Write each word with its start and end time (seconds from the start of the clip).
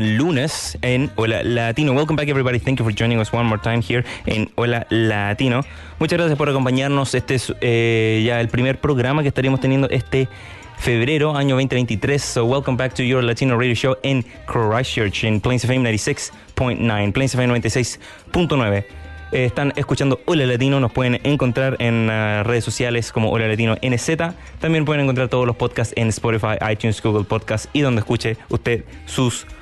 Lunes 0.00 0.78
en 0.82 1.10
Hola 1.16 1.42
Latino. 1.42 1.92
Welcome 1.92 2.16
back 2.16 2.28
everybody. 2.28 2.58
Thank 2.58 2.78
you 2.78 2.84
for 2.84 2.94
joining 2.94 3.18
us 3.18 3.32
one 3.32 3.44
more 3.44 3.60
time 3.60 3.82
here 3.82 4.04
en 4.26 4.50
Hola 4.54 4.86
Latino. 4.90 5.64
Muchas 5.98 6.18
gracias 6.18 6.38
por 6.38 6.48
acompañarnos. 6.48 7.14
Este 7.14 7.34
es 7.34 7.54
eh, 7.60 8.22
ya 8.26 8.40
el 8.40 8.48
primer 8.48 8.80
programa 8.80 9.22
que 9.22 9.28
estaríamos 9.28 9.60
teniendo 9.60 9.88
este 9.90 10.28
febrero, 10.78 11.36
año 11.36 11.56
2023. 11.56 12.22
So 12.22 12.44
welcome 12.44 12.76
back 12.76 12.94
to 12.94 13.02
your 13.02 13.22
Latino 13.22 13.58
radio 13.58 13.74
show 13.74 13.96
en 14.02 14.24
Christchurch, 14.46 15.24
en 15.24 15.40
Plains 15.40 15.64
FM 15.64 15.90
96.9, 15.90 17.12
Plains 17.12 17.34
FM 17.34 17.60
96.9. 17.60 18.84
Eh, 19.30 19.44
están 19.44 19.74
escuchando 19.76 20.20
Hola 20.24 20.46
Latino, 20.46 20.80
nos 20.80 20.90
pueden 20.92 21.20
encontrar 21.22 21.76
en 21.80 22.08
ah, 22.08 22.42
redes 22.44 22.64
sociales 22.64 23.12
como 23.12 23.30
Hola 23.30 23.46
Latino 23.46 23.76
NZ. 23.82 24.10
También 24.58 24.84
pueden 24.84 25.02
encontrar 25.02 25.28
todos 25.28 25.46
los 25.46 25.56
podcasts 25.56 25.92
en 25.96 26.08
Spotify, 26.08 26.56
iTunes, 26.70 27.02
Google 27.02 27.24
Podcasts 27.24 27.68
y 27.72 27.80
donde 27.80 28.00
escuche 28.00 28.38
usted 28.48 28.84
sus 29.06 29.42
podcasts. 29.42 29.57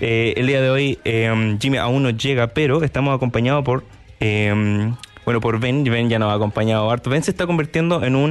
Eh, 0.00 0.34
el 0.36 0.46
día 0.46 0.60
de 0.60 0.70
hoy 0.70 0.98
eh, 1.04 1.56
Jimmy 1.60 1.78
aún 1.78 2.02
no 2.02 2.10
llega, 2.10 2.48
pero 2.48 2.82
estamos 2.82 3.14
acompañados 3.14 3.64
por, 3.64 3.84
eh, 4.20 4.92
bueno, 5.24 5.40
por 5.40 5.58
Ben. 5.60 5.84
Ben 5.84 6.08
ya 6.08 6.18
nos 6.18 6.30
ha 6.32 6.34
acompañado 6.34 6.90
harto. 6.90 7.10
Ben 7.10 7.22
se 7.22 7.30
está 7.30 7.46
convirtiendo 7.46 8.02
en 8.04 8.16
un 8.16 8.30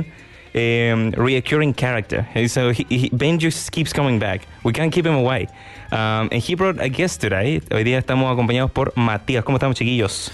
um, 0.56 1.12
reoccurring 1.14 1.74
character. 1.74 2.26
So 2.50 2.70
he, 2.72 2.86
he- 2.90 3.10
Ben 3.12 3.40
just 3.40 3.70
keeps 3.72 3.94
coming 3.94 4.20
back. 4.20 4.42
We 4.64 4.74
can't 4.74 4.92
keep 4.94 5.06
him 5.06 5.16
away. 5.16 5.48
Um, 5.92 6.30
and 6.32 6.42
he 6.42 6.56
brought 6.56 6.80
a 6.80 6.90
guest 6.90 7.22
today. 7.22 7.62
Hoy 7.72 7.84
día 7.84 7.98
estamos 8.00 8.32
acompañados 8.32 8.72
por 8.72 8.92
Matías. 8.96 9.44
¿Cómo 9.44 9.58
estamos, 9.58 9.76
chiquillos? 9.78 10.32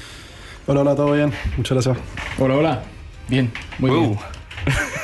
Hola, 0.67 0.81
hola, 0.81 0.95
todo 0.95 1.13
bien. 1.13 1.31
Muchas 1.57 1.71
gracias. 1.83 1.97
Hola, 2.37 2.55
hola. 2.55 2.83
Bien, 3.27 3.51
muy 3.77 3.91
bien. 3.91 4.38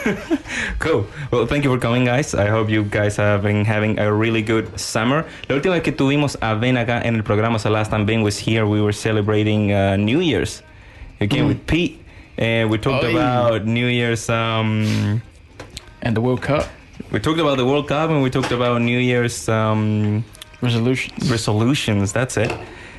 cool. 0.80 1.06
Well, 1.32 1.46
thank 1.48 1.64
you 1.64 1.72
for 1.72 1.80
coming, 1.80 2.06
guys. 2.06 2.34
I 2.36 2.48
hope 2.48 2.70
you 2.70 2.84
guys 2.84 3.18
have 3.18 3.44
been 3.44 3.66
having 3.66 4.00
a 4.00 4.12
really 4.12 4.42
good 4.42 4.80
summer. 4.80 5.26
La 5.50 5.56
última 5.56 5.74
vez 5.74 5.84
que 5.84 5.92
tuvimos 5.92 6.38
a 6.42 6.56
Ben 6.56 6.76
acá 6.78 7.02
en 7.04 7.16
el 7.16 7.24
programa, 7.24 7.60
so 7.60 7.70
last 7.70 7.92
time 7.92 8.06
Ben 8.06 8.22
was 8.24 8.38
here, 8.38 8.66
we 8.66 8.82
were 8.82 8.94
celebrating 8.94 9.72
uh, 9.74 9.96
New 9.98 10.20
Year's. 10.20 10.62
You 11.20 11.28
came 11.28 11.48
with 11.48 11.66
Pete. 11.66 12.02
and 12.38 12.70
we 12.70 12.78
talked 12.78 13.04
Oi. 13.04 13.12
about 13.12 13.66
New 13.66 13.88
Year's. 13.88 14.30
Um, 14.30 15.22
And 16.02 16.16
the 16.16 16.22
World 16.22 16.42
Cup 16.44 16.68
we 17.12 17.20
talked 17.20 17.40
about 17.40 17.58
the 17.58 17.66
World 17.66 17.88
Cup 17.88 18.10
and 18.10 18.22
we 18.22 18.30
talked 18.30 18.52
about 18.52 18.82
New 18.82 19.00
Year's 19.00 19.48
um, 19.50 20.24
resolutions. 20.62 21.32
resolutions. 21.32 22.14
That's 22.14 22.38
it. 22.38 22.52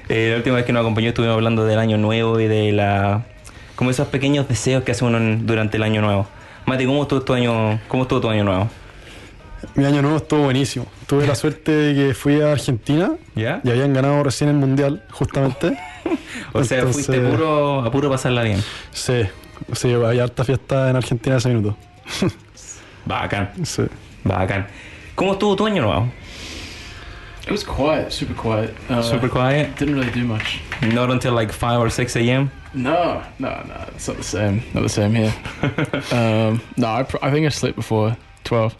Eh, 0.08 0.30
la 0.30 0.36
última 0.36 0.56
vez 0.56 0.64
que 0.64 0.72
nos 0.72 0.80
acompañó 0.80 1.08
estuvimos 1.08 1.34
hablando 1.34 1.64
del 1.64 1.78
año 1.78 1.96
nuevo 1.96 2.38
y 2.40 2.46
de 2.46 2.72
la 2.72 3.24
como 3.74 3.90
esos 3.90 4.08
pequeños 4.08 4.48
deseos 4.48 4.84
que 4.84 4.92
hace 4.92 5.04
uno 5.04 5.18
durante 5.42 5.76
el 5.76 5.82
año 5.82 6.00
nuevo. 6.00 6.26
Mati, 6.66 6.84
¿cómo 6.86 7.02
estuvo 7.02 7.22
tu 7.22 7.32
año, 7.32 7.80
cómo 7.88 8.02
estuvo 8.02 8.20
tu 8.20 8.28
año 8.28 8.44
nuevo? 8.44 8.68
Mi 9.74 9.84
año 9.84 10.02
nuevo 10.02 10.16
estuvo 10.16 10.42
buenísimo. 10.44 10.86
Tuve 11.06 11.26
la 11.26 11.34
suerte 11.34 11.70
de 11.72 11.94
que 12.08 12.14
fui 12.14 12.40
a 12.40 12.52
Argentina 12.52 13.12
¿Ya? 13.34 13.60
y 13.64 13.70
habían 13.70 13.92
ganado 13.92 14.22
recién 14.22 14.50
el 14.50 14.56
mundial, 14.56 15.04
justamente. 15.10 15.76
O 16.52 16.62
sea, 16.64 16.78
Entonces- 16.78 17.06
fuiste 17.06 17.20
puro, 17.28 17.80
a 17.82 17.90
puro 17.90 18.08
pasarla 18.08 18.42
bien. 18.42 18.62
Sí, 18.92 19.22
sí, 19.72 19.92
había 19.92 20.22
harta 20.22 20.44
fiesta 20.44 20.88
en 20.90 20.96
Argentina 20.96 21.36
ese 21.36 21.48
minuto. 21.48 21.76
Bacán, 23.06 23.50
Sí. 23.64 23.82
bacán. 24.22 24.66
¿Cómo 25.14 25.32
estuvo 25.32 25.56
tu 25.56 25.66
año 25.66 25.82
nuevo? 25.82 26.08
It 27.46 27.52
was 27.52 27.62
quiet, 27.62 28.12
super 28.12 28.34
quiet. 28.34 28.74
Uh, 28.90 29.02
Super 29.02 29.28
quiet? 29.28 29.76
Didn't 29.76 29.94
really 29.94 30.10
do 30.10 30.24
much. 30.24 30.60
Not 30.82 31.10
until 31.10 31.32
like 31.32 31.52
5 31.52 31.80
or 31.80 31.90
6 31.90 32.16
a.m.? 32.16 32.50
No, 32.74 33.22
no, 33.38 33.48
no. 33.68 33.84
It's 33.94 34.08
not 34.08 34.16
the 34.16 34.24
same. 34.24 34.62
Not 34.74 34.82
the 34.82 34.88
same 34.88 35.14
here. 35.14 35.32
um, 36.12 36.60
no, 36.76 36.88
I, 36.88 37.04
pr- 37.04 37.18
I 37.22 37.30
think 37.30 37.46
I 37.46 37.50
slept 37.50 37.76
before 37.76 38.16
twelve. 38.44 38.74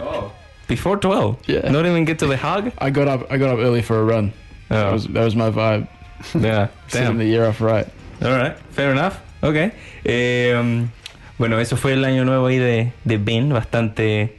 Oh. 0.00 0.32
Before 0.66 0.96
12? 0.96 1.48
Yeah. 1.48 1.70
Not 1.70 1.84
even 1.86 2.04
get 2.06 2.18
to 2.20 2.26
the 2.26 2.36
hug? 2.36 2.72
I 2.78 2.90
got 2.90 3.08
up. 3.08 3.30
I 3.30 3.36
got 3.36 3.50
up 3.50 3.58
early 3.58 3.82
for 3.82 4.00
a 4.00 4.04
run. 4.04 4.32
That 4.70 4.86
Oh, 4.86 4.92
was 4.94 5.06
that 5.08 5.24
was 5.24 5.36
my 5.36 5.50
vibe. 5.50 5.86
yeah. 6.34 6.68
Starting 6.88 7.08
Damn. 7.12 7.18
the 7.18 7.26
year 7.26 7.46
off 7.46 7.60
right. 7.60 7.86
Alright, 8.22 8.58
fair 8.70 8.90
enough. 8.90 9.20
Ok. 9.42 9.70
Eh, 10.04 10.52
um, 10.54 10.90
bueno, 11.38 11.58
eso 11.58 11.76
fue 11.76 11.92
el 11.92 12.04
año 12.04 12.24
nuevo 12.24 12.46
ahí 12.46 12.58
de, 12.58 12.92
de 13.04 13.18
Ben, 13.18 13.50
bastante 13.50 14.36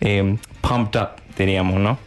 eh, 0.00 0.36
pumped 0.62 0.96
up, 1.00 1.20
diríamos, 1.36 1.80
¿no? 1.80 1.98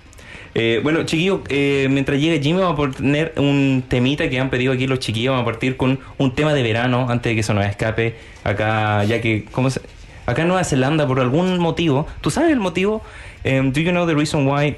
Eh, 0.54 0.82
bueno, 0.84 1.04
chiquillos, 1.04 1.40
eh, 1.50 1.88
mientras 1.90 2.20
llegue 2.20 2.42
Jimmy, 2.42 2.60
vamos 2.60 2.74
a 2.90 2.92
poner 2.98 3.34
un 3.38 3.84
temita 3.88 4.30
que 4.30 4.40
han 4.40 4.50
pedido 4.50 4.74
aquí 4.74 4.86
los 4.88 5.00
chiquillos. 5.00 5.32
Vamos 5.32 5.44
a 5.44 5.52
partir 5.52 5.78
con 5.78 6.00
un 6.18 6.36
tema 6.36 6.54
de 6.54 6.62
verano 6.64 7.08
antes 7.10 7.30
de 7.30 7.36
que 7.36 7.40
eso 7.42 7.54
nos 7.54 7.66
escape. 7.66 8.16
Acá, 8.44 9.04
ya 9.06 9.22
que, 9.22 9.46
¿cómo 9.52 9.70
se- 9.70 9.82
Acá 10.26 10.42
en 10.44 10.50
Nueva 10.50 10.64
Zelanda, 10.64 11.08
por 11.08 11.20
algún 11.20 11.58
motivo, 11.60 12.06
¿tú 12.22 12.30
sabes 12.30 12.52
el 12.52 12.60
motivo? 12.60 13.02
Em, 13.44 13.72
do 13.72 13.80
you 13.82 13.92
know 13.92 14.06
the 14.06 14.14
reason 14.14 14.46
why 14.48 14.76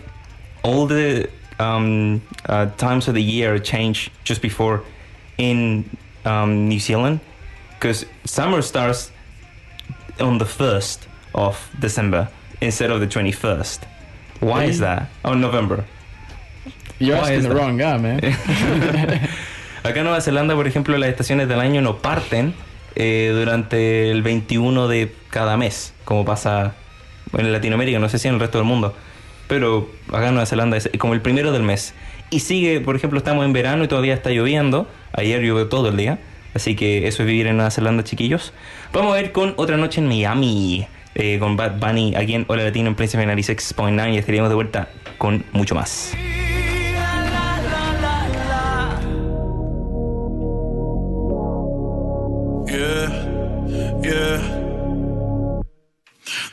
all 0.63 0.87
the 0.87 1.29
um, 1.59 2.21
uh, 2.47 2.67
times 2.77 3.07
of 3.07 3.13
the 3.13 3.21
year 3.23 3.59
change 3.61 4.09
just 4.23 4.41
before 4.41 4.81
in 5.37 5.85
um, 6.25 6.69
New 6.69 6.79
Zealand? 6.79 7.19
Because 7.79 8.05
summer 8.25 8.61
starts 8.61 9.11
on 10.19 10.37
the 10.37 10.45
1st 10.45 10.99
of 11.33 11.57
December 11.79 12.29
instead 12.61 12.89
of 12.91 12.99
the 13.01 13.07
21st. 13.07 13.79
Why 14.41 14.65
is 14.65 14.79
that? 14.79 15.09
Oh, 15.23 15.33
November. 15.33 15.85
You're 16.99 17.17
Why 17.17 17.21
asking 17.21 17.41
the 17.43 17.49
that? 17.49 17.57
wrong 17.57 17.77
guy, 17.77 17.97
man. 17.97 18.19
Acá 19.83 19.99
en 19.99 20.03
Nueva 20.05 20.21
Zelanda, 20.21 20.55
por 20.55 20.67
ejemplo, 20.67 20.97
las 20.97 21.09
estaciones 21.09 21.47
del 21.49 21.59
año 21.59 21.81
no 21.81 21.97
parten 21.97 22.53
eh, 22.95 23.31
durante 23.33 24.11
el 24.11 24.21
21 24.21 24.87
de 24.87 25.13
cada 25.29 25.57
mes, 25.57 25.93
como 26.05 26.23
pasa 26.23 26.73
en 27.37 27.51
Latinoamérica, 27.51 27.99
no 27.99 28.07
sé 28.07 28.19
si 28.19 28.27
en 28.27 28.35
el 28.35 28.39
resto 28.39 28.59
del 28.59 28.67
mundo. 28.67 28.95
Pero 29.47 29.89
acá 30.09 30.27
en 30.27 30.35
Nueva 30.35 30.45
Zelanda 30.45 30.77
es 30.77 30.89
como 30.97 31.13
el 31.13 31.21
primero 31.21 31.51
del 31.51 31.63
mes. 31.63 31.93
Y 32.29 32.39
sigue, 32.39 32.79
por 32.79 32.95
ejemplo, 32.95 33.17
estamos 33.17 33.45
en 33.45 33.53
verano 33.53 33.83
y 33.83 33.87
todavía 33.87 34.13
está 34.13 34.29
lloviendo. 34.29 34.87
Ayer 35.11 35.41
llovió 35.41 35.67
todo 35.67 35.89
el 35.89 35.97
día. 35.97 36.19
Así 36.53 36.75
que 36.75 37.07
eso 37.07 37.23
es 37.23 37.27
vivir 37.27 37.47
en 37.47 37.57
Nueva 37.57 37.71
Zelanda, 37.71 38.03
chiquillos. 38.03 38.53
Vamos 38.93 39.13
a 39.13 39.15
ver 39.15 39.31
con 39.31 39.53
Otra 39.57 39.75
Noche 39.77 40.01
en 40.01 40.07
Miami. 40.07 40.87
Eh, 41.15 41.39
con 41.39 41.55
Bad 41.55 41.79
Bunny 41.79 42.15
aquí 42.15 42.33
en 42.33 42.45
Hola 42.47 42.63
Latino 42.63 42.89
en 42.89 42.95
Prince 42.95 43.17
96.9 43.17 44.13
y 44.13 44.17
estaríamos 44.17 44.49
de 44.49 44.55
vuelta 44.55 44.89
con 45.17 45.43
mucho 45.51 45.75
más. 45.75 46.13
Yeah, 52.67 54.01
yeah. 54.01 54.63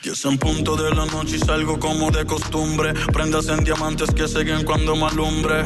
Diez 0.02 0.24
en 0.24 0.38
punto 0.38 0.76
de 0.76 0.94
la 0.94 1.06
noche 1.06 1.36
y 1.36 1.38
salgo 1.38 1.78
como 1.78 2.10
de 2.10 2.24
costumbre. 2.24 2.94
Prendas 3.12 3.48
en 3.48 3.64
diamantes 3.64 4.10
que 4.12 4.28
siguen 4.28 4.64
cuando 4.64 4.96
me 4.96 5.06
alumbre. 5.06 5.64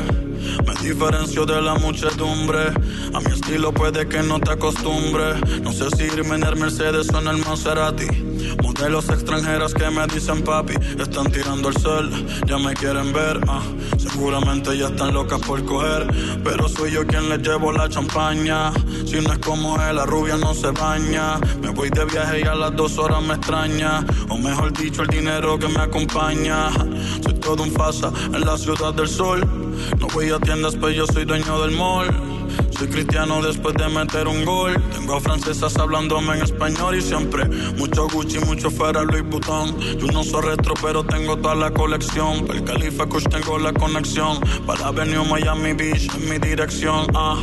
Me 0.67 0.75
diferencio 0.83 1.47
de 1.47 1.61
la 1.61 1.75
muchedumbre. 1.75 2.73
A 3.13 3.21
mi 3.21 3.33
estilo 3.33 3.73
puede 3.73 4.09
que 4.09 4.23
no 4.23 4.39
te 4.41 4.53
acostumbre. 4.53 5.35
No 5.63 5.73
sé 5.73 5.91
si 5.97 6.05
irme 6.05 6.37
en 6.37 6.45
el 6.45 6.57
Mercedes 6.57 7.09
o 7.13 7.19
en 7.21 7.29
el 7.29 7.39
Maserati. 7.39 8.07
Modelo 8.63 8.85
De 8.85 8.91
los 8.91 9.09
extranjeras 9.09 9.73
que 9.73 9.89
me 9.89 10.07
dicen 10.07 10.43
papi, 10.43 10.75
están 10.99 11.33
tirando 11.33 11.71
el 11.71 11.77
cel, 11.77 12.11
ya 12.47 12.59
me 12.59 12.75
quieren 12.75 13.15
ver, 13.15 13.41
ah. 13.49 13.63
Seguramente 13.97 14.77
ya 14.77 14.89
están 14.89 15.15
locas 15.15 15.41
por 15.41 15.65
coger, 15.65 16.07
pero 16.45 16.69
soy 16.69 16.93
yo 16.93 17.07
quien 17.07 17.31
les 17.31 17.41
llevo 17.41 17.73
la 17.73 17.89
champaña. 17.89 18.73
Si 19.07 19.21
no 19.21 19.33
es 19.33 19.39
como 19.39 19.81
él, 19.81 19.97
la 19.97 20.05
rubia 20.05 20.37
no 20.37 20.53
se 20.53 20.71
baña. 20.71 21.39
Me 21.63 21.71
voy 21.71 21.89
de 21.89 22.05
viaje 22.05 22.41
y 22.41 22.43
a 22.43 22.55
las 22.55 22.77
dos 22.77 22.99
horas 22.99 23.23
me 23.23 23.35
extraña. 23.35 24.05
O 24.29 24.37
mejor 24.37 24.73
dicho, 24.73 25.03
el 25.03 25.09
dinero 25.09 25.59
que 25.59 25.69
me 25.69 25.81
acompaña. 25.81 26.71
Soy 27.23 27.35
todo 27.41 27.63
un 27.63 27.73
fasa 27.73 28.13
en 28.27 28.41
la 28.41 28.59
ciudad 28.59 28.93
del 28.93 29.09
sol. 29.09 29.41
No 29.99 30.07
voy 30.09 30.31
tiendas, 30.41 30.75
pero 30.75 30.91
yo 30.91 31.07
soy 31.07 31.25
dueño 31.25 31.61
del 31.63 31.73
mall. 31.73 32.09
Soy 32.79 32.89
cristiano 32.89 33.43
después 33.43 33.75
de 33.75 33.89
meter 33.89 34.27
un 34.27 34.45
gol. 34.45 34.75
Tengo 34.93 35.21
francesas 35.21 35.77
hablándome 35.77 36.35
en 36.37 36.43
español 36.43 36.97
y 36.97 37.03
siempre 37.03 37.45
mucho 37.77 38.09
Gucci, 38.09 38.39
mucho 38.41 38.71
Ferrari 38.71 39.07
Louis 39.07 39.25
Vuitton. 39.25 39.79
Yo 39.99 40.07
no 40.09 40.25
soy 40.25 40.43
retro, 40.43 40.75
pero 40.83 41.05
tengo 41.05 41.37
toda 41.37 41.55
la 41.55 41.71
colección. 41.71 42.47
Para 42.47 42.59
el 42.59 42.65
Califa 42.65 43.07
Kush 43.07 43.29
tengo 43.29 43.59
la 43.59 43.73
conexión. 43.73 44.41
Para 44.67 44.89
Avenue 44.89 45.25
Miami 45.25 45.73
Beach 45.73 46.13
en 46.15 46.29
mi 46.29 46.39
dirección. 46.39 47.07
Ah. 47.15 47.41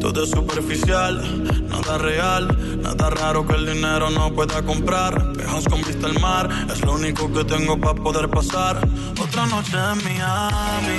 Todo 0.00 0.24
es 0.24 0.30
superficial, 0.30 1.68
nada 1.68 1.98
real, 1.98 2.80
nada 2.82 3.10
raro 3.10 3.46
que 3.46 3.54
el 3.54 3.66
dinero 3.66 4.10
no 4.10 4.32
pueda 4.32 4.62
comprar. 4.62 5.32
Pejos 5.32 5.64
con 5.64 5.82
vista 5.82 6.06
al 6.06 6.18
mar, 6.20 6.48
es 6.72 6.80
lo 6.82 6.94
único 6.94 7.32
que 7.32 7.44
tengo 7.44 7.78
para 7.78 7.94
poder 7.94 8.28
pasar. 8.28 8.78
Otra 9.20 9.46
noche 9.46 9.76
en 9.76 10.04
Miami. 10.04 10.98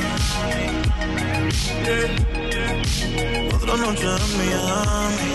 Yeah. 1.86 2.30
Otra 3.56 3.78
noche 3.78 4.06
en 4.06 4.38
Miami. 4.38 5.30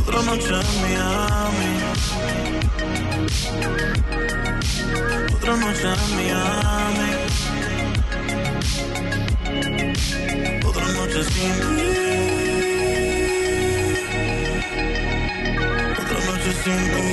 Otra 0.00 0.22
noche 0.22 0.48
en 0.48 0.82
Miami. 0.82 1.70
Otra 5.34 5.56
noche 5.56 5.88
en 5.88 6.16
Miami. 6.16 7.09
Sin. 11.10 11.50
Otra 15.98 16.18
noche 16.24 16.52
sin 16.62 16.82
ti. 16.94 17.06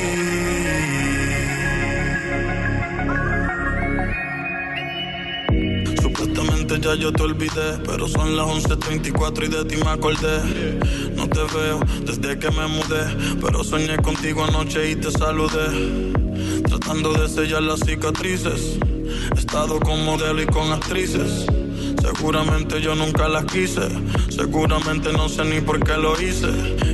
Supuestamente 5.99 6.79
ya 6.79 6.94
yo 6.94 7.11
te 7.11 7.23
olvidé, 7.23 7.79
pero 7.85 8.07
son 8.07 8.38
las 8.38 8.45
11.34 8.45 9.45
y 9.45 9.47
de 9.49 9.65
ti 9.65 9.75
me 9.77 9.89
acordé. 9.89 10.44
No 11.15 11.27
te 11.27 11.39
veo 11.57 11.79
desde 12.05 12.38
que 12.38 12.51
me 12.51 12.67
mudé, 12.67 13.35
pero 13.41 13.63
soñé 13.63 13.97
contigo 13.97 14.45
anoche 14.45 14.91
y 14.91 14.95
te 14.95 15.09
saludé. 15.11 16.13
Tratando 16.69 17.13
de 17.13 17.27
sellar 17.27 17.63
las 17.63 17.79
cicatrices. 17.79 18.77
He 19.35 19.39
estado 19.39 19.79
con 19.79 20.05
modelo 20.05 20.39
y 20.39 20.45
con 20.45 20.71
actrices. 20.71 21.47
Seguramente 22.07 22.80
yo 22.80 22.95
nunca 22.95 23.27
las 23.27 23.44
quise. 23.45 23.81
Seguramente 24.30 25.12
no 25.12 25.27
sé 25.27 25.44
ni 25.44 25.59
por 25.59 25.83
qué 25.83 25.98
lo 25.98 26.19
hice. 26.19 26.48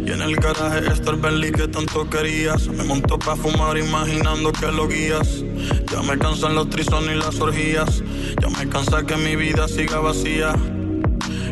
Y 0.03 0.11
en 0.11 0.21
el 0.23 0.35
garaje 0.37 0.87
está 0.91 1.11
el 1.11 1.17
Bentley 1.17 1.51
que 1.51 1.67
tanto 1.67 2.09
querías. 2.09 2.67
Me 2.67 2.83
montó 2.83 3.19
para 3.19 3.35
fumar 3.35 3.77
imaginando 3.77 4.51
que 4.51 4.71
lo 4.71 4.87
guías. 4.87 5.43
Ya 5.91 6.01
me 6.01 6.17
cansan 6.17 6.55
los 6.55 6.67
trisones 6.71 7.15
y 7.15 7.19
las 7.19 7.39
orgías. 7.39 8.01
Ya 8.41 8.49
me 8.57 8.67
cansa 8.67 9.05
que 9.05 9.15
mi 9.17 9.35
vida 9.35 9.67
siga 9.67 9.99
vacía. 9.99 10.55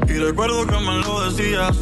Y 0.09 0.13
recuerdo 0.13 0.65
que 0.65 0.79
me 0.79 0.97
lo 0.97 1.29
decías. 1.29 1.77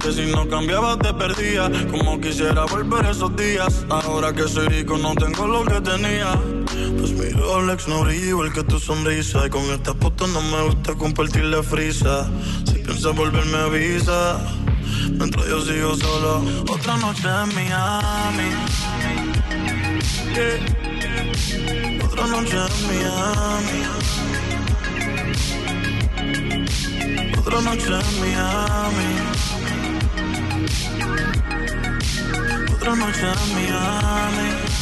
Que 0.00 0.12
si 0.12 0.30
no 0.30 0.48
cambiabas 0.48 1.00
te 1.00 1.12
perdía. 1.12 1.68
Como 1.90 2.20
quisiera 2.20 2.66
volver 2.66 3.04
esos 3.04 3.34
días. 3.34 3.84
Ahora 3.90 4.32
que 4.32 4.44
soy 4.44 4.68
rico 4.68 4.96
no 4.96 5.12
tengo 5.16 5.48
lo 5.48 5.64
que 5.64 5.80
tenía. 5.80 6.40
Pues 6.98 7.12
mi 7.12 7.28
Rolex 7.30 7.88
no 7.88 8.04
brilla 8.04 8.26
igual 8.28 8.52
que 8.52 8.62
tu 8.64 8.78
sonrisa. 8.78 9.46
Y 9.46 9.50
con 9.50 9.62
esta 9.70 9.94
puta 9.94 10.26
no 10.26 10.40
me 10.40 10.62
gusta 10.64 10.94
compartir 10.94 11.44
la 11.44 11.62
frisa. 11.62 12.28
Si 12.66 12.74
piensas 12.74 13.14
volverme 13.14 13.58
avisa. 13.58 14.38
Mientras 15.10 15.46
yo 15.46 15.60
sigo 15.64 15.96
solo. 15.96 16.44
Otra 16.68 16.96
noche 16.96 17.28
en 17.28 17.54
Miami. 17.54 18.50
Yeah. 20.34 20.58
Otra 22.04 22.26
noche 22.26 22.56
en 22.56 22.86
Miami. 22.88 23.80
Otra 27.38 27.60
noche 27.60 27.86
en 27.86 28.20
Miami. 28.20 29.10
Otra 32.74 32.96
noche 32.96 33.26
en 33.26 33.54
Miami. 33.54 34.75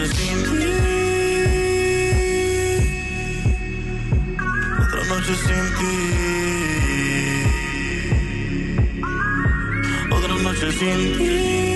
Otra 0.00 0.14
noche 5.08 5.34
sin 5.34 5.64
ti. 5.76 5.92
Otra 10.10 10.34
noche 10.42 10.72
sin 10.72 11.00
ti. 11.18 11.69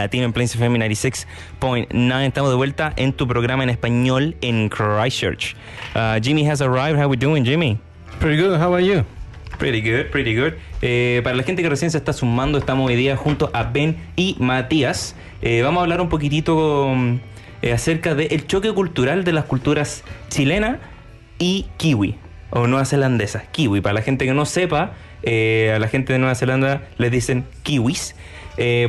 Latino 0.00 0.24
en 0.24 0.32
Plains 0.32 0.54
FM 0.54 0.78
96.9. 0.78 2.26
Estamos 2.26 2.50
de 2.50 2.56
vuelta 2.56 2.92
en 2.96 3.12
tu 3.12 3.26
programa 3.28 3.62
en 3.62 3.70
español 3.70 4.36
en 4.40 4.68
Christchurch. 4.68 5.54
Uh, 5.94 6.20
Jimmy 6.22 6.48
has 6.48 6.60
arrived. 6.60 7.00
How 7.00 7.08
we 7.08 7.16
doing, 7.16 7.44
Jimmy? 7.44 7.78
Pretty 8.20 8.42
good, 8.42 8.58
how 8.58 8.72
about 8.72 8.84
you? 8.84 9.04
Pretty 9.58 9.80
good, 9.80 10.10
pretty 10.10 10.36
good. 10.36 10.52
Eh, 10.82 11.20
para 11.24 11.34
la 11.34 11.42
gente 11.42 11.62
que 11.62 11.68
recién 11.68 11.90
se 11.90 11.98
está 11.98 12.12
sumando, 12.12 12.58
estamos 12.58 12.88
hoy 12.88 12.94
día 12.94 13.16
junto 13.16 13.50
a 13.52 13.64
Ben 13.64 13.96
y 14.14 14.36
Matías. 14.38 15.16
Eh, 15.42 15.62
vamos 15.62 15.80
a 15.80 15.82
hablar 15.82 16.00
un 16.00 16.08
poquitito 16.08 16.86
um, 16.86 17.18
eh, 17.62 17.72
acerca 17.72 18.14
del 18.14 18.46
choque 18.46 18.72
cultural 18.72 19.24
de 19.24 19.32
las 19.32 19.46
culturas 19.46 20.04
chilena 20.28 20.78
y 21.40 21.66
kiwi, 21.76 22.16
o 22.50 22.68
neozelandesa. 22.68 23.46
Kiwi, 23.50 23.80
para 23.80 23.94
la 23.94 24.02
gente 24.02 24.26
que 24.26 24.32
no 24.32 24.46
sepa, 24.46 24.92
a 25.24 25.78
la 25.78 25.88
gente 25.88 26.12
de 26.12 26.20
Nueva 26.20 26.36
Zelanda 26.36 26.82
les 26.96 27.10
dicen 27.10 27.44
kiwis, 27.64 28.14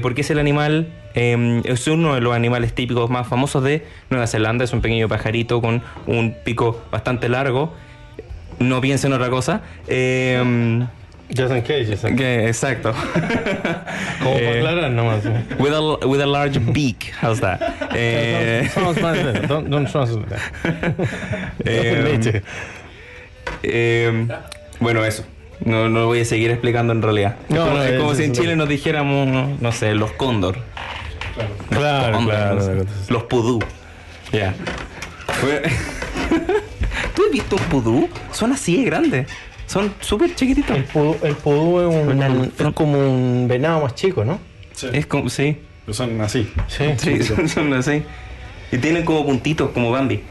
porque 0.01 0.21
es 0.21 0.29
el 0.29 0.37
animal, 0.37 0.93
eh, 1.15 1.61
es 1.65 1.87
uno 1.87 2.15
de 2.15 2.21
los 2.21 2.33
animales 2.35 2.73
típicos 2.73 3.09
más 3.09 3.27
famosos 3.27 3.63
de 3.63 3.85
Nueva 4.09 4.27
Zelanda. 4.27 4.63
Es 4.65 4.73
un 4.73 4.81
pequeño 4.81 5.07
pajarito 5.07 5.61
con 5.61 5.81
un 6.07 6.35
pico 6.43 6.81
bastante 6.91 7.29
largo. 7.29 7.73
No 8.59 8.81
piensen 8.81 9.13
otra 9.13 9.29
cosa. 9.29 9.61
Eh, 9.87 10.85
Just 11.31 11.51
in 11.53 11.61
case, 11.61 11.85
just 11.85 12.03
in 12.05 12.15
case. 12.15 12.47
exacto. 12.47 12.91
Como 14.23 14.33
para 14.33 14.51
Eh, 14.51 14.57
aclarar 14.57 14.89
nomás. 14.91 15.23
with, 15.59 15.71
a, 15.73 16.07
with 16.07 16.21
a 16.21 16.25
large 16.25 16.57
beak. 16.73 17.13
How's 17.21 17.39
that? 17.41 17.61
Eh, 17.95 18.67
Don't, 18.75 18.97
don't, 19.47 19.69
don't, 19.69 19.87
translate 19.91 20.25
that. 20.27 20.41
eh, 21.65 22.41
eh, 23.63 24.27
bueno, 24.79 25.05
eso. 25.05 25.23
No, 25.65 25.89
no 25.89 26.05
voy 26.07 26.21
a 26.21 26.25
seguir 26.25 26.51
explicando 26.51 26.93
en 26.93 27.01
realidad. 27.01 27.35
Es 27.49 27.55
No, 27.55 27.65
como, 27.65 27.77
no, 27.77 27.83
es 27.83 27.97
como 27.99 28.11
es- 28.13 28.17
si 28.17 28.23
en 28.23 28.31
es- 28.31 28.39
Chile 28.39 28.55
nos 28.55 28.69
dijéramos, 28.69 29.59
no 29.61 29.71
sé, 29.71 29.93
los 29.93 30.11
cóndor. 30.13 30.57
Claro, 31.69 32.19
claro. 32.25 32.85
Los 33.09 33.23
pudú. 33.23 33.59
Ya. 34.31 34.53
Fue- 35.41 35.61
¿Tú 37.15 37.23
has 37.25 37.31
visto 37.31 37.55
un 37.55 37.63
pudú? 37.63 38.09
Son 38.31 38.51
así 38.51 38.77
de 38.77 38.83
grandes. 38.83 39.27
Son 39.65 39.93
súper 39.99 40.33
chiquititos. 40.35 40.75
El 40.75 40.83
pudú, 40.85 41.15
el 41.23 41.35
pudú 41.35 41.79
es, 41.81 41.95
un- 41.95 42.07
Una- 42.11 42.45
es 42.45 42.73
como 42.73 42.93
un 42.99 43.47
venado 43.47 43.81
más 43.81 43.95
chico, 43.95 44.23
¿no? 44.25 44.39
Es 44.93 45.05
como, 45.05 45.29
sí. 45.29 45.57
Pero 45.85 45.93
son 45.93 46.19
así. 46.21 46.51
Sí. 46.67 46.85
Sí, 46.97 47.23
son, 47.23 47.47
son 47.49 47.73
así. 47.73 48.03
Y 48.71 48.77
tienen 48.77 49.03
como 49.05 49.25
puntitos, 49.25 49.71
como 49.71 49.91
Bambi. 49.91 50.21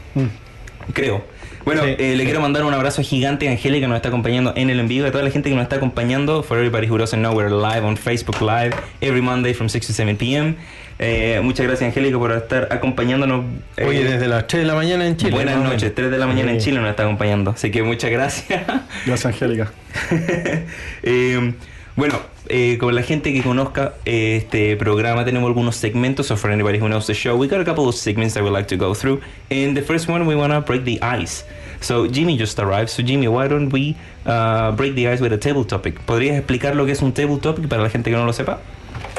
Creo. 0.93 1.23
Bueno, 1.65 1.83
Sí, 1.83 1.89
eh, 1.99 2.13
le 2.15 2.19
sí. 2.19 2.23
quiero 2.25 2.39
mandar 2.39 2.63
un 2.63 2.73
abrazo 2.73 3.01
gigante 3.03 3.47
a 3.47 3.51
Angélica 3.51 3.83
que 3.83 3.87
nos 3.89 3.97
está 3.97 4.07
acompañando 4.09 4.53
en 4.55 4.69
el 4.69 4.79
envío, 4.79 5.05
a 5.05 5.11
toda 5.11 5.23
la 5.23 5.29
gente 5.29 5.49
que 5.49 5.55
nos 5.55 5.63
está 5.63 5.75
acompañando. 5.75 6.41
For 6.41 6.57
everybody 6.57 6.87
who 6.89 6.97
doesn't 6.97 7.19
know, 7.21 7.33
we're 7.35 7.49
live 7.51 7.85
on 7.85 7.95
Facebook 7.97 8.41
Live 8.41 8.75
every 9.01 9.21
Monday 9.21 9.53
from 9.53 9.67
6 9.69 9.85
to 9.87 9.93
7 9.93 10.15
p.m. 10.17 10.55
Eh, 11.01 11.39
muchas 11.41 11.65
gracias, 11.65 11.87
Angélica, 11.87 12.17
por 12.19 12.31
estar 12.33 12.67
acompañándonos. 12.71 13.45
eh, 13.77 13.85
Oye, 13.85 14.03
desde 14.03 14.27
las 14.27 14.47
3 14.47 14.63
de 14.63 14.67
la 14.67 14.75
mañana 14.75 15.07
en 15.07 15.15
Chile. 15.15 15.31
Buenas 15.31 15.55
noches, 15.57 15.81
menos. 15.83 15.95
3 15.95 16.11
de 16.11 16.17
la 16.17 16.27
mañana 16.27 16.51
en 16.51 16.59
Sí. 16.59 16.65
Chile 16.65 16.81
nos 16.81 16.89
está 16.89 17.03
acompañando. 17.03 17.51
Así 17.51 17.71
que 17.71 17.83
muchas 17.83 18.11
gracias. 18.11 18.63
Gracias, 19.05 19.25
Angélica. 19.25 19.71
Eh, 21.03 21.53
bueno, 21.95 22.19
eh, 22.49 22.77
con 22.79 22.93
la 22.95 23.01
gente 23.03 23.33
que 23.33 23.41
conozca 23.41 23.93
eh, 24.05 24.37
este 24.43 24.75
programa 24.75 25.23
tenemos 25.25 25.47
algunos 25.47 25.75
segmentos. 25.77 26.27
So 26.27 26.35
for 26.37 26.51
anybody 26.51 26.79
who 26.79 26.87
knows 26.87 27.07
the 27.07 27.13
show, 27.13 27.37
we 27.37 27.47
got 27.47 27.61
a 27.61 27.65
couple 27.65 27.87
of 27.87 27.95
segments 27.95 28.33
that 28.33 28.43
we'd 28.43 28.51
like 28.53 28.67
to 28.67 28.77
go 28.77 28.93
through. 28.93 29.21
And 29.49 29.75
the 29.75 29.81
first 29.81 30.09
one, 30.09 30.25
we 30.27 30.35
want 30.35 30.51
to 30.53 30.61
break 30.61 30.83
the 30.83 30.99
ice. 31.01 31.45
So 31.81 32.07
Jimmy 32.07 32.37
just 32.37 32.59
arrived. 32.59 32.89
So 32.89 33.03
Jimmy, 33.03 33.27
why 33.29 33.47
don't 33.47 33.71
we 33.71 33.95
uh, 34.25 34.71
break 34.73 34.95
the 34.95 35.07
ice 35.07 35.21
with 35.21 35.31
a 35.33 35.37
table 35.37 35.63
topic? 35.65 35.99
¿Podrías 36.05 36.37
explicar 36.37 36.75
lo 36.75 36.85
que 36.85 36.91
es 36.91 37.01
un 37.01 37.13
table 37.13 37.37
topic 37.37 37.67
para 37.69 37.81
la 37.83 37.89
gente 37.89 38.09
que 38.11 38.17
no 38.17 38.25
lo 38.25 38.33
sepa? 38.33 38.59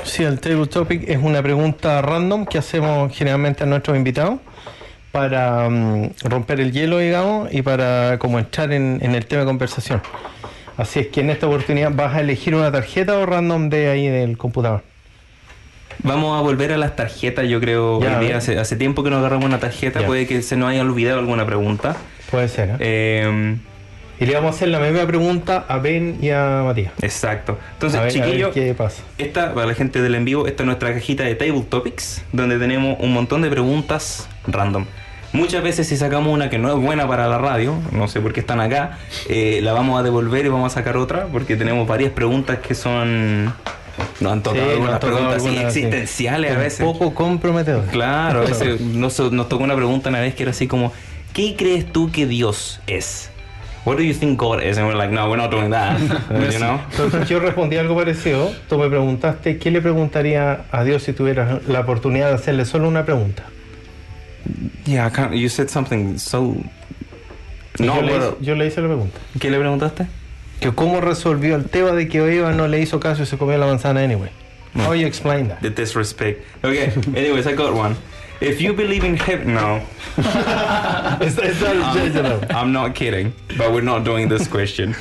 Sí, 0.05 0.25
el 0.25 0.41
table 0.41 0.67
topic 0.67 1.09
es 1.09 1.19
una 1.19 1.43
pregunta 1.43 2.01
random 2.03 2.47
que 2.47 2.59
hacemos 2.59 3.15
generalmente 3.17 3.63
a 3.65 3.67
nuestros 3.67 3.97
invitados 3.97 4.41
para 5.13 5.69
mm, 5.69 6.11
romper 6.25 6.61
el 6.61 6.73
hielo, 6.73 6.99
digamos, 6.99 7.53
y 7.53 7.63
para 7.63 8.19
como 8.19 8.39
entrar 8.39 8.73
en, 8.73 8.99
en 9.03 9.15
el 9.15 9.27
tema 9.27 9.41
de 9.43 9.47
conversación. 9.47 10.01
Así 10.77 11.01
es 11.01 11.07
que 11.09 11.21
en 11.21 11.31
esta 11.31 11.47
oportunidad 11.47 11.91
vas 11.93 12.15
a 12.15 12.21
elegir 12.21 12.55
una 12.55 12.73
tarjeta 12.73 13.19
o 13.19 13.27
random 13.27 13.69
de 13.69 13.89
ahí 13.89 14.09
del 14.09 14.39
computador. 14.39 14.83
Vamos 16.03 16.39
a 16.39 16.43
volver 16.43 16.73
a 16.73 16.79
las 16.79 16.97
tarjetas, 16.97 17.47
yo 17.47 17.61
creo. 17.61 18.01
Ya, 18.03 18.19
hoy 18.19 18.27
día 18.27 18.39
hace, 18.39 18.59
hace 18.59 18.77
tiempo 18.77 19.03
que 19.05 19.11
no 19.11 19.19
agarramos 19.19 19.45
una 19.45 19.59
tarjeta, 19.61 20.01
Ya. 20.01 20.07
puede 20.07 20.27
que 20.27 20.41
se 20.41 20.57
nos 20.57 20.71
haya 20.71 20.81
olvidado 20.81 21.19
alguna 21.19 21.45
pregunta. 21.45 21.95
Puede 22.31 22.49
ser, 22.49 22.71
¿eh? 22.71 22.77
Eh, 22.81 23.57
Y 24.21 24.27
le 24.27 24.35
vamos 24.35 24.53
a 24.53 24.57
hacer 24.57 24.69
la 24.69 24.79
misma 24.81 25.07
pregunta 25.07 25.65
a 25.67 25.79
Ben 25.79 26.19
y 26.21 26.29
a 26.31 26.63
Matías. 26.65 26.93
exacto. 27.01 27.59
Entonces, 27.73 27.99
a 27.99 28.03
ver, 28.05 28.13
a 28.13 28.15
ver 28.21 28.25
chiquillo, 28.27 28.53
qué 28.53 28.75
pasa. 28.75 29.03
Esta, 29.17 29.55
para 29.55 29.67
la 29.67 29.75
gente 29.75 30.03
del 30.03 30.15
en 30.15 30.27
vivo, 30.27 30.47
esta 30.47 30.63
es 30.63 30.67
nuestra 30.67 30.93
cajita 30.93 31.25
de 31.25 31.35
Table 31.35 31.63
Topics, 31.69 32.23
donde 32.33 32.59
tenemos 32.59 32.99
un 33.01 33.13
montón 33.15 33.41
de 33.43 33.49
preguntas 33.49 34.29
random. 34.47 34.85
Muchas 35.33 35.63
veces 35.63 35.87
si 35.89 35.97
sacamos 35.97 36.35
una 36.35 36.51
que 36.51 36.59
no 36.59 36.69
es 36.69 36.77
buena 36.85 37.07
para 37.09 37.29
la 37.29 37.39
radio, 37.39 37.77
no 37.93 38.09
sé 38.09 38.21
por 38.21 38.33
qué 38.33 38.41
están 38.41 38.61
acá, 38.61 38.99
eh, 39.29 39.61
la 39.63 39.73
vamos 39.73 39.99
a 39.99 40.03
devolver 40.03 40.45
y 40.45 40.49
vamos 40.49 40.73
a 40.73 40.75
sacar 40.75 40.97
otra, 40.97 41.27
porque 41.33 41.57
tenemos 41.57 41.87
varias 41.89 42.13
preguntas 42.13 42.59
que 42.59 42.75
son... 42.75 43.55
Nos 44.21 44.33
han 44.33 44.43
tocado 44.43 44.65
Sí, 44.67 44.71
algunas 44.73 45.01
tocado 45.01 45.19
preguntas 45.31 45.43
así 45.43 45.51
sí. 45.59 45.65
existenciales 45.65 46.51
a 46.51 46.55
Un 46.55 46.61
veces. 46.61 46.85
poco 46.85 47.15
comprometedor. 47.15 47.85
Claro, 47.87 48.41
a 48.41 48.45
veces 48.45 48.81
nos, 48.81 49.19
nos 49.33 49.49
tocó 49.49 49.63
una 49.65 49.77
pregunta 49.77 50.09
una 50.09 50.21
vez 50.21 50.35
que 50.35 50.43
era 50.43 50.51
así 50.51 50.67
como, 50.67 50.93
¿qué 51.33 51.55
crees 51.57 51.91
tú 51.93 52.11
que 52.11 52.27
Dios 52.27 52.81
es? 52.87 53.31
What 53.85 53.97
do 53.97 54.03
you 54.03 54.13
think 54.13 54.39
God 54.39 54.63
is? 54.63 54.77
And 54.77 54.87
we're 54.87 54.95
like, 54.95 55.11
no, 55.11 55.31
we're 55.31 55.37
not 55.39 55.51
doing 55.51 55.71
that. 55.71 55.99
you 56.53 56.59
know? 56.59 56.79
Entonces 56.91 57.29
yo 57.29 57.41
respondí 57.41 57.77
algo 57.79 57.97
parecido. 57.97 58.53
Tú 58.69 58.79
me 58.79 58.89
preguntaste 58.89 59.59
qué 59.59 59.71
le 59.71 59.81
preguntaría 59.81 60.65
a 60.71 60.85
Dios 60.85 61.03
si 61.05 61.13
tuvieras 61.15 61.67
la 61.67 61.81
oportunidad 61.81 62.29
de 62.29 62.35
hacerle 62.35 62.65
solo 62.67 62.89
una 62.89 63.05
pregunta. 63.05 63.45
Yeah, 64.85 65.07
I 65.07 65.11
can't- 65.11 65.35
you 65.35 65.49
said 65.49 65.69
something 65.69 66.19
so... 66.19 66.57
No, 67.79 67.97
yo, 67.97 68.03
le 68.03 68.17
hice, 68.17 68.37
yo 68.41 68.55
le 68.55 68.67
hice 68.67 68.81
la 68.83 68.89
pregunta. 68.89 69.19
¿Qué 69.39 69.51
le 69.51 69.59
preguntaste? 69.59 70.07
Que 70.61 70.73
cómo 70.73 71.01
resolvió 71.01 71.57
el 71.57 71.65
tema 71.65 71.93
de 71.93 72.09
que 72.09 72.19
Eva 72.19 72.53
no 72.53 72.69
le 72.69 72.81
hizo 72.81 73.01
caso 73.01 73.23
y 73.23 73.27
se 73.27 73.39
comió 73.39 73.57
la 73.57 73.67
manzana 73.67 74.01
anyway. 74.03 74.31
How 74.75 74.93
you 74.95 75.07
explain 75.07 75.49
that? 75.49 75.61
The 75.61 75.71
disrespect. 75.71 76.45
Okay, 76.63 76.93
anyways, 77.17 77.47
I 77.47 77.55
got 77.55 77.75
one. 77.75 77.97
If 78.41 78.61
you 78.61 78.73
believe 78.73 79.05
in 79.05 79.17
heaven... 79.17 79.55
No, 79.55 79.83
It's- 81.21 81.39
it's 81.39 81.61
not 81.61 81.95
judgmental. 81.97 82.51
I'm 82.55 82.73
not 82.73 82.95
kidding, 82.95 83.33
but 83.59 83.73
we're 83.73 83.83
not 83.85 84.05
doing 84.05 84.29
this 84.29 84.49
question. 84.49 84.95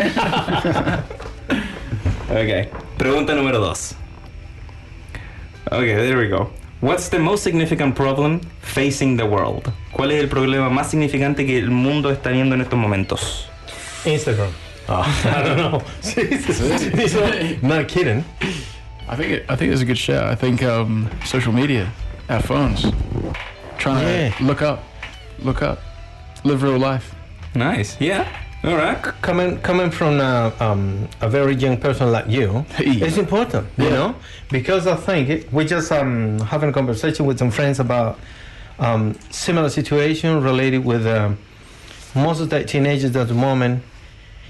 okay, 2.30 2.70
pregunta 2.98 3.34
número 3.36 3.60
dos. 3.60 3.96
Okay, 5.72 5.94
there 5.96 6.18
we 6.18 6.28
go. 6.28 6.50
What's 6.82 7.10
the 7.10 7.20
most 7.20 7.44
significant 7.44 7.96
problem 7.96 8.42
facing 8.62 9.18
the 9.18 9.26
world? 9.26 9.72
¿Cuál 9.94 10.12
es 10.12 10.22
el 10.24 10.28
problema 10.30 10.70
más 10.70 10.90
significante 10.90 11.46
que 11.46 11.60
el 11.60 11.70
mundo 11.70 12.10
está 12.12 12.32
viendo 12.32 12.56
en 12.56 12.62
estos 12.62 12.80
momentos? 12.80 13.48
Instagram. 14.06 14.52
I 14.88 15.44
don't 15.44 15.58
know. 15.58 15.82
Not 17.62 17.88
kidding. 17.88 18.24
I 19.08 19.16
think 19.16 19.32
it, 19.32 19.46
I 19.50 19.56
think 19.56 19.72
it's 19.72 19.82
a 19.82 19.86
good 19.86 19.98
shout. 19.98 20.24
I 20.26 20.36
think 20.36 20.64
um, 20.64 21.10
social 21.26 21.52
media, 21.54 21.92
our 22.30 22.42
phones, 22.42 22.86
trying 23.78 24.08
Yeah. 24.08 24.30
to 24.38 24.44
look 24.44 24.62
up, 24.62 24.84
look 25.40 25.62
up, 25.62 25.80
live 26.44 26.64
real 26.64 26.78
life. 26.78 27.16
Nice, 27.56 27.98
yeah, 28.00 28.28
all 28.64 28.76
right. 28.76 28.98
Coming 29.22 29.58
coming 29.62 29.90
from 29.92 30.20
a, 30.20 30.54
um, 30.60 31.08
a 31.22 31.30
very 31.30 31.56
young 31.56 31.78
person 31.78 32.12
like 32.12 32.28
you, 32.28 32.66
Yeah. 32.80 33.06
it's 33.06 33.18
important, 33.18 33.68
you 33.78 33.90
know, 33.90 34.16
because 34.50 34.86
I 34.88 34.96
think 34.96 35.30
it, 35.30 35.52
we 35.54 35.66
just 35.66 35.92
um, 35.92 36.40
having 36.40 36.70
a 36.70 36.74
conversation 36.74 37.26
with 37.26 37.40
some 37.40 37.52
friends 37.52 37.80
about 37.80 38.20
um, 38.80 39.16
similar 39.32 39.70
situation 39.70 40.42
related 40.44 40.86
with 40.86 41.06
um, 41.08 41.38
most 42.16 42.40
of 42.42 42.50
the 42.50 42.64
teenagers 42.64 43.16
at 43.16 43.28
the 43.28 43.34
moment. 43.34 43.84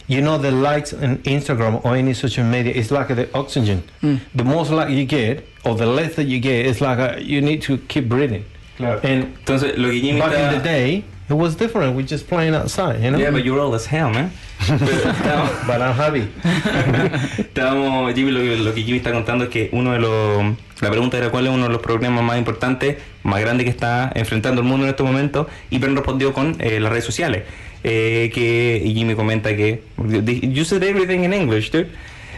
You 0.09 0.21
know, 0.21 0.37
the 0.39 0.49
likes 0.51 0.91
on 0.93 1.17
Instagram 1.23 1.79
or 1.85 1.95
any 1.95 2.13
social 2.15 2.43
media 2.43 2.73
is 2.73 2.89
like 2.91 3.07
the 3.15 3.29
oxygen. 3.33 3.83
The 4.01 4.43
most 4.43 4.71
like 4.71 4.89
you 4.89 5.05
get, 5.05 5.45
or 5.63 5.75
the 5.75 5.85
less 5.85 6.15
that 6.15 6.25
you 6.25 6.39
get, 6.39 6.65
it's 6.65 6.81
like 6.81 6.97
uh 6.99 7.19
you 7.19 7.41
need 7.41 7.61
to 7.63 7.77
keep 7.87 8.09
breathing. 8.09 8.43
Claro. 8.77 8.99
And 9.03 9.25
Entonces, 9.45 9.77
lo 9.77 9.89
que 9.91 10.17
back 10.17 10.31
está... 10.31 10.51
in 10.53 10.57
the 10.57 10.63
day, 10.63 11.03
it 11.29 11.33
was 11.33 11.55
different. 11.55 11.95
We 11.95 12.03
just 12.03 12.27
playing 12.27 12.55
outside, 12.55 13.03
you 13.03 13.11
know. 13.11 13.19
Yeah, 13.19 13.29
but 13.29 13.43
you're 13.45 13.59
old 13.59 13.75
as 13.75 13.85
hell, 13.85 14.09
man. 14.09 14.31
Pero 14.67 14.77
estábamos- 15.13 15.67
but 15.67 15.79
I'm 15.81 15.93
happy. 15.93 16.27
Estábamos, 17.37 18.13
Jimmy, 18.15 18.31
lo, 18.31 18.39
que- 18.39 18.57
lo 18.57 18.73
que 18.73 18.81
Jimmy 18.83 18.97
está 18.97 19.11
contando 19.11 19.43
es 19.45 19.49
que 19.51 19.69
uno 19.73 19.91
de 19.93 19.99
los. 19.99 20.43
La 20.81 20.89
pregunta 20.89 21.17
era 21.17 21.29
cuál 21.29 21.45
es 21.47 21.53
uno 21.53 21.63
de 21.67 21.69
los 21.73 21.81
problemas 21.81 22.23
más 22.23 22.37
importantes, 22.37 22.97
más 23.23 23.41
grandes 23.41 23.65
que 23.65 23.69
está 23.71 24.11
enfrentando 24.15 24.61
el 24.61 24.67
mundo 24.67 24.85
en 24.85 24.91
estos 24.91 25.05
momentos, 25.05 25.47
y 25.69 25.77
Ben 25.77 25.95
respondió 25.95 26.31
con 26.33 26.55
eh, 26.59 26.79
las 26.79 26.89
redes 26.91 27.03
sociales. 27.05 27.43
Eh, 27.83 28.29
que 28.33 28.81
y 28.83 28.93
Jimmy 28.93 29.15
comenta 29.15 29.55
que. 29.55 29.83
You 29.97 30.65
said 30.65 30.83
everything 30.83 31.23
in 31.23 31.33
English, 31.33 31.71
dude. 31.71 31.87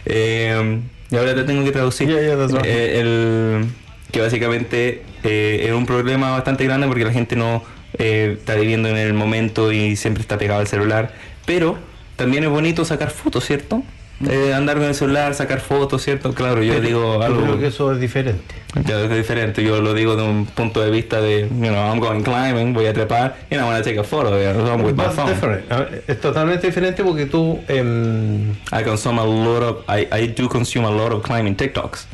Eh, 0.04 0.80
y 1.10 1.16
ahora 1.16 1.34
te 1.34 1.44
tengo 1.44 1.62
que 1.62 1.72
traducir. 1.72 2.08
Yeah, 2.08 2.22
yeah, 2.22 2.36
that's 2.36 2.52
right. 2.52 2.64
Eh, 2.64 3.00
el, 3.00 3.66
que 4.10 4.20
básicamente 4.20 5.02
eh, 5.24 5.66
es 5.66 5.72
un 5.72 5.86
problema 5.86 6.30
bastante 6.30 6.64
grande 6.64 6.86
porque 6.86 7.04
la 7.04 7.12
gente 7.12 7.36
no 7.36 7.62
eh, 7.98 8.36
está 8.38 8.54
viviendo 8.54 8.88
en 8.88 8.96
el 8.96 9.12
momento 9.12 9.72
y 9.72 9.96
siempre 9.96 10.22
está 10.22 10.38
pegado 10.38 10.60
al 10.60 10.68
celular. 10.68 11.12
Pero 11.44 11.76
también 12.16 12.44
es 12.44 12.50
bonito 12.50 12.84
sacar 12.84 13.10
fotos, 13.10 13.44
¿cierto? 13.44 13.82
Eh, 14.28 14.54
andar 14.54 14.76
con 14.76 14.86
el 14.86 14.94
celular, 14.94 15.34
sacar 15.34 15.60
fotos, 15.60 16.02
¿cierto? 16.02 16.32
Claro, 16.32 16.62
yo 16.62 16.80
digo 16.80 17.14
Yo 17.18 17.22
algo 17.22 17.42
creo 17.42 17.58
que 17.58 17.66
eso 17.66 17.90
es 17.92 17.98
diferente. 17.98 18.54
ya 18.84 19.00
es 19.00 19.10
diferente. 19.10 19.64
Yo 19.64 19.80
lo 19.82 19.94
digo 19.94 20.14
de 20.14 20.22
un 20.22 20.46
punto 20.46 20.80
de 20.80 20.90
vista 20.92 21.20
de, 21.20 21.48
you 21.48 21.68
know, 21.68 21.74
I'm 21.90 21.98
going 21.98 22.22
climbing, 22.22 22.72
voy 22.72 22.86
a 22.86 22.92
trepar, 22.92 23.34
and 23.50 23.60
I 23.60 23.64
want 23.64 23.78
to 23.78 23.82
take 23.82 23.98
a 23.98 24.04
photo 24.04 24.30
I'm 24.30 24.82
with 24.84 24.94
my 24.94 25.08
phone. 25.08 25.26
different. 25.28 25.64
Es 26.06 26.20
totalmente 26.20 26.68
diferente 26.68 27.02
porque 27.02 27.26
tú 27.26 27.58
em, 27.66 28.52
I 28.70 28.84
consume 28.84 29.18
a 29.20 29.24
lot 29.24 29.62
of, 29.62 29.76
I, 29.88 30.06
I 30.16 30.28
do 30.28 30.48
consume 30.48 30.86
a 30.86 30.90
lot 30.90 31.12
of 31.12 31.22
climbing 31.24 31.56
TikToks. 31.56 32.06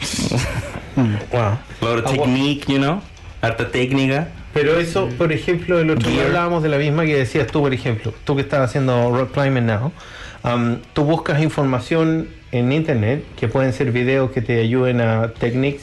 wow. 1.32 1.58
A 1.80 1.84
lot 1.84 1.98
of 1.98 2.06
Ah, 2.06 2.10
technique, 2.12 2.66
you 2.66 2.78
know, 2.78 3.02
harta 3.42 3.70
técnica. 3.70 4.28
Pero 4.54 4.78
eso, 4.78 5.08
por 5.16 5.32
ejemplo, 5.32 5.78
el 5.78 5.90
otro 5.90 6.10
día 6.10 6.24
hablábamos 6.26 6.62
de 6.62 6.68
la 6.68 6.76
misma 6.78 7.04
que 7.04 7.16
decías 7.16 7.46
tú, 7.46 7.60
por 7.60 7.72
ejemplo, 7.72 8.12
tú 8.24 8.36
que 8.36 8.42
estás 8.42 8.60
haciendo 8.60 9.10
rock 9.14 9.32
climbing 9.32 9.64
now, 9.66 9.92
um, 10.44 10.78
tú 10.92 11.04
buscas 11.04 11.40
información 11.42 12.28
en 12.52 12.72
internet 12.72 13.24
que 13.38 13.48
pueden 13.48 13.72
ser 13.72 13.92
videos 13.92 14.30
que 14.30 14.42
te 14.42 14.60
ayuden 14.60 15.00
a 15.00 15.28
techniques 15.28 15.82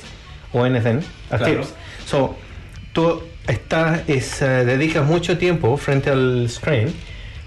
o 0.53 0.63
anything, 0.63 0.99
a 1.31 1.37
Claro. 1.37 1.61
tips. 1.61 1.73
So, 2.05 2.35
tú 2.93 3.23
estás, 3.47 4.01
es, 4.07 4.41
eh, 4.41 4.65
dedicas 4.65 5.05
mucho 5.05 5.37
tiempo 5.37 5.75
frente 5.77 6.09
al 6.09 6.47
screen 6.49 6.93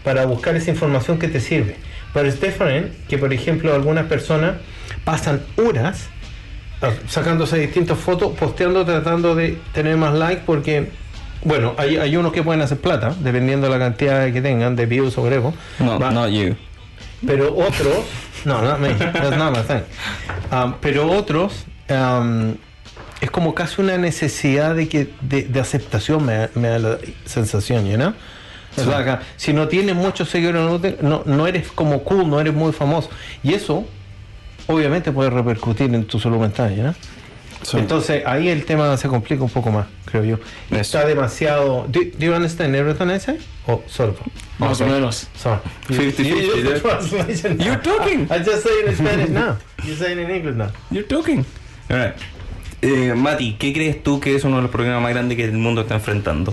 para 0.04 0.24
buscar 0.26 0.56
esa 0.56 0.70
información 0.70 1.18
que 1.18 1.28
te 1.28 1.40
sirve. 1.40 1.76
Pero 2.12 2.28
es 2.28 2.40
diferente 2.40 2.92
que, 3.08 3.18
por 3.18 3.32
ejemplo, 3.32 3.72
algunas 3.74 4.06
personas 4.06 4.56
pasan 5.04 5.40
horas 5.56 6.08
ah, 6.82 6.90
sacándose 7.08 7.58
distintas 7.58 7.98
fotos, 7.98 8.36
posteando, 8.38 8.84
tratando 8.84 9.34
de 9.34 9.58
tener 9.72 9.96
más 9.96 10.14
likes 10.14 10.42
porque, 10.44 10.88
bueno, 11.44 11.74
hay, 11.78 11.96
hay 11.96 12.16
unos 12.16 12.32
que 12.32 12.42
pueden 12.42 12.60
hacer 12.60 12.78
plata, 12.78 13.14
dependiendo 13.20 13.66
de 13.68 13.72
la 13.72 13.78
cantidad 13.78 14.32
que 14.32 14.42
tengan 14.42 14.76
de 14.76 14.86
views 14.86 15.16
o 15.18 15.22
whatever. 15.22 15.52
No, 15.78 15.98
Va- 15.98 16.10
not 16.10 16.30
you. 16.30 16.54
Pero 17.26 17.54
otros, 17.56 18.04
no, 18.44 18.62
not 18.62 18.78
me, 18.80 18.94
that's 18.94 19.36
not 19.36 19.56
my 19.56 19.62
thing. 19.62 19.82
Um, 20.50 20.74
pero 20.80 21.10
otros, 21.10 21.64
um, 21.88 22.54
es 23.20 23.30
como 23.30 23.54
casi 23.54 23.80
una 23.80 23.96
necesidad 23.98 24.74
de 24.74 24.88
que 24.88 25.10
de, 25.20 25.44
de 25.44 25.60
aceptación, 25.60 26.24
me, 26.26 26.34
da- 26.34 26.50
me 26.54 26.68
da 26.68 26.78
la 26.78 26.98
sensación, 27.24 27.86
you 27.86 27.96
know? 27.96 28.12
Si 29.36 29.52
no 29.52 29.68
tienes 29.68 29.94
muchos 29.94 30.30
seguidores, 30.30 30.60
no, 30.62 30.80
no, 31.02 31.22
no 31.26 31.46
eres 31.46 31.68
como 31.72 32.02
cool, 32.04 32.28
no 32.28 32.40
eres 32.40 32.54
muy 32.54 32.72
famoso. 32.72 33.10
Y 33.42 33.52
eso, 33.54 33.84
obviamente, 34.66 35.12
puede 35.12 35.28
repercutir 35.30 35.94
en 35.94 36.04
tu 36.06 36.18
salud 36.18 36.38
mental, 36.38 36.74
know? 36.82 36.94
Sí. 37.62 37.78
Entonces 37.78 38.24
ahí 38.26 38.48
el 38.48 38.64
tema 38.64 38.96
se 38.96 39.08
complica 39.08 39.42
un 39.44 39.50
poco 39.50 39.70
más, 39.70 39.86
creo 40.04 40.24
yo. 40.24 40.36
Eso. 40.70 40.80
Está 40.80 41.06
demasiado. 41.06 41.86
Do, 41.88 42.00
do 42.18 42.26
you 42.26 42.32
understand 42.34 42.74
everything 42.74 43.08
I 43.14 43.20
say? 43.20 43.38
Sort 43.86 44.10
of. 44.10 44.20
Más 44.58 44.80
o 44.80 44.86
menos. 44.86 45.28
Sorry. 45.36 45.60
50-50, 45.88 46.24
You- 46.24 46.80
translation. 46.82 47.58
You're 47.60 47.80
talking. 47.80 48.22
I 48.30 48.38
just 48.38 48.62
say 48.64 48.70
it 48.82 48.88
in 48.88 48.96
Spanish 48.96 49.28
now. 49.30 49.56
You're 49.84 49.96
saying 49.96 50.18
it 50.18 50.28
in 50.28 50.36
English 50.36 50.56
now. 50.56 50.70
You're 50.90 51.06
talking. 51.06 51.44
Alright. 51.90 52.14
Eh, 52.82 53.14
Mati, 53.14 53.54
¿qué 53.58 53.72
crees 53.72 54.02
tú 54.02 54.18
que 54.18 54.34
es 54.34 54.44
uno 54.44 54.56
de 54.56 54.62
los 54.62 54.70
problemas 54.70 55.00
más 55.00 55.12
grandes 55.12 55.36
que 55.36 55.44
el 55.44 55.52
mundo 55.52 55.82
está 55.82 55.94
enfrentando? 55.94 56.52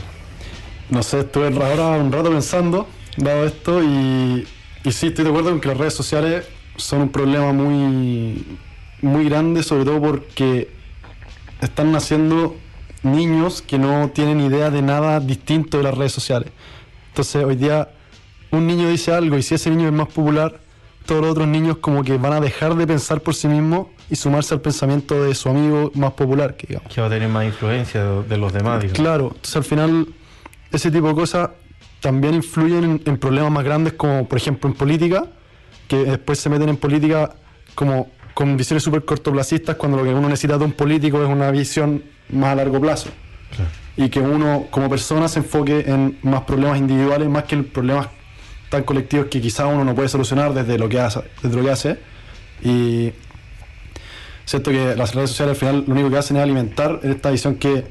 No 0.92 1.02
sé, 1.02 1.22
estuve 1.22 1.48
ahora 1.48 1.98
un 1.98 2.12
rato 2.12 2.30
pensando, 2.30 2.88
dado 3.18 3.46
esto, 3.46 3.84
y, 3.84 4.48
y 4.84 4.92
sí, 4.92 5.08
estoy 5.08 5.24
de 5.24 5.30
acuerdo 5.32 5.50
con 5.52 5.60
que 5.60 5.68
las 5.70 5.78
redes 5.78 5.94
sociales 5.96 6.46
son 6.78 7.02
un 7.02 7.10
problema 7.10 7.52
muy, 7.52 8.44
muy 9.02 9.26
grande, 9.28 9.64
sobre 9.64 9.86
todo 9.86 10.00
porque 10.02 10.70
están 11.62 11.92
naciendo 11.92 12.56
niños 13.04 13.62
que 13.62 13.78
no 13.78 14.10
tienen 14.10 14.42
idea 14.42 14.70
de 14.70 14.82
nada 14.82 15.20
distinto 15.20 15.78
de 15.78 15.84
las 15.84 15.98
redes 15.98 16.12
sociales. 16.12 16.52
Entonces, 17.10 17.44
hoy 17.44 17.56
día 17.56 17.90
un 18.52 18.68
niño 18.68 18.90
dice 18.90 19.14
algo 19.14 19.38
y 19.38 19.44
si 19.44 19.56
ese 19.56 19.70
niño 19.70 19.88
es 19.88 19.94
más 19.94 20.08
popular, 20.08 20.60
todos 21.06 21.22
los 21.22 21.32
otros 21.32 21.48
niños 21.48 21.78
como 21.78 22.04
que 22.04 22.18
van 22.18 22.34
a 22.34 22.40
dejar 22.40 22.76
de 22.76 22.86
pensar 22.86 23.22
por 23.22 23.36
sí 23.36 23.48
mismos 23.48 23.88
y 24.10 24.16
sumarse 24.16 24.54
al 24.54 24.62
pensamiento 24.62 25.24
de 25.24 25.34
su 25.36 25.50
amigo 25.50 25.92
más 25.96 26.14
popular, 26.14 26.56
que 26.56 26.68
digamos. 26.68 26.94
Que 26.94 27.02
va 27.02 27.08
a 27.08 27.10
tener 27.10 27.30
más 27.30 27.46
influencia 27.46 28.04
de, 28.04 28.38
los 28.38 28.54
demás. 28.54 28.82
digamos. 28.82 29.00
Claro, 29.00 29.24
entonces 29.28 29.56
al 29.56 29.64
final 29.64 30.08
ese 30.72 30.92
tipo 30.92 31.08
de 31.08 31.16
cosas 31.16 31.50
también 32.00 32.36
influyen 32.36 32.84
en, 32.84 33.02
en 33.06 33.18
problemas 33.18 33.52
más 33.52 33.64
grandes 33.64 33.94
como 33.94 34.28
por 34.28 34.38
ejemplo 34.38 34.70
en 34.70 34.76
política, 34.76 35.26
que 35.88 35.98
después 35.98 36.40
se 36.40 36.50
meten 36.50 36.70
en 36.70 36.78
política 36.78 37.36
como 37.76 38.10
con 38.40 38.56
visiones 38.56 38.84
súper 38.84 39.04
cortoplacistas 39.04 39.76
cuando 39.76 39.98
lo 39.98 40.06
que 40.06 40.12
uno 40.12 40.30
necesita 40.30 40.58
de 40.58 40.64
un 40.64 40.72
político 40.72 41.22
es 41.22 41.28
una 41.28 41.52
visión 41.52 42.02
más 42.30 42.54
a 42.54 42.56
largo 42.56 42.80
plazo. 42.80 43.10
Y 43.98 44.08
que 44.08 44.22
uno 44.22 44.68
como 44.72 44.90
persona 44.90 45.28
se 45.28 45.40
enfoque 45.40 45.84
en 45.86 46.20
más 46.22 46.44
problemas 46.44 46.78
individuales 46.78 47.28
más 47.28 47.44
que 47.44 47.56
en 47.56 47.66
problemas 47.66 48.08
tan 48.70 48.84
colectivos 48.84 49.26
que 49.26 49.42
quizás 49.42 49.68
uno 49.70 49.84
no 49.84 49.94
puede 49.94 50.08
solucionar 50.08 50.54
desde 50.54 50.78
lo 50.78 50.88
que 50.88 51.02
hace. 51.02 51.20
Desde 51.44 51.58
lo 51.58 51.64
que 51.66 51.70
hace. 51.70 52.00
Y 52.64 53.12
siento 54.46 54.72
que 54.72 54.96
las 54.96 55.14
redes 55.14 55.32
sociales 55.32 55.56
al 55.56 55.60
final 55.60 55.84
lo 55.86 55.94
único 55.96 56.10
que 56.10 56.18
hacen 56.20 56.38
es 56.38 56.44
alimentar 56.44 57.02
esta 57.04 57.32
visión 57.32 57.56
que 57.56 57.84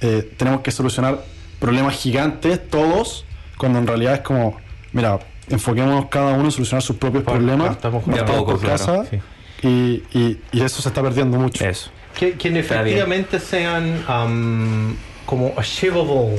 eh, 0.00 0.32
tenemos 0.36 0.60
que 0.60 0.70
solucionar 0.70 1.24
problemas 1.58 1.96
gigantes 1.96 2.68
todos, 2.68 3.24
cuando 3.58 3.80
en 3.80 3.88
realidad 3.88 4.14
es 4.14 4.20
como, 4.20 4.58
mira, 4.92 5.18
enfoquémonos 5.48 6.06
cada 6.06 6.34
uno 6.34 6.44
en 6.44 6.52
solucionar 6.52 6.82
sus 6.82 6.94
propios 6.94 7.24
problemas, 7.24 7.78
poco, 7.78 8.00
por 8.00 8.60
claro, 8.60 8.78
casa, 8.78 9.04
sí. 9.10 9.18
Y, 9.62 10.02
y- 10.12 10.38
y 10.52 10.62
eso 10.62 10.82
se 10.82 10.88
está 10.88 11.02
perdiendo 11.02 11.38
mucho. 11.38 11.64
Eso. 11.66 11.90
Que, 12.18 12.32
bien. 12.32 12.56
efectivamente 12.56 13.38
sean 13.38 14.04
um, 14.08 14.94
como 15.26 15.52
achievable 15.56 16.36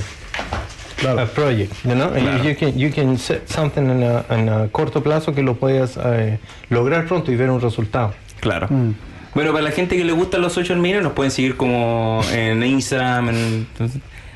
Claro. 0.97 1.21
a 1.21 1.25
project, 1.25 1.73
you 1.83 1.93
know? 1.93 2.11
Claro. 2.11 2.43
You, 2.43 2.55
can, 2.55 2.77
you 2.77 2.91
can 2.93 3.17
set 3.17 3.47
something 3.49 3.81
en 3.89 4.03
a, 4.03 4.23
en 4.29 4.49
a 4.49 4.67
corto 4.67 5.01
plazo 5.01 5.33
que 5.33 5.41
lo 5.41 5.55
puedas 5.55 5.97
eh, 6.03 6.37
lograr 6.69 7.05
pronto 7.07 7.31
y 7.31 7.35
ver 7.35 7.49
un 7.49 7.59
resultado. 7.59 8.13
Claro. 8.39 8.67
Mm. 8.69 8.93
Bueno, 9.33 9.51
para 9.51 9.63
la 9.63 9.71
gente 9.71 9.95
que 9.97 10.03
le 10.03 10.11
gustan 10.11 10.41
los 10.41 10.53
social 10.53 10.77
media, 10.77 11.01
nos 11.01 11.13
pueden 11.13 11.31
seguir 11.31 11.55
como 11.55 12.21
en 12.33 12.61
Instagram, 12.61 13.29
en, 13.29 13.67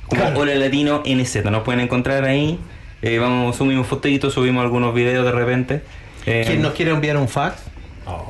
como 0.07 0.21
Claro. 0.21 0.39
Hola 0.39 0.55
Latino 0.55 1.03
NZ. 1.05 1.43
Nos 1.45 1.63
pueden 1.63 1.81
encontrar 1.81 2.23
ahí. 2.23 2.57
Eh, 3.01 3.19
vamos, 3.19 3.57
subimos 3.57 3.85
fotitos, 3.85 4.33
subimos 4.33 4.63
algunos 4.63 4.95
videos 4.95 5.25
de 5.25 5.31
repente. 5.33 5.81
Eh, 6.25 6.45
¿Quién 6.47 6.61
nos 6.63 6.73
quiere 6.73 6.91
enviar 6.91 7.17
un 7.17 7.27
fax? 7.27 7.61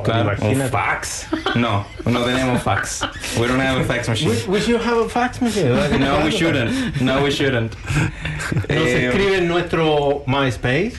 Claro, 0.04 0.36
un 0.42 0.62
fax. 0.70 1.28
No, 1.56 1.86
no 2.06 2.24
tenemos 2.26 2.62
fax. 2.62 3.02
We 3.40 3.48
don't 3.48 3.60
have 3.60 3.80
a 3.82 3.84
fax 3.84 4.08
machine. 4.08 4.30
We, 4.48 4.54
we 4.54 4.62
should 4.62 4.82
have 4.82 4.98
a 4.98 5.10
fax 5.10 5.42
machine. 5.42 5.70
No, 6.00 6.24
we 6.24 6.32
shouldn't. 6.32 7.02
No, 7.02 7.24
we 7.24 7.30
shouldn't. 7.32 7.74
Nos 8.54 8.66
Eh, 8.70 9.08
escribe 9.08 9.38
en 9.40 9.48
nuestro 9.48 10.24
MySpace. 10.28 10.94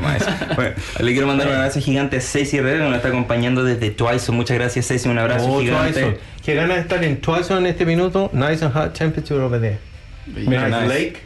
Más. 0.00 0.24
Bueno, 0.56 0.74
le 1.00 1.12
quiero 1.12 1.26
mandar 1.26 1.46
un 1.48 1.54
abrazo 1.54 1.78
gigante 1.80 2.16
a 2.16 2.20
Ceci 2.22 2.56
Herrera, 2.56 2.78
que 2.84 2.88
nos 2.88 2.96
está 2.96 3.08
acompañando 3.08 3.62
desde 3.64 3.90
Twice. 3.90 4.32
Muchas 4.32 4.56
gracias, 4.56 4.86
Ceci. 4.86 5.08
Un 5.10 5.18
abrazo 5.18 5.46
Oh, 5.52 5.60
gigante. 5.60 6.00
Twice. 6.02 6.20
Qué 6.42 6.54
ganas 6.54 6.76
de 6.76 6.82
estar 6.82 7.04
en 7.04 7.20
Twice 7.20 7.52
en 7.52 7.66
este 7.66 7.84
minuto. 7.84 8.30
Nice 8.32 8.64
and 8.64 8.72
hot 8.74 8.94
temperature 8.94 9.40
over 9.42 9.60
there. 9.60 9.78
Very 10.26 10.46
nice, 10.46 10.70
nice. 10.70 10.88
lake, 10.88 11.20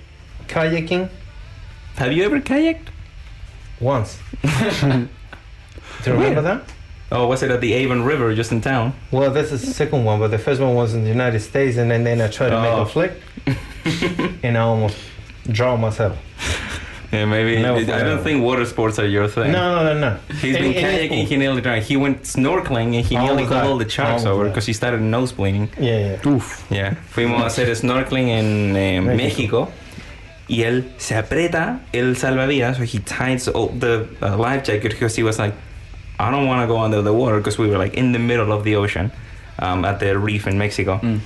kayaking 0.49 1.09
Have 1.99 2.13
you 2.13 2.25
ever 2.25 2.41
kayaked? 2.41 2.89
once. 3.81 4.19
Do 6.05 6.11
you 6.11 6.17
remember 6.17 6.43
that? 6.43 6.63
Oh, 7.11 7.27
was 7.27 7.43
it 7.43 7.51
at 7.51 7.61
the 7.61 7.75
Avon 7.75 8.05
River 8.05 8.35
just 8.35 8.53
in 8.53 8.61
town? 8.61 8.95
Well, 9.11 9.31
this 9.31 9.53
is 9.53 9.61
the 9.61 9.73
second 9.75 10.05
one, 10.05 10.19
but 10.19 10.29
the 10.31 10.39
first 10.39 10.61
one 10.61 10.75
was 10.75 10.95
in 10.95 11.03
the 11.03 11.11
United 11.11 11.41
States, 11.41 11.77
and 11.77 11.91
then, 11.91 12.05
then 12.05 12.21
I 12.23 12.29
tried 12.29 12.51
to 12.51 12.61
make 12.63 12.73
Oh. 12.73 12.83
a 12.83 12.87
flick, 12.87 13.13
and 14.43 14.57
I 14.57 14.61
almost 14.63 14.97
drowned 15.51 15.83
myself. 15.83 16.17
Yeah, 17.13 17.27
maybe. 17.27 17.61
Never 17.61 17.81
I 17.93 18.03
don't 18.03 18.23
think 18.25 18.43
water 18.43 18.65
sports 18.65 18.99
are 18.99 19.07
your 19.07 19.29
thing. 19.29 19.53
No, 19.53 19.85
no, 19.85 19.93
no, 19.93 20.01
no. 20.01 20.19
He's 20.41 20.57
And- 20.57 20.65
been 20.65 20.83
kayaking, 20.83 21.27
he 21.27 21.37
nearly 21.37 21.61
drowned. 21.61 21.83
He 21.83 21.99
went 21.99 22.23
snorkeling 22.23 22.97
and 22.97 23.05
he 23.05 23.17
All 23.17 23.27
nearly 23.27 23.45
got 23.45 23.67
all 23.67 23.77
the 23.77 23.87
sharks 23.87 24.25
All 24.25 24.33
over 24.33 24.49
because 24.49 24.65
he 24.65 24.73
started 24.73 25.03
nose 25.03 25.31
bleeding. 25.33 25.69
Yeah, 25.79 26.17
yeah. 26.25 26.31
Uf, 26.33 26.65
Yeah. 26.71 26.95
Fuimos 27.15 27.43
a 27.43 27.45
hacer 27.47 27.67
snorkeling 27.75 28.29
en 28.31 28.75
eh, 28.77 29.01
México. 29.03 29.69
y 30.49 30.63
él 30.63 30.85
se 30.97 31.15
aprieta 31.17 31.81
el 31.93 32.17
salvavidas, 32.17 32.79
so 32.79 32.85
he 32.85 32.99
ties 33.01 33.47
oh, 33.55 33.69
the 33.79 34.09
uh, 34.23 34.37
life 34.39 34.65
jacket 34.65 34.93
because 34.93 35.15
he 35.15 35.23
was 35.23 35.39
like, 35.39 35.53
I 36.23 36.31
don't 36.31 36.47
want 36.47 36.63
to 36.63 36.69
go 36.69 36.79
under 36.79 37.03
the 37.03 37.13
water 37.13 37.39
because 37.39 37.59
we 37.59 37.69
were 37.69 37.79
like 37.79 37.95
in 37.95 38.13
the 38.13 38.19
middle 38.21 38.53
of 38.53 38.63
the 38.63 38.77
ocean 38.77 39.11
um, 39.59 39.85
at 39.85 39.99
the 39.99 40.17
reef 40.17 40.47
in 40.47 40.57
Mexico. 40.57 40.99
Mm. 40.99 41.21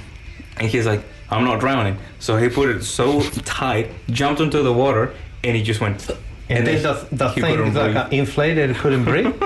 And 0.59 0.69
he's 0.69 0.87
like, 0.87 1.03
I'm 1.29 1.45
not 1.45 1.61
drowning. 1.61 1.99
So 2.19 2.39
he 2.39 2.49
put 2.49 2.71
it 2.71 2.83
so 2.83 3.21
tight, 3.45 3.91
jumped 4.09 4.41
into 4.41 4.63
the 4.63 4.73
water, 4.73 5.13
and 5.45 5.55
he 5.55 5.63
just 5.63 5.83
went. 5.83 6.09
And, 6.49 6.67
then 6.67 6.77
he- 6.77 6.83
the, 6.83 7.09
the 7.13 7.29
he 7.31 7.41
thing 7.43 7.75
like 7.75 8.13
inflated, 8.13 8.75
couldn't 8.77 9.05
breathe. 9.05 9.39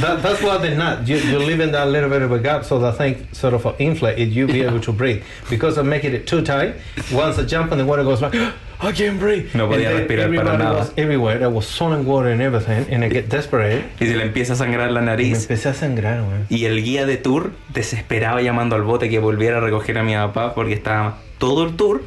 that, 0.00 0.22
that's 0.22 0.42
why 0.42 0.56
they're 0.56 0.76
not. 0.76 1.06
You, 1.06 1.16
you 1.16 1.38
live 1.38 1.60
in 1.60 1.72
that 1.72 1.88
little 1.88 2.08
bit 2.08 2.22
of 2.22 2.32
a 2.32 2.38
gap, 2.38 2.64
so 2.64 2.78
the 2.78 2.92
thing 2.92 3.28
sort 3.32 3.52
of 3.52 3.78
inflate 3.78 4.18
it, 4.18 4.28
you 4.28 4.46
be 4.46 4.62
able 4.62 4.80
to 4.80 4.92
breathe. 4.92 5.22
Because 5.50 5.76
of 5.76 5.84
making 5.84 6.14
it 6.14 6.26
too 6.26 6.42
tight, 6.42 6.76
once 7.12 7.38
I 7.38 7.44
jump 7.44 7.70
in 7.72 7.76
the 7.78 7.84
water, 7.84 8.02
goes 8.02 8.22
like, 8.22 8.34
I 8.82 8.92
can't 8.92 9.20
breathe. 9.20 9.48
No 9.54 9.68
podía 9.68 9.90
respirar 9.90 10.34
para 10.34 10.56
nada. 10.56 10.78
was 10.78 10.92
everywhere. 10.96 11.38
There 11.38 11.50
was 11.50 11.66
sun 11.66 11.92
and 11.92 12.06
water 12.06 12.30
and 12.32 12.40
everything, 12.40 12.86
and 12.92 13.04
I 13.04 13.08
get 13.08 13.28
desperate. 13.28 13.84
Y 14.00 14.06
se 14.06 14.16
le 14.16 14.24
empieza 14.24 14.54
a 14.54 14.56
sangrar 14.56 14.90
la 14.90 15.00
Y 15.00 15.04
me 15.04 15.10
nariz. 15.10 15.42
empecé 15.42 15.68
a 15.68 15.74
sangrar, 15.74 16.20
man. 16.22 16.46
Y 16.48 16.64
el 16.64 16.82
guía 16.82 17.04
de 17.06 17.16
tour 17.16 17.52
desesperado 17.74 18.40
llamando 18.40 18.76
al 18.76 18.82
bote 18.82 19.08
que 19.10 19.18
volviera 19.18 19.58
a 19.58 19.60
recoger 19.60 19.98
a 19.98 20.02
mi 20.02 20.14
papá 20.14 20.54
porque 20.54 20.72
estaba 20.72 21.18
todo 21.38 21.64
el 21.64 21.76
tour 21.76 22.02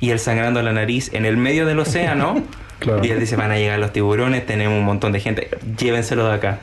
y 0.00 0.10
él 0.10 0.18
sangrando 0.18 0.62
la 0.62 0.72
nariz 0.72 1.10
en 1.12 1.24
el 1.26 1.36
medio 1.36 1.66
del 1.66 1.78
océano. 1.78 2.42
Claro. 2.80 3.02
Y 3.04 3.10
él 3.10 3.20
dice, 3.20 3.36
van 3.36 3.50
a 3.52 3.56
llegar 3.56 3.78
los 3.78 3.92
tiburones, 3.92 4.44
tenemos 4.44 4.76
un 4.76 4.84
montón 4.84 5.12
de 5.12 5.20
gente, 5.20 5.48
llévenselo 5.78 6.26
de 6.28 6.34
acá. 6.34 6.58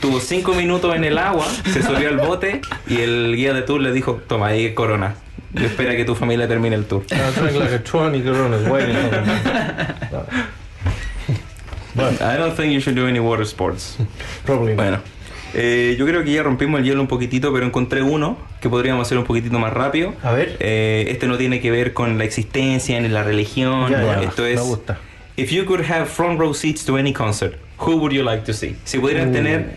Tuvo 0.00 0.20
cinco 0.20 0.54
minutos 0.54 0.94
en 0.94 1.04
el 1.04 1.18
agua, 1.18 1.46
se 1.72 1.82
subió 1.82 2.08
al 2.08 2.18
bote 2.18 2.60
y 2.86 3.00
el 3.00 3.34
guía 3.36 3.52
de 3.54 3.62
tour 3.62 3.80
le 3.80 3.92
dijo, 3.92 4.20
toma, 4.28 4.48
ahí 4.48 4.74
corona. 4.74 5.16
Espera 5.54 5.96
que 5.96 6.04
tu 6.04 6.14
familia 6.14 6.46
termine 6.48 6.74
el 6.76 6.84
tour. 6.84 7.02
I 7.10 7.14
was 7.20 7.34
drinking 7.36 7.60
like 7.60 7.74
a 7.74 7.78
20 7.78 8.22
coronas 8.24 8.68
waiting 8.68 8.96
for 8.96 9.20
me. 9.20 9.32
But 11.94 12.20
I 12.20 12.36
don't 12.36 12.54
think 12.56 12.72
you 12.72 12.80
should 12.80 12.96
do 12.96 13.06
any 13.06 13.20
water 13.20 13.44
sports. 13.44 13.96
probably. 14.44 14.74
Bueno, 14.74 14.98
eh, 15.54 15.94
yo 15.96 16.06
creo 16.06 16.24
que 16.24 16.32
ya 16.32 16.42
rompimos 16.42 16.80
el 16.80 16.86
hielo 16.86 17.00
un 17.00 17.06
poquitito, 17.06 17.52
pero 17.52 17.64
encontré 17.64 18.02
uno 18.02 18.36
que 18.60 18.68
podríamos 18.68 19.06
hacer 19.06 19.16
un 19.16 19.24
poquitito 19.24 19.58
más 19.60 19.72
rápido. 19.72 20.12
A 20.24 20.32
ver. 20.32 20.56
Eh, 20.58 21.06
este 21.10 21.28
no 21.28 21.36
tiene 21.38 21.60
que 21.60 21.70
ver 21.70 21.92
con 21.92 22.18
la 22.18 22.24
existencia 22.24 23.00
ni 23.00 23.08
la 23.08 23.22
religión. 23.22 23.90
Ya, 23.92 24.02
ya, 24.02 24.22
Esto 24.22 24.42
me 24.42 24.52
es. 24.54 24.60
gusta. 24.60 24.98
If 25.36 25.50
you 25.52 25.64
could 25.66 25.84
have 25.88 26.06
front 26.06 26.38
row 26.40 26.52
seats 26.52 26.84
to 26.84 26.96
any 26.98 27.12
concert, 27.12 27.54
who 27.78 27.96
would 27.96 28.12
you 28.12 28.22
like 28.22 28.44
to 28.44 28.52
see? 28.52 28.76
Si 28.84 28.98
pudieran 28.98 29.32
tener 29.32 29.76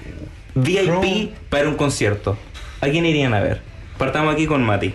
VIP 0.56 1.34
para 1.50 1.68
un 1.70 1.76
concierto, 1.76 2.38
¿a 2.82 2.88
quién 2.88 3.06
irían 3.06 3.34
a 3.34 3.40
ver? 3.40 3.62
Partamos 3.98 4.34
aquí 4.34 4.46
con 4.48 4.64
Mati. 4.64 4.94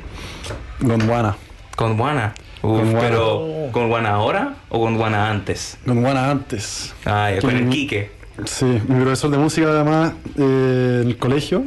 Gondwana. 0.81 1.37
Con 1.77 1.97
Juana. 1.97 2.35
Uf, 2.63 2.79
Con 2.79 2.93
Juana. 2.93 3.01
pero 3.01 3.69
¿con 3.73 3.89
Juana 3.89 4.11
ahora 4.11 4.55
o 4.69 4.81
con 4.81 4.97
Juana 4.97 5.31
antes? 5.31 5.79
Gondwana 5.85 6.31
antes. 6.31 6.95
Ah, 7.05 7.31
con 7.41 7.57
el. 7.57 7.69
Quique. 7.69 8.11
Sí, 8.45 8.65
mi 8.65 9.01
profesor 9.03 9.31
de 9.31 9.39
música 9.39 9.69
además 9.69 10.13
eh, 10.39 11.01
en 11.03 11.09
el 11.09 11.17
colegio 11.19 11.65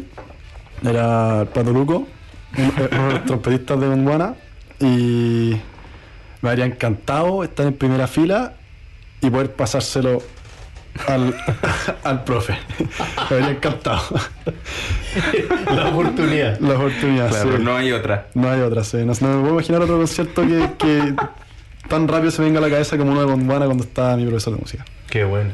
era 0.83 1.41
el 1.41 1.47
Pato 1.47 1.71
Luco, 1.71 2.07
uno 2.57 2.71
uno 2.91 3.07
de 3.07 3.13
los 3.13 3.25
trompetistas 3.25 3.79
de 3.79 3.87
Gondwana 3.87 4.35
y 4.79 5.55
me 6.41 6.49
habría 6.49 6.65
encantado 6.65 7.43
estar 7.43 7.65
en 7.67 7.73
primera 7.73 8.07
fila 8.07 8.53
y 9.21 9.29
poder 9.29 9.51
pasárselo 9.53 10.21
al, 11.07 11.35
al 12.03 12.23
profe. 12.23 12.57
Habría 13.17 13.49
encantado 13.51 14.01
La 15.73 15.89
oportunidad. 15.89 16.59
la 16.59 16.75
oportunidad. 16.75 17.29
Claro, 17.29 17.57
sí. 17.57 17.63
no 17.63 17.75
hay 17.75 17.91
otra. 17.91 18.27
No 18.33 18.49
hay 18.49 18.61
otra, 18.61 18.83
sí. 18.83 18.97
No, 18.97 19.13
no 19.19 19.27
me 19.27 19.39
puedo 19.41 19.53
imaginar 19.53 19.81
otro 19.81 19.97
concierto 19.97 20.41
que, 20.43 20.69
que 20.77 21.15
tan 21.89 22.07
rápido 22.07 22.31
se 22.31 22.41
venga 22.41 22.59
a 22.59 22.61
la 22.61 22.69
cabeza 22.69 22.97
como 22.97 23.11
uno 23.11 23.21
de 23.21 23.27
Gondwana 23.27 23.65
cuando 23.65 23.83
estaba 23.83 24.15
mi 24.17 24.25
profesor 24.25 24.53
de 24.55 24.59
música. 24.61 24.85
Qué 25.09 25.23
bueno. 25.23 25.51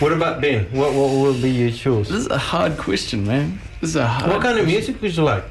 What 0.00 0.12
about 0.12 0.40
Ben? 0.40 0.68
What, 0.72 0.92
what 0.92 1.10
will 1.10 1.40
be 1.42 1.50
your 1.52 1.70
choice? 1.72 2.08
This 2.08 2.24
is 2.26 2.30
a 2.30 2.38
hard 2.38 2.76
question, 2.76 3.26
man. 3.26 3.60
This 3.80 3.90
is 3.90 3.96
a 3.96 4.06
hard. 4.06 4.30
What 4.32 4.42
kind 4.42 4.58
of 4.58 4.66
music 4.66 5.00
would 5.02 5.12
you 5.16 5.24
like? 5.24 5.44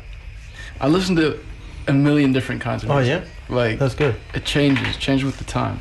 I 0.79 0.87
listen 0.87 1.15
to 1.17 1.35
a 1.87 1.93
million 1.93 2.31
different 2.31 2.61
kinds 2.61 2.83
of 2.83 2.89
Oh, 2.89 2.95
music. 2.95 3.23
Like 3.49 3.77
That's 3.79 3.93
good. 3.95 4.15
it 4.33 4.45
changes, 4.45 4.95
changes 4.97 5.25
with 5.25 5.37
the 5.37 5.43
time. 5.43 5.79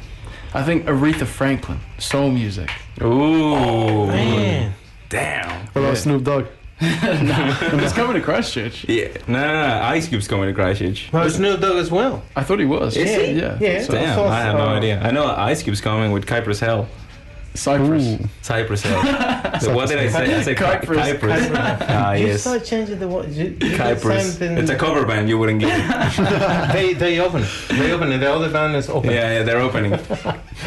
I 0.52 0.62
think 0.64 0.86
Aretha 0.86 1.26
Franklin, 1.26 1.78
soul 1.98 2.30
music. 2.30 2.70
Ooh. 3.00 3.54
Oh, 3.54 4.06
man. 4.06 4.74
Damn. 5.08 5.48
What 5.66 5.76
about 5.76 5.88
Yeah. 5.88 5.94
Snoop 5.94 6.24
Dogg? 6.24 6.46
It's 6.82 7.92
coming 7.92 8.14
to 8.14 8.20
Christchurch. 8.22 8.88
Yeah. 8.88 9.08
No, 9.28 9.38
no, 9.38 9.68
no. 9.68 9.82
Ice 9.84 10.08
Cube's 10.08 10.26
coming 10.26 10.46
to 10.48 10.54
Christchurch. 10.54 11.10
Well, 11.12 11.28
Snoop 11.28 11.60
Dogg 11.60 11.76
as 11.76 11.90
well. 11.90 12.22
I 12.34 12.42
thought 12.42 12.58
he 12.58 12.64
was. 12.64 12.96
Is 12.96 13.08
he? 13.10 13.32
Yeah. 13.40 13.58
Yeah. 13.60 13.82
So- 13.82 13.92
Damn, 13.92 14.16
So- 14.16 14.26
I 14.26 14.40
have 14.40 14.56
no 14.56 14.66
idea. 14.68 15.00
I 15.02 15.10
know 15.10 15.26
Ice 15.26 15.62
Cube's 15.62 15.80
coming 15.80 16.10
with 16.10 16.26
Cypress 16.28 16.58
Hell. 16.60 16.88
Cyprus. 17.54 18.18
Cypress 18.42 18.82
Hill. 18.82 19.02
so 19.60 19.74
what 19.74 19.88
did 19.88 19.98
I 19.98 20.08
say? 20.08 20.36
I 20.36 20.42
said 20.42 20.56
Cy- 20.58 20.64
Cypress. 20.80 20.98
Cypress. 20.98 21.50
Ah, 21.52 22.12
You 22.12 22.26
yes. 22.28 22.40
start 22.42 22.64
changing 22.64 22.98
the 22.98 23.08
word. 23.08 23.30
You, 23.30 23.44
you 23.44 23.56
did 23.56 23.78
It's 24.58 24.70
a 24.70 24.76
cover 24.76 25.04
band. 25.04 25.28
You 25.28 25.38
wouldn't 25.38 25.60
get 25.60 25.72
it. 25.78 26.72
they 26.72 26.94
they 26.94 27.18
open 27.20 27.42
it. 27.42 27.48
They 27.68 27.92
open 27.92 28.12
it. 28.12 28.18
The 28.18 28.32
other 28.32 28.50
band 28.50 28.76
is 28.76 28.88
open. 28.88 29.10
Yeah, 29.10 29.32
yeah, 29.38 29.42
they're 29.42 29.60
opening. 29.60 29.90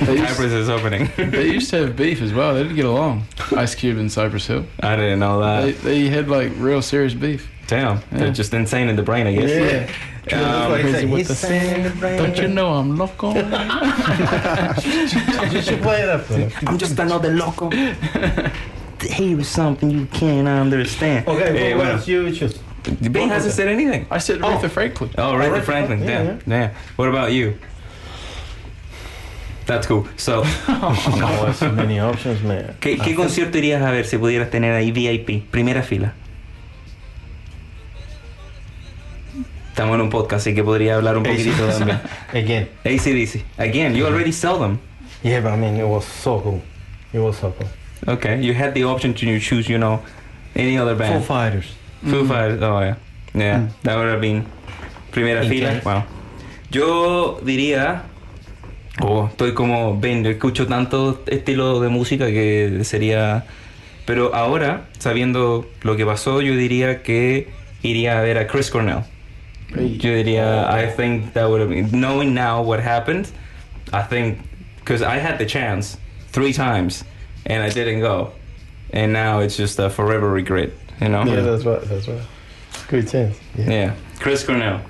They 0.02 0.18
used, 0.18 0.40
is 0.40 0.70
opening. 0.70 1.10
they 1.32 1.48
used 1.52 1.70
to 1.70 1.78
have 1.88 1.96
beef 1.96 2.22
as 2.22 2.34
well. 2.34 2.54
They 2.54 2.64
didn't 2.64 2.76
get 2.76 2.86
along. 2.86 3.24
Ice 3.56 3.76
Cube 3.76 3.98
and 3.98 4.12
Cypress 4.12 4.48
Hill. 4.48 4.66
I 4.82 4.96
didn't 4.96 5.20
know 5.20 5.40
They, 5.40 5.72
that. 5.72 5.82
they 5.84 6.08
had 6.10 6.28
like 6.28 6.52
real 6.58 6.82
serious 6.82 7.14
beef. 7.14 7.50
Damn, 7.68 8.02
they're 8.12 8.32
just 8.32 8.54
insane 8.54 8.90
in 8.90 8.96
the 8.96 9.04
brain, 9.04 9.26
I 9.28 9.34
guess. 9.34 9.50
Yeah. 9.50 10.38
Um, 10.38 10.72
Like 10.72 10.82
crazy 10.82 11.06
with 11.06 11.28
the 11.28 11.36
saying 11.36 11.76
in 11.76 11.84
the 11.84 11.90
brain. 12.00 12.18
Don't 12.18 12.38
you 12.38 12.48
know 12.48 12.74
I'm 12.74 12.98
loco? 12.98 13.34
You 15.52 15.62
should 15.62 15.82
play 15.82 16.02
it 16.02 16.10
up. 16.10 16.28
brother. 16.28 16.52
I'm 16.68 16.78
just 16.78 16.98
another 17.00 17.32
loco. 17.34 17.70
Here 19.02 19.40
is 19.40 19.48
something 19.50 19.90
you 19.92 20.06
can't 20.08 20.48
understand. 20.48 21.28
Okay, 21.28 21.72
Eh, 21.72 21.76
what 21.76 21.84
bueno, 21.84 21.92
else 21.98 22.08
you 22.08 22.32
choose? 22.32 22.58
Ben 23.12 23.30
hasn't 23.30 23.54
said 23.54 23.68
anything. 23.68 24.06
I 24.12 24.18
said 24.20 24.40
Aretha 24.40 24.70
Franklin. 24.70 25.10
Oh, 25.18 25.34
Aretha 25.34 25.60
Aretha 25.60 25.64
Franklin. 25.64 26.00
Franklin, 26.06 26.40
Damn, 26.46 26.70
damn. 26.70 26.72
What 26.98 27.10
about 27.10 27.32
you? 27.32 27.58
That's 29.66 29.88
cool. 29.88 30.06
So, 30.18 30.44
No, 30.68 31.52
so 31.54 31.72
many 31.72 32.00
options, 32.00 32.42
man. 32.44 32.76
¿qué, 32.82 32.98
qué 32.98 33.16
concierto 33.16 33.58
irías 33.58 33.82
a 33.82 33.92
ver 33.92 34.06
si 34.06 34.18
pudieras 34.18 34.50
tener 34.52 34.74
ahí 34.74 34.92
VIP? 34.92 35.50
Primera 35.50 35.82
fila. 35.84 36.14
Estamos 39.74 39.96
en 39.96 40.02
un 40.02 40.12
podcast, 40.12 40.46
así 40.46 40.54
que 40.54 40.64
podría 40.64 40.98
hablar 40.98 41.18
un 41.18 41.24
poquitito 41.24 41.66
también. 41.66 42.00
Again. 42.32 42.70
ACDC. 42.86 43.44
Again, 43.58 43.96
you 43.96 44.06
already 44.06 44.32
sell 44.32 44.60
them. 44.60 44.78
Yeah, 45.24 45.40
but 45.42 45.52
I 45.52 45.58
mean, 45.58 45.78
it 45.78 45.88
was 45.88 46.06
so 46.06 46.40
cool. 46.42 46.62
It 47.12 47.18
was 47.18 47.38
so 47.38 47.52
cool. 47.58 47.68
Okay, 48.14 48.40
you 48.40 48.54
had 48.54 48.76
the 48.76 48.84
option 48.84 49.16
to 49.16 49.40
choose, 49.40 49.68
you 49.68 49.80
know, 49.80 50.00
any 50.56 50.78
other 50.78 50.94
Foo 50.94 51.00
band. 51.00 51.26
Fighters. 51.26 51.66
Foo 52.04 52.24
Fighters. 52.24 52.62
Oh, 52.62 52.82
yeah. 52.82 52.96
Yeah, 53.34 53.68
that 53.82 53.98
would 53.98 54.10
have 54.10 54.22
been 54.22 54.46
primera 55.12 55.42
fila. 55.42 55.70
Intense. 55.70 55.86
Wow. 55.86 56.04
Yo 56.70 57.40
diría. 57.44 58.04
Oh, 59.02 59.26
estoy 59.26 59.56
como. 59.56 60.00
Ven, 60.00 60.24
yo 60.24 60.30
escucho 60.30 60.68
tanto 60.68 61.24
estilo 61.26 61.80
de 61.80 61.90
música 61.90 62.28
que 62.28 62.82
sería. 62.84 63.46
Pero 64.06 64.36
ahora, 64.36 64.86
sabiendo 65.00 65.66
lo 65.82 65.96
que 65.96 66.06
pasó, 66.06 66.42
yo 66.42 66.56
diría 66.56 67.02
que 67.02 67.48
iría 67.82 68.20
a 68.20 68.22
ver 68.22 68.38
a 68.38 68.46
Chris 68.46 68.70
Cornell. 68.70 69.06
Yo 69.76 70.12
diría, 70.12 70.70
I 70.70 70.88
think 70.88 71.34
that 71.34 71.50
would 71.50 71.62
have 71.62 71.70
been. 71.70 71.90
Knowing 71.92 72.34
now 72.34 72.62
what 72.62 72.80
happened, 72.80 73.32
I 73.92 74.04
think. 74.04 74.40
Because 74.80 75.02
I 75.02 75.18
had 75.18 75.38
the 75.38 75.46
chance 75.46 75.98
three 76.32 76.54
times 76.54 77.04
and 77.46 77.64
I 77.64 77.70
didn't 77.70 78.02
go. 78.02 78.34
And 78.92 79.12
now 79.14 79.40
it's 79.40 79.58
just 79.58 79.80
a 79.80 79.90
forever 79.90 80.30
regret, 80.30 80.72
you 81.02 81.10
know? 81.10 81.24
Yeah, 81.24 81.42
that's 81.42 81.66
right. 81.66 81.82
That's 81.82 82.08
right. 82.08 82.22
Good 82.90 83.10
chance. 83.10 83.40
Yeah. 83.58 83.70
Yeah, 83.70 83.96
Chris 84.20 84.44
Cornell. 84.44 84.82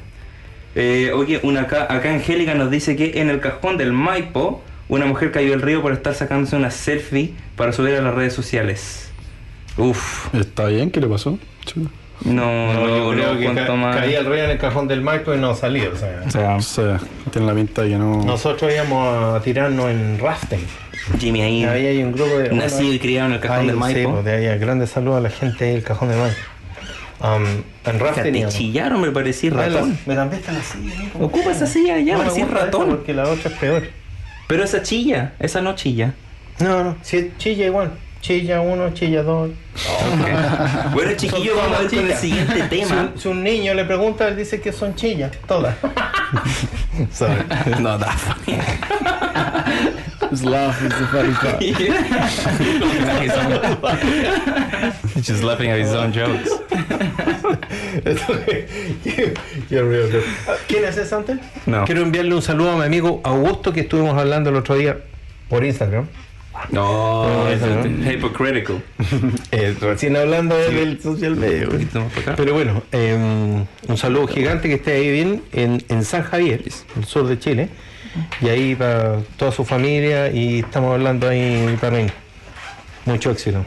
Eh, 0.75 1.11
oye, 1.11 1.39
una 1.43 1.61
acá, 1.61 1.85
acá 1.89 2.11
Angélica 2.11 2.55
nos 2.55 2.71
dice 2.71 2.95
que 2.95 3.21
en 3.21 3.29
el 3.29 3.39
cajón 3.39 3.77
del 3.77 3.93
Maipo 3.93 4.61
una 4.89 5.05
mujer 5.05 5.31
cayó 5.31 5.53
al 5.53 5.61
río 5.61 5.81
por 5.81 5.93
estar 5.93 6.13
sacándose 6.13 6.55
una 6.55 6.71
selfie 6.71 7.33
para 7.55 7.71
subir 7.71 7.95
a 7.95 8.01
las 8.01 8.13
redes 8.13 8.33
sociales. 8.33 9.11
Uf, 9.77 10.33
¿Está 10.33 10.67
bien? 10.67 10.91
¿Qué 10.91 10.99
le 10.99 11.07
pasó? 11.07 11.37
Chuta. 11.65 11.89
No, 12.25 12.73
no, 12.73 12.87
yo 12.87 13.11
creo 13.11 13.33
no 13.33 13.39
que 13.39 13.65
ca- 13.67 13.73
más. 13.75 13.95
caía 13.97 14.19
el 14.19 14.25
río 14.25 14.43
en 14.45 14.49
el 14.51 14.57
cajón 14.57 14.87
del 14.87 15.01
Maipo 15.01 15.33
y 15.33 15.37
no 15.37 15.53
salía. 15.55 15.89
O 15.89 15.95
sea, 15.95 16.21
O 16.25 16.31
sea, 16.31 16.55
O 16.55 16.61
sea, 16.61 16.99
tiene 17.31 17.47
la 17.47 17.53
pinta 17.53 17.83
que 17.83 17.97
no. 17.97 18.23
nosotros 18.23 18.71
íbamos 18.73 19.35
a 19.35 19.41
tirarnos 19.41 19.89
en 19.89 20.19
rafting. 20.19 20.65
Jimmy 21.19 21.41
ahí, 21.41 21.63
Ahí 21.65 21.85
hay 21.85 22.03
un 22.03 22.13
grupo 22.13 22.37
de. 22.37 22.49
nacido 22.51 22.93
y 22.93 22.99
criado 22.99 23.27
en 23.27 23.33
el 23.33 23.39
cajón 23.41 23.57
Ahí, 23.59 23.65
del 23.67 23.75
Sí, 23.75 23.79
Maipo. 23.81 24.11
pues, 24.13 24.25
de 24.25 24.31
ahí 24.35 24.47
a 24.47 24.55
grandes 24.57 24.89
saludos 24.89 25.17
a 25.17 25.21
la 25.21 25.29
gente 25.29 25.65
ahí 25.65 25.73
del 25.73 25.83
cajón 25.83 26.09
del 26.09 26.17
Maipo. 26.19 26.37
Um, 27.19 27.43
en 27.85 27.99
rafting 27.99 28.33
te 28.33 28.47
chillaron, 28.49 28.99
me 29.01 29.07
la- 29.55 29.73
ratón. 29.75 29.97
Me 30.05 30.15
cambiaste 30.15 30.51
la 30.51 30.61
silla. 30.61 30.93
hijo. 31.03 31.25
Ocupa 31.25 31.51
esa 31.51 31.67
silla 31.67 31.97
ya, 31.99 32.13
No 32.13 32.19
me 32.19 32.23
parecía 32.25 32.43
gusta 32.45 32.59
esta 32.59 32.65
ratón. 32.65 32.89
Porque 32.89 33.13
la 33.13 33.23
otra 33.29 33.49
es 33.51 33.57
peor. 33.57 33.83
Pero 34.47 34.63
esa 34.63 34.81
chilla, 34.81 35.33
esa 35.39 35.61
no 35.61 35.75
chilla. 35.75 36.13
No, 36.59 36.83
no, 36.83 36.97
si 37.01 37.31
chilla 37.37 37.65
igual. 37.65 37.91
Chilla 38.23 38.61
uno, 38.61 38.93
chilla 38.93 39.21
dos. 39.21 39.49
Bueno, 40.93 41.11
chiquillo, 41.17 41.55
Son 41.55 41.71
vamos 41.71 41.77
a 41.77 41.81
ver 41.81 41.89
con 41.89 41.99
el 42.09 42.15
siguiente 42.15 42.53
Si 42.63 42.69
tema. 42.69 43.01
un, 43.13 43.19
si 43.19 43.27
un 43.27 43.43
niño 43.43 43.73
le 43.73 43.83
pregunta, 43.83 44.29
él 44.29 44.37
dice 44.37 44.61
que 44.61 44.71
son 44.71 44.95
chillas, 44.95 45.31
todas. 45.45 45.75
Sorry. 47.11 47.43
No, 47.81 47.97
that 47.97 48.17
funny. 48.17 48.57
His 50.31 50.45
laugh 50.45 50.81
is 50.81 50.93
the 50.97 51.05
funny 51.07 51.33
part. 51.33 51.61
He's 55.15 55.27
just 55.27 55.43
laughing 55.43 55.69
at 55.69 55.79
his 55.79 55.93
own 55.93 56.13
jokes. 56.13 56.49
You're 59.69 59.83
real 59.85 60.09
good. 60.09 60.23
¿Quién 60.69 60.85
es 60.85 60.97
ese 60.97 61.13
antes? 61.13 61.39
No. 61.65 61.83
Quiero 61.83 62.01
enviarle 62.01 62.33
un 62.33 62.41
saludo 62.41 62.71
a 62.71 62.77
mi 62.77 62.85
amigo 62.85 63.19
Augusto 63.25 63.73
que 63.73 63.81
estuvimos 63.81 64.17
hablando 64.17 64.49
el 64.49 64.55
otro 64.55 64.75
día 64.75 64.97
por 65.49 65.65
Instagram. 65.65 66.07
No, 66.71 67.27
No, 67.27 67.47
es 67.49 67.61
no. 67.61 68.11
hypocritical. 68.11 68.81
Eh, 69.51 69.75
recién 69.79 70.15
hablando 70.15 70.55
de- 70.57 70.69
del 70.71 71.01
social 71.01 71.35
media. 71.35 71.67
Pero 72.35 72.53
bueno, 72.53 72.83
eh, 72.91 73.15
un 73.87 73.97
saludo 73.97 74.27
gigante 74.27 74.67
que 74.69 74.75
esté 74.75 74.93
ahí 74.93 75.11
bien 75.11 75.41
en, 75.51 75.83
en 75.89 76.03
San 76.03 76.23
Javier, 76.23 76.61
el 76.95 77.05
sur 77.05 77.27
de 77.27 77.37
Chile. 77.39 77.69
Y 78.41 78.47
ahí 78.49 78.75
para 78.75 79.21
toda 79.37 79.51
su 79.51 79.65
familia 79.65 80.31
y 80.31 80.59
estamos 80.59 80.93
hablando 80.93 81.27
ahí 81.27 81.77
mí. 81.91 82.05
Mucho 83.05 83.31
éxito. 83.31 83.65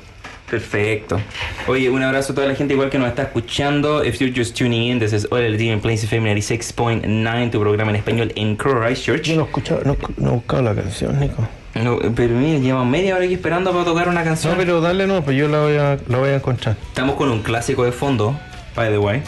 Perfecto. 0.49 1.20
Oye, 1.66 1.90
un 1.90 2.01
abrazo 2.05 2.33
a 2.33 2.37
toda 2.37 2.46
la 2.46 2.55
gente 2.55 2.72
igual 2.75 2.88
que 2.88 2.99
nos 2.99 3.09
está 3.09 3.22
escuchando. 3.22 4.05
If 4.05 4.20
you're 4.20 4.33
just 4.35 4.57
tuning 4.57 4.92
in, 4.92 5.01
this 5.01 5.12
is 5.12 5.27
Hola 5.33 5.49
Latino 5.49 5.72
en 5.72 5.81
Plains 5.81 6.05
FM 6.05 6.33
96.9, 6.37 7.51
tu 7.51 7.59
programa 7.61 7.90
en 7.90 7.96
español 7.96 8.33
en 8.37 8.55
Christchurch. 8.57 9.22
Yo 9.22 9.37
no 9.37 9.42
escuchaba, 9.42 9.81
no, 9.85 9.96
no 10.18 10.31
buscaba 10.35 10.62
la 10.62 10.75
canción, 10.81 11.18
Nico. 11.18 11.46
No, 11.83 11.99
pero 12.15 12.35
mira, 12.35 12.59
llevamos 12.59 12.87
media 12.87 13.15
hora 13.15 13.25
aquí 13.25 13.35
esperando 13.35 13.71
para 13.71 13.85
tocar 13.85 14.09
una 14.09 14.25
canción. 14.25 14.53
No, 14.55 14.59
pero 14.59 14.81
dale 14.81 15.07
no, 15.07 15.23
pues 15.23 15.37
yo 15.37 15.47
la 15.49 15.61
voy 15.61 15.77
a, 15.77 15.99
la 16.09 16.19
voy 16.19 16.31
a 16.31 16.37
encontrar. 16.37 16.77
Estamos 16.89 17.17
con 17.17 17.31
un 17.31 17.43
clásico 17.43 17.85
de 17.85 17.93
fondo, 17.93 18.39
by 18.75 18.91
the 18.91 18.99
way, 18.99 19.23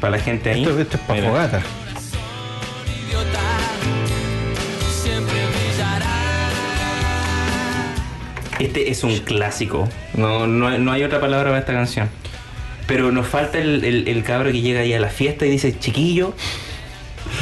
para 0.00 0.16
la 0.16 0.22
gente 0.22 0.50
ahí. 0.50 0.62
Esto, 0.62 0.78
esto 0.78 0.96
es 0.98 1.02
para 1.04 1.22
fogata. 1.22 1.62
Este 8.58 8.90
es 8.90 9.04
un 9.04 9.18
clásico. 9.18 9.88
No, 10.14 10.46
no, 10.46 10.78
no 10.78 10.92
hay 10.92 11.04
otra 11.04 11.20
palabra 11.20 11.50
para 11.50 11.60
esta 11.60 11.72
canción. 11.72 12.08
Pero 12.86 13.10
nos 13.10 13.26
falta 13.26 13.58
el, 13.58 13.84
el, 13.84 14.08
el 14.08 14.22
cabro 14.22 14.50
que 14.52 14.60
llega 14.60 14.80
ahí 14.80 14.92
a 14.92 15.00
la 15.00 15.08
fiesta 15.08 15.44
y 15.44 15.50
dice, 15.50 15.78
chiquillo, 15.78 16.34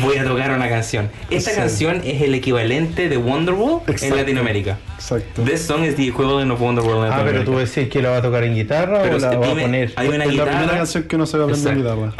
voy 0.03 0.17
a 0.19 0.25
tocar 0.25 0.51
una 0.51 0.69
canción. 0.69 1.11
Esta 1.31 1.51
Sí. 1.51 1.57
canción 1.57 2.03
es 2.05 2.23
el 2.23 2.35
equivalente 2.35 3.09
de 3.09 3.17
Wonderwall 3.17 3.83
en 3.87 3.93
Exacto. 3.93 4.17
Latinoamérica. 4.17 4.79
Exacto. 4.97 5.43
This 5.43 5.63
song 5.67 5.85
is 5.85 5.97
the 5.97 6.09
equivalent 6.09 6.51
of 6.51 6.61
Wonderwall 6.61 7.07
en 7.07 7.13
Ah, 7.13 7.17
pero 7.25 7.39
Latinoamérica. 7.39 7.53
tú 7.53 7.59
decís 7.59 7.89
que 7.93 8.03
la 8.03 8.11
va 8.11 8.17
a 8.19 8.23
tocar 8.23 8.45
en 8.45 8.55
guitarra 8.55 9.03
Pero 9.03 9.17
o 9.17 9.19
la 9.19 9.37
va 9.37 9.47
a 9.47 9.51
poner. 9.55 9.93
hay 9.97 10.09
una 10.09 10.17
es 10.17 10.19
la 10.19 10.27
primera 10.45 10.61
guitarra. 10.61 10.77
canción 10.79 11.05
que 11.05 11.19
no 11.19 11.27
se 11.27 11.39
va 11.39 11.45
a 11.45 11.47
aprender 11.47 11.73
en 11.73 11.79
guitarra. 11.79 12.13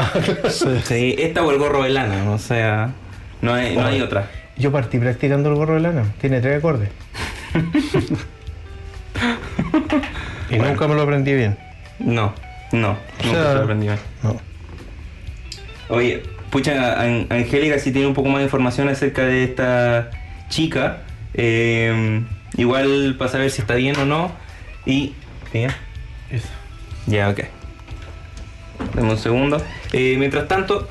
Sí. 0.49 0.67
Sí, 0.83 1.15
esta 1.19 1.43
o 1.43 1.51
el 1.51 1.57
gorro 1.57 1.83
de 1.83 1.89
lana, 1.89 2.31
o 2.31 2.37
sea, 2.37 2.93
no 3.41 3.53
hay, 3.53 3.75
no 3.75 3.85
hay 3.85 4.01
otra. 4.01 4.29
Yo 4.57 4.71
partí 4.71 4.99
practicando 4.99 5.49
el 5.49 5.55
gorro 5.55 5.73
de 5.73 5.81
lana. 5.81 6.13
Tiene 6.21 6.39
tres 6.41 6.59
acordes. 6.59 6.89
y 10.49 10.57
nunca 10.57 10.87
me 10.87 10.95
lo 10.95 11.01
aprendí 11.01 11.33
bien. 11.33 11.57
No, 11.99 12.33
no, 12.71 12.97
nunca 13.23 13.41
sea, 13.41 13.49
se 13.49 13.53
lo 13.55 13.61
aprendí 13.63 13.87
bien. 13.87 13.99
No. 14.23 14.39
Oye, 15.89 16.23
pucha, 16.55 17.01
An- 17.01 17.27
Angélica 17.29 17.77
si 17.79 17.91
tiene 17.91 18.07
un 18.07 18.13
poco 18.13 18.29
más 18.29 18.37
de 18.37 18.45
información 18.45 18.87
acerca 18.87 19.23
de 19.25 19.43
esta 19.43 20.09
chica. 20.47 21.01
eh, 21.33 22.23
igual 22.55 23.15
para 23.19 23.29
saber 23.29 23.51
si 23.51 23.59
está 23.59 23.75
bien 23.75 23.97
o 23.97 24.05
no. 24.05 24.31
Y... 24.85 25.11
¿Bien? 25.51 25.69
Eso. 26.31 26.47
Ya, 27.07 27.27
ok. 27.27 27.41
Dame 28.95 29.11
un 29.11 29.17
segundo. 29.17 29.61
Eh, 29.91 30.15
mientras 30.17 30.47
tanto, 30.47 30.87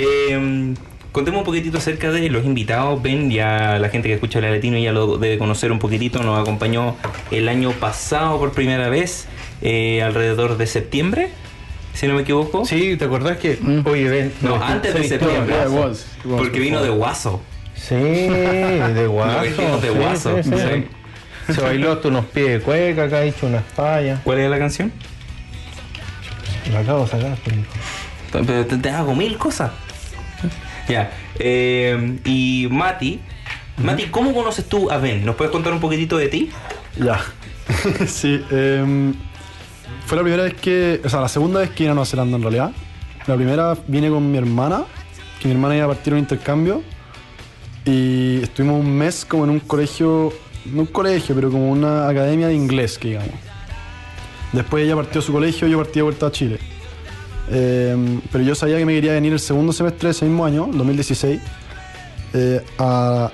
eh, 0.00 0.74
contemos 1.12 1.38
un 1.38 1.44
poquitito 1.44 1.78
acerca 1.78 2.10
de 2.10 2.28
los 2.28 2.44
invitados. 2.44 3.00
Ben, 3.00 3.30
ya 3.30 3.78
la 3.78 3.88
gente 3.90 4.08
que 4.08 4.14
escucha 4.14 4.40
el 4.40 4.52
latino 4.52 4.76
ya 4.76 4.90
lo 4.90 5.18
debe 5.18 5.38
conocer 5.38 5.70
un 5.70 5.78
poquitito. 5.78 6.20
Nos 6.24 6.40
acompañó 6.40 6.96
el 7.30 7.48
año 7.48 7.70
pasado 7.70 8.40
por 8.40 8.50
primera 8.50 8.88
vez, 8.88 9.28
eh, 9.62 10.02
alrededor 10.02 10.56
de 10.56 10.66
septiembre. 10.66 11.28
Si 11.96 12.06
no 12.06 12.14
me 12.14 12.22
equivoco. 12.22 12.64
Sí, 12.64 12.96
¿te 12.96 13.04
acordás 13.06 13.38
que. 13.38 13.58
Oye, 13.84 14.08
ven. 14.08 14.32
No, 14.42 14.56
antes 14.62 14.94
de 14.94 15.04
septiembre. 15.08 15.54
Yeah, 15.54 15.64
it 15.66 15.70
was. 15.70 16.06
It 16.20 16.26
was 16.26 16.40
Porque 16.42 16.60
vino 16.60 16.82
de. 16.82 16.90
Guaso. 16.90 17.40
Sí, 17.74 17.94
de 17.94 19.06
guaso. 19.10 19.80
de 19.80 19.90
guaso, 19.90 20.42
sí, 20.42 20.50
sí. 20.50 20.56
sí. 21.46 21.52
Se 21.54 21.60
bailó 21.60 21.92
hasta 21.92 22.08
unos 22.08 22.24
pies 22.26 22.48
de 22.48 22.60
cueca, 22.60 23.04
acá 23.04 23.24
hizo 23.24 23.46
unas 23.46 23.64
fallas. 23.74 24.20
¿Cuál 24.24 24.38
es 24.40 24.50
la 24.50 24.58
canción? 24.58 24.92
Lo 26.72 26.78
acabo 26.78 27.04
de 27.04 27.10
sacar, 27.10 27.38
pero- 27.44 28.44
Pero 28.46 28.66
te, 28.66 28.76
te 28.78 28.90
hago 28.90 29.14
mil 29.14 29.38
cosas. 29.38 29.70
Ya. 30.88 31.12
eh, 31.38 32.18
y 32.24 32.66
Mati. 32.70 33.20
Mati, 33.78 34.04
¿cómo 34.06 34.32
conoces 34.34 34.64
tú 34.68 34.90
a 34.90 34.98
Ben? 34.98 35.24
¿Nos 35.24 35.36
puedes 35.36 35.52
contar 35.52 35.72
un 35.72 35.80
poquitito 35.80 36.16
de 36.16 36.28
ti? 36.28 36.50
Ya. 36.98 37.20
sí, 38.06 38.42
em, 38.50 39.14
fue 40.06 40.16
la 40.16 40.22
primera 40.22 40.44
vez 40.44 40.54
que. 40.54 41.00
O 41.04 41.08
sea, 41.08 41.20
la 41.20 41.28
segunda 41.28 41.60
vez 41.60 41.70
que 41.70 41.84
vine 41.84 41.90
a 41.90 41.94
Nueva 41.94 42.06
Zelanda 42.06 42.36
en 42.36 42.42
realidad. 42.42 42.72
La 43.26 43.34
primera 43.34 43.76
vine 43.88 44.08
con 44.08 44.30
mi 44.30 44.38
hermana, 44.38 44.84
que 45.40 45.48
mi 45.48 45.54
hermana 45.54 45.76
iba 45.76 45.84
a 45.84 45.88
partir 45.88 46.12
un 46.12 46.20
intercambio. 46.20 46.82
Y 47.84 48.42
estuvimos 48.42 48.80
un 48.80 48.96
mes 48.96 49.24
como 49.24 49.44
en 49.44 49.50
un 49.50 49.60
colegio. 49.60 50.32
No 50.66 50.82
un 50.82 50.86
colegio, 50.86 51.34
pero 51.34 51.50
como 51.50 51.70
una 51.70 52.08
academia 52.08 52.48
de 52.48 52.54
inglés, 52.54 52.98
digamos. 53.00 53.30
Después 54.52 54.84
ella 54.84 54.96
partió 54.96 55.20
a 55.20 55.22
su 55.22 55.32
colegio 55.32 55.68
yo 55.68 55.78
partí 55.78 55.94
de 55.94 56.02
vuelta 56.02 56.26
a 56.26 56.32
Chile. 56.32 56.58
Em, 57.50 58.20
pero 58.32 58.42
yo 58.42 58.54
sabía 58.54 58.78
que 58.78 58.84
me 58.84 58.94
quería 58.94 59.12
venir 59.12 59.32
el 59.32 59.38
segundo 59.38 59.72
semestre 59.72 60.08
de 60.08 60.10
ese 60.10 60.24
mismo 60.24 60.44
año, 60.44 60.68
el 60.70 60.78
2016, 60.78 61.40
eh, 62.34 62.64
a, 62.78 63.30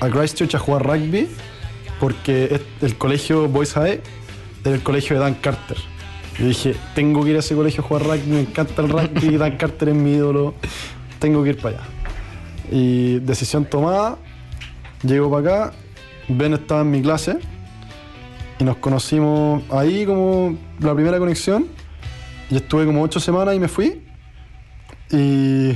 a 0.00 0.08
Christchurch 0.08 0.54
a 0.54 0.58
jugar 0.58 0.86
rugby 0.86 1.28
porque 2.02 2.60
el 2.80 2.98
colegio 2.98 3.48
Boys 3.48 3.74
High 3.74 4.00
era 4.64 4.74
el 4.74 4.82
colegio 4.82 5.16
de 5.16 5.22
Dan 5.22 5.34
Carter. 5.34 5.76
Yo 6.38 6.46
dije, 6.46 6.74
tengo 6.94 7.22
que 7.24 7.30
ir 7.30 7.36
a 7.36 7.40
ese 7.40 7.54
colegio 7.54 7.82
a 7.84 7.86
jugar 7.86 8.04
rugby, 8.04 8.30
me 8.30 8.40
encanta 8.40 8.82
el 8.82 8.88
rugby, 8.88 9.36
Dan 9.38 9.56
Carter 9.56 9.90
es 9.90 9.94
mi 9.94 10.12
ídolo, 10.12 10.54
tengo 11.18 11.42
que 11.42 11.50
ir 11.50 11.56
para 11.58 11.76
allá. 11.78 11.86
Y 12.70 13.18
decisión 13.20 13.64
tomada, 13.66 14.16
llego 15.02 15.30
para 15.30 15.66
acá, 15.66 15.76
Ben 16.28 16.54
estaba 16.54 16.80
en 16.82 16.90
mi 16.90 17.02
clase 17.02 17.36
y 18.58 18.64
nos 18.64 18.76
conocimos 18.76 19.62
ahí 19.70 20.06
como 20.06 20.56
la 20.80 20.94
primera 20.94 21.18
conexión. 21.18 21.66
Y 22.50 22.56
estuve 22.56 22.84
como 22.86 23.02
ocho 23.02 23.18
semanas 23.18 23.54
y 23.54 23.58
me 23.58 23.68
fui. 23.68 24.02
Y 25.10 25.72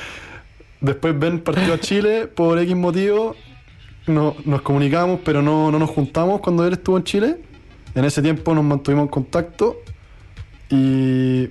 después 0.80 1.18
Ben 1.18 1.40
partió 1.40 1.74
a 1.74 1.80
Chile 1.80 2.26
por 2.26 2.58
X 2.58 2.74
motivo 2.76 3.34
no- 4.06 4.36
nos 4.44 4.60
comunicamos, 4.62 5.20
pero 5.24 5.40
no, 5.42 5.70
no 5.70 5.78
nos 5.78 5.90
juntamos 5.90 6.40
cuando 6.40 6.66
él 6.66 6.74
estuvo 6.74 6.96
en 6.96 7.04
Chile. 7.04 7.36
En 7.94 8.04
ese 8.04 8.22
tiempo 8.22 8.54
nos 8.54 8.64
mantuvimos 8.64 9.04
en 9.04 9.08
contacto 9.08 9.80
y, 10.70 11.44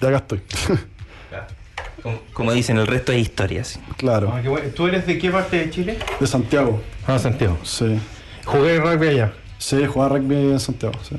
y 0.00 0.06
acá 0.06 0.16
estoy. 0.18 0.42
Como, 2.02 2.18
como 2.32 2.52
dicen, 2.52 2.78
el 2.78 2.86
resto 2.86 3.12
es 3.12 3.20
historias. 3.22 3.80
claro, 3.96 4.32
Ah, 4.32 4.40
bueno. 4.46 4.68
¿Tú 4.74 4.86
eres 4.86 5.06
de 5.06 5.18
qué 5.18 5.30
parte 5.30 5.58
de 5.58 5.70
Chile? 5.70 5.98
de 6.20 6.26
Santiago. 6.26 6.80
Ah, 7.06 7.18
Santiago. 7.18 7.58
Sí, 7.64 7.98
Jugué 8.44 8.78
rugby 8.78 9.08
allá. 9.08 9.32
sí, 9.58 9.84
jugaba 9.86 10.16
rugby 10.18 10.36
en 10.36 10.60
Santiago. 10.60 10.94
Sí. 11.02 11.16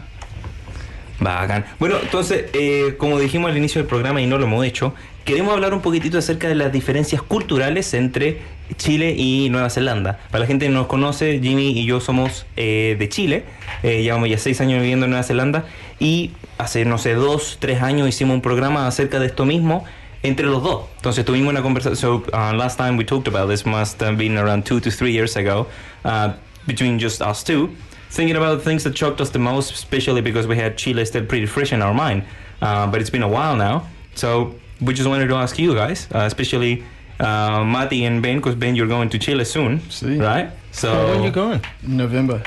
Bacán. 1.19 1.65
Bueno, 1.79 1.95
entonces, 2.01 2.45
eh, 2.53 2.95
como 2.97 3.19
dijimos 3.19 3.49
al 3.51 3.57
inicio 3.57 3.81
del 3.81 3.87
programa 3.89 4.21
y 4.21 4.27
no 4.27 4.37
lo 4.37 4.45
hemos 4.45 4.63
hecho, 4.65 4.93
queremos 5.25 5.53
hablar 5.53 5.73
un 5.73 5.81
poquitito 5.81 6.19
acerca 6.19 6.47
de 6.47 6.55
las 6.55 6.71
diferencias 6.71 7.21
culturales 7.23 7.93
entre 7.95 8.39
Chile 8.75 9.15
y 9.17 9.49
Nueva 9.49 9.69
Zelanda. 9.69 10.19
Para 10.31 10.41
la 10.41 10.47
gente 10.47 10.65
que 10.65 10.71
no 10.71 10.79
nos 10.79 10.87
conoce, 10.87 11.39
Jimmy 11.41 11.69
y 11.69 11.85
yo 11.85 11.99
somos 11.99 12.45
eh, 12.55 12.95
de 12.99 13.09
Chile, 13.09 13.45
eh, 13.83 14.03
llevamos 14.03 14.29
ya 14.29 14.37
seis 14.37 14.59
años 14.61 14.81
viviendo 14.81 15.05
en 15.05 15.11
Nueva 15.11 15.23
Zelanda 15.23 15.65
y 15.99 16.31
hace, 16.57 16.85
no 16.85 16.97
sé, 16.97 17.13
dos, 17.13 17.57
tres 17.59 17.81
años 17.81 18.07
hicimos 18.07 18.35
un 18.35 18.41
programa 18.41 18.87
acerca 18.87 19.19
de 19.19 19.27
esto 19.27 19.45
mismo 19.45 19.85
entre 20.23 20.47
los 20.47 20.63
dos. 20.63 20.85
Entonces 20.97 21.25
tuvimos 21.25 21.51
una 21.51 21.61
conversación. 21.61 21.95
So, 21.95 22.23
uh, 22.33 22.53
last 22.53 22.77
time 22.77 22.97
we 22.97 23.05
talked 23.05 23.27
about 23.27 23.49
this 23.49 23.65
must 23.65 24.01
have 24.01 24.17
been 24.17 24.37
around 24.37 24.65
two 24.65 24.79
to 24.79 24.91
three 24.91 25.11
years 25.11 25.35
ago, 25.35 25.67
uh, 26.03 26.33
between 26.65 26.99
just 26.99 27.21
us 27.21 27.43
two, 27.43 27.69
thinking 28.09 28.35
about 28.35 28.61
things 28.61 28.83
that 28.83 28.97
shocked 28.97 29.21
us 29.21 29.29
the 29.29 29.39
most, 29.39 29.71
especially 29.71 30.21
because 30.21 30.47
we 30.47 30.57
had 30.57 30.77
Chile 30.77 31.05
still 31.05 31.25
pretty 31.25 31.45
fresh 31.45 31.71
in 31.71 31.81
our 31.81 31.93
mind. 31.93 32.23
Uh, 32.61 32.87
but 32.87 32.99
it's 32.99 33.09
been 33.11 33.23
a 33.23 33.27
while 33.27 33.55
now, 33.55 33.87
so 34.15 34.55
we 34.81 34.93
just 34.93 35.07
wanted 35.07 35.27
to 35.27 35.35
ask 35.35 35.59
you 35.59 35.73
guys, 35.73 36.07
uh, 36.13 36.19
especially 36.19 36.83
uh, 37.19 37.63
Mati 37.65 38.05
and 38.05 38.21
Ben, 38.21 38.37
because 38.37 38.55
Ben, 38.55 38.75
you're 38.75 38.87
going 38.87 39.09
to 39.09 39.17
Chile 39.17 39.45
soon, 39.45 39.81
See. 39.89 40.17
right? 40.19 40.49
So 40.71 40.91
Oh, 40.91 41.09
when 41.15 41.23
you 41.23 41.31
going? 41.31 41.61
November. 41.83 42.41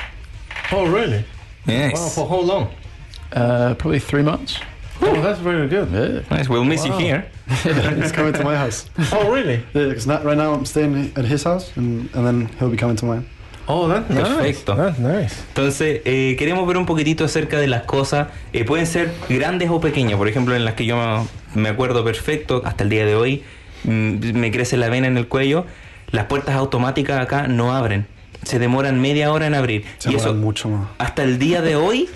Oh, 0.71 0.85
really? 0.85 1.23
Nice. 1.65 1.93
Wow, 1.93 2.09
for 2.09 2.27
how 2.29 2.39
long? 2.41 2.67
Uh, 3.33 3.73
probably 3.75 3.99
three 3.99 4.23
months. 4.23 4.59
Oh, 5.01 5.19
that's 5.21 5.39
very 5.39 5.67
good. 5.67 5.89
Yeah. 5.91 6.21
Nice. 6.37 6.47
We'll 6.47 6.63
miss 6.63 6.85
you 6.85 6.91
Wow. 6.91 6.99
here. 6.99 7.25
He's 8.01 8.11
coming 8.11 8.33
to 8.33 8.43
my 8.43 8.55
house. 8.55 8.85
Oh, 9.11 9.31
really? 9.31 9.63
Yeah, 9.73 9.93
'cause 9.93 10.05
not, 10.07 10.23
right 10.23 10.37
now 10.37 10.53
I'm 10.53 10.65
staying 10.65 11.11
at 11.15 11.25
his 11.25 11.43
house 11.43 11.71
and, 11.75 12.09
and 12.13 12.25
then 12.25 12.49
he'll 12.59 12.69
be 12.69 12.77
coming 12.77 12.95
to 12.97 13.05
mine. 13.05 13.25
Oh, 13.67 13.87
that's 13.87 14.09
nice. 14.09 14.27
Perfecto. 14.27 14.75
That's 14.75 14.99
nice. 14.99 15.43
Entonces, 15.53 16.01
eh, 16.05 16.35
queremos 16.37 16.67
ver 16.67 16.77
un 16.77 16.85
poquitito 16.85 17.23
acerca 17.25 17.59
de 17.59 17.67
las 17.67 17.83
cosas. 17.83 18.27
eh, 18.53 18.63
pueden 18.63 18.85
ser 18.85 19.11
grandes 19.29 19.69
o 19.69 19.79
pequeñas. 19.79 20.17
Por 20.17 20.27
ejemplo, 20.27 20.55
en 20.55 20.65
las 20.65 20.73
que 20.75 20.85
yo 20.85 21.25
me 21.55 21.69
acuerdo 21.69 22.03
perfecto, 22.03 22.61
hasta 22.65 22.83
el 22.83 22.89
día 22.89 23.05
de 23.05 23.15
hoy, 23.15 23.43
me 23.83 24.51
crece 24.51 24.77
la 24.77 24.89
vena 24.89 25.07
en 25.07 25.17
el 25.17 25.27
cuello. 25.27 25.65
Las 26.11 26.25
puertas 26.25 26.55
automáticas 26.55 27.19
acá 27.21 27.47
no 27.47 27.73
abren. 27.75 28.05
Se 28.43 28.59
demoran 28.59 28.99
media 28.99 29.31
hora 29.31 29.47
en 29.47 29.53
abrir. 29.53 29.85
Se 29.97 30.11
y 30.11 30.15
eso, 30.15 30.33
mucho 30.33 30.67
más. 30.69 30.87
hasta 30.97 31.23
el 31.23 31.37
día 31.39 31.61
de 31.61 31.75
hoy, 31.75 32.09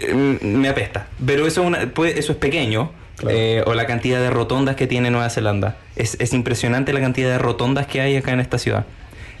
eh, 0.00 0.14
me 0.42 0.68
apesta. 0.68 1.08
Pero 1.24 1.46
eso 1.46 1.62
es, 1.62 1.66
una, 1.66 1.78
puede- 1.92 2.18
eso 2.18 2.32
es 2.32 2.38
pequeño. 2.38 2.90
Claro. 3.16 3.34
eh, 3.34 3.62
o 3.66 3.72
la 3.72 3.86
cantidad 3.86 4.20
de 4.20 4.28
rotondas 4.28 4.76
que 4.76 4.86
tiene 4.86 5.10
Nueva 5.10 5.30
Zelanda. 5.30 5.78
Es, 5.96 6.18
es 6.20 6.34
impresionante 6.34 6.92
la 6.92 7.00
cantidad 7.00 7.30
de 7.30 7.38
rotondas 7.38 7.86
que 7.86 8.02
hay 8.02 8.14
acá 8.16 8.32
en 8.32 8.40
esta 8.40 8.58
ciudad. 8.58 8.84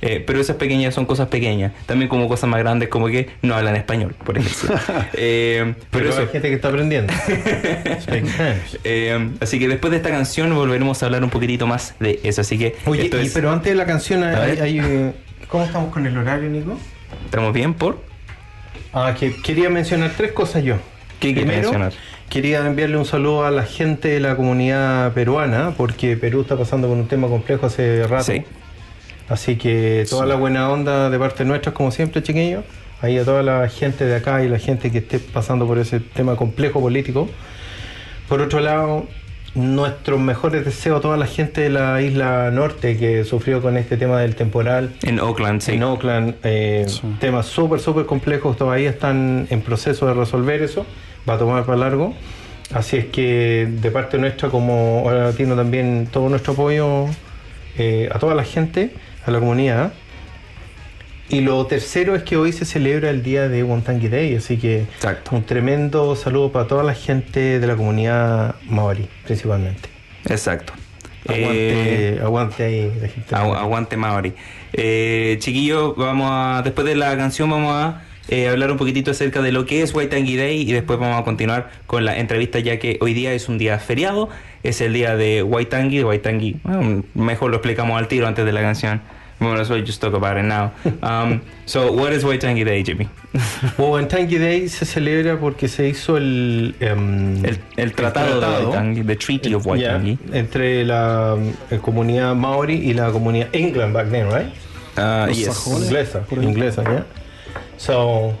Eh, 0.02 0.22
pero 0.26 0.40
esas 0.40 0.56
pequeñas 0.56 0.94
son 0.94 1.06
cosas 1.06 1.28
pequeñas. 1.28 1.72
También 1.86 2.08
como 2.08 2.28
cosas 2.28 2.48
más 2.50 2.60
grandes 2.60 2.88
como 2.88 3.06
que 3.08 3.28
no 3.42 3.54
hablan 3.54 3.76
español, 3.76 4.14
por 4.24 4.36
ejemplo. 4.38 4.76
Eh, 5.14 5.74
pero 5.90 6.04
Pero 6.04 6.08
eso. 6.10 6.20
hay 6.20 6.26
gente 6.28 6.48
que 6.48 6.54
está 6.54 6.68
aprendiendo. 6.68 7.12
Eh, 8.84 9.30
así 9.40 9.58
que 9.58 9.68
después 9.68 9.90
de 9.90 9.96
esta 9.98 10.10
canción 10.10 10.54
volveremos 10.54 11.02
a 11.02 11.06
hablar 11.06 11.24
un 11.24 11.30
poquitito 11.30 11.66
más 11.66 11.94
de 12.00 12.20
eso. 12.22 12.40
Así 12.40 12.58
que 12.58 12.76
Oye, 12.86 13.04
esto 13.04 13.20
y- 13.20 13.26
es- 13.26 13.32
pero 13.34 13.50
antes 13.50 13.70
de 13.72 13.76
la 13.76 13.86
canción, 13.86 14.22
hay, 14.24 14.58
hay, 14.58 14.78
eh, 14.80 15.12
¿cómo 15.48 15.64
estamos 15.64 15.92
con 15.92 16.06
el 16.06 16.16
horario, 16.16 16.48
Nico? 16.50 16.78
¿estamos 17.24 17.52
bien 17.52 17.74
por? 17.74 18.00
Ah, 18.92 19.14
que 19.18 19.34
quería 19.42 19.68
mencionar 19.70 20.12
tres 20.16 20.32
cosas 20.32 20.62
yo. 20.64 20.76
¿Qué 21.20 21.32
Primero, 21.32 21.62
mencionar? 21.62 21.92
Quería 22.28 22.66
enviarle 22.66 22.96
un 22.96 23.04
saludo 23.04 23.44
a 23.44 23.50
la 23.50 23.62
gente 23.64 24.08
de 24.08 24.20
la 24.20 24.36
comunidad 24.36 25.12
peruana, 25.12 25.74
porque 25.76 26.16
Perú 26.16 26.42
está 26.42 26.56
pasando 26.56 26.88
por 26.88 26.96
un 26.96 27.06
tema 27.08 27.28
complejo 27.28 27.66
hace 27.66 28.06
rato. 28.06 28.24
Sí. 28.24 28.42
Así 29.28 29.56
que 29.56 30.06
toda 30.08 30.26
la 30.26 30.36
buena 30.36 30.70
onda 30.70 31.10
de 31.10 31.18
parte 31.18 31.44
nuestra, 31.44 31.72
como 31.72 31.90
siempre, 31.90 32.22
chiquillos. 32.22 32.64
Ahí 33.02 33.18
a 33.18 33.24
toda 33.24 33.42
la 33.42 33.68
gente 33.68 34.04
de 34.06 34.16
acá 34.16 34.42
y 34.42 34.48
la 34.48 34.58
gente 34.58 34.90
que 34.90 34.98
esté 34.98 35.18
pasando 35.18 35.66
por 35.66 35.78
ese 35.78 36.00
tema 36.00 36.36
complejo 36.36 36.80
político. 36.80 37.28
Por 38.28 38.40
otro 38.40 38.60
lado, 38.60 39.06
nuestros 39.54 40.18
mejores 40.20 40.64
deseos 40.64 40.98
a 40.98 41.00
toda 41.00 41.16
la 41.16 41.26
gente 41.26 41.60
de 41.62 41.70
la 41.70 42.00
isla 42.02 42.50
norte 42.50 42.96
que 42.96 43.24
sufrió 43.24 43.60
con 43.60 43.76
este 43.76 43.96
tema 43.96 44.20
del 44.20 44.34
temporal. 44.34 44.94
En 45.02 45.18
Oakland, 45.20 45.60
sí. 45.60 45.72
En 45.72 45.82
Oakland, 45.82 46.34
eh, 46.42 46.84
Sí. 46.88 47.00
temas 47.20 47.46
súper, 47.46 47.80
súper 47.80 48.06
complejos, 48.06 48.56
todavía 48.56 48.90
están 48.90 49.46
en 49.50 49.60
proceso 49.62 50.06
de 50.06 50.14
resolver 50.14 50.62
eso, 50.62 50.86
va 51.28 51.34
a 51.34 51.38
tomar 51.38 51.64
para 51.64 51.78
largo. 51.78 52.14
Así 52.74 52.96
es 52.96 53.06
que 53.06 53.68
de 53.70 53.90
parte 53.90 54.18
nuestra, 54.18 54.48
como 54.48 55.02
Hora 55.04 55.24
Latino, 55.24 55.54
también 55.54 56.08
todo 56.10 56.28
nuestro 56.28 56.52
apoyo 56.54 57.06
eh, 57.78 58.08
a 58.12 58.18
toda 58.18 58.34
la 58.34 58.42
gente, 58.44 58.90
a 59.26 59.30
la 59.30 59.38
comunidad. 59.40 59.92
Y 61.28 61.40
lo 61.40 61.66
tercero 61.66 62.14
es 62.14 62.22
que 62.22 62.36
hoy 62.36 62.52
se 62.52 62.64
celebra 62.64 63.10
el 63.10 63.22
día 63.24 63.48
de 63.48 63.64
Wontangi 63.64 64.08
Day, 64.08 64.36
así 64.36 64.58
que 64.58 64.82
Exacto. 64.82 65.34
un 65.34 65.42
tremendo 65.44 66.14
saludo 66.14 66.52
para 66.52 66.68
toda 66.68 66.84
la 66.84 66.94
gente 66.94 67.58
de 67.58 67.66
la 67.66 67.74
comunidad 67.74 68.54
maori, 68.68 69.08
principalmente. 69.24 69.88
Exacto. 70.28 70.72
Aguante, 71.28 72.08
Eh, 72.14 72.20
aguante 72.22 72.62
ahí 72.64 72.92
la 73.02 73.08
gente. 73.08 73.34
Agu- 73.34 73.56
aguante 73.56 73.96
Maori. 73.96 74.32
Eh, 74.72 75.36
chiquillos, 75.40 75.96
vamos 75.96 76.28
a, 76.30 76.62
después 76.62 76.86
de 76.86 76.94
la 76.94 77.16
canción 77.16 77.50
vamos 77.50 77.72
a 77.74 78.02
eh, 78.28 78.46
hablar 78.48 78.70
un 78.70 78.76
poquitito 78.76 79.10
acerca 79.10 79.42
de 79.42 79.50
lo 79.50 79.66
que 79.66 79.82
es 79.82 79.92
Waitangi 79.92 80.36
Day 80.36 80.60
y 80.62 80.72
después 80.72 81.00
vamos 81.00 81.20
a 81.20 81.24
continuar 81.24 81.70
con 81.86 82.04
la 82.04 82.16
entrevista 82.18 82.60
ya 82.60 82.78
que 82.78 82.98
hoy 83.00 83.14
día 83.14 83.32
es 83.32 83.48
un 83.48 83.58
día 83.58 83.78
feriado, 83.80 84.28
es 84.62 84.80
el 84.80 84.92
día 84.92 85.16
de 85.16 85.42
Waitangi, 85.42 85.98
de 85.98 86.04
Waitangi, 86.04 86.56
bueno, 86.62 87.02
mejor 87.14 87.50
lo 87.50 87.56
explicamos 87.56 87.98
al 87.98 88.06
tiro 88.06 88.28
antes 88.28 88.44
de 88.44 88.52
la 88.52 88.60
canción. 88.60 89.00
Bueno, 89.38 89.62
so 89.64 89.78
just 89.80 90.00
talk 90.00 90.14
about 90.14 90.36
it 90.38 90.44
now. 90.44 90.72
Um, 91.02 91.42
so, 91.66 91.92
what 91.92 92.12
is 92.12 92.24
Waitangi 92.24 92.64
Day, 92.64 92.82
Jimmy? 92.82 93.08
Wontangi 93.76 94.38
Day 94.38 94.68
se 94.68 94.86
celebra 94.86 95.38
porque 95.38 95.68
se 95.68 95.88
hizo 95.88 96.16
el, 96.16 96.74
em, 96.80 97.44
El, 97.44 97.58
el 97.76 97.92
tratado, 97.92 98.40
de 98.40 98.46
Waitangi, 98.66 99.06
the 99.06 99.16
Treaty 99.16 99.54
of 99.54 99.66
Waitangi. 99.66 100.18
entre 100.32 100.84
la 100.84 101.36
eh, 101.70 101.78
comunidad 101.78 102.34
maori 102.34 102.74
y 102.88 102.94
la 102.94 103.10
comunidad 103.10 103.48
England 103.52 103.92
back 103.92 104.10
then, 104.10 104.28
right? 104.30 104.52
Uh, 104.96 105.30
yes. 105.30 105.66
Inglesa, 105.66 106.24
inglesa, 106.30 106.82
¿ya? 106.82 107.04
So, 107.76 108.32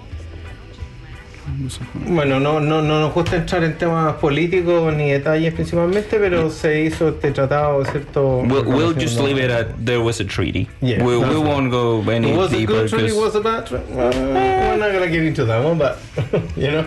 Bueno, 2.08 2.40
no, 2.40 2.60
no, 2.60 2.82
no 2.82 3.00
nos 3.00 3.14
gusta 3.14 3.36
entrar 3.36 3.62
en 3.62 3.78
temas 3.78 4.14
políticos 4.14 4.94
ni 4.94 5.10
detalles 5.10 5.54
principalmente, 5.54 6.18
pero 6.18 6.50
se 6.50 6.82
hizo 6.82 7.08
este 7.08 7.30
tratado, 7.30 7.84
¿cierto? 7.84 8.38
We'll, 8.38 8.64
we'll 8.64 8.94
just 8.94 9.18
leave 9.20 9.38
it 9.38 9.50
at 9.50 9.68
there 9.84 10.00
was 10.00 10.20
a 10.20 10.24
treaty. 10.24 10.68
Yeah, 10.80 11.04
we, 11.04 11.16
we 11.16 11.36
won't 11.36 11.70
go 11.70 12.02
any 12.10 12.32
Was 12.36 12.52
it 12.52 12.58
deeper 12.58 12.72
good 12.72 12.88
treaty? 12.90 13.12
Was 13.12 13.34
it 13.34 13.44
bad 13.44 13.66
treaty? 13.66 13.84
Uh, 13.92 13.96
we're 13.96 14.76
not 14.76 14.92
gonna 14.92 15.08
get 15.08 15.22
into 15.22 15.44
that 15.44 15.62
one, 15.62 15.78
but 15.78 15.98
you 16.56 16.70
know, 16.70 16.84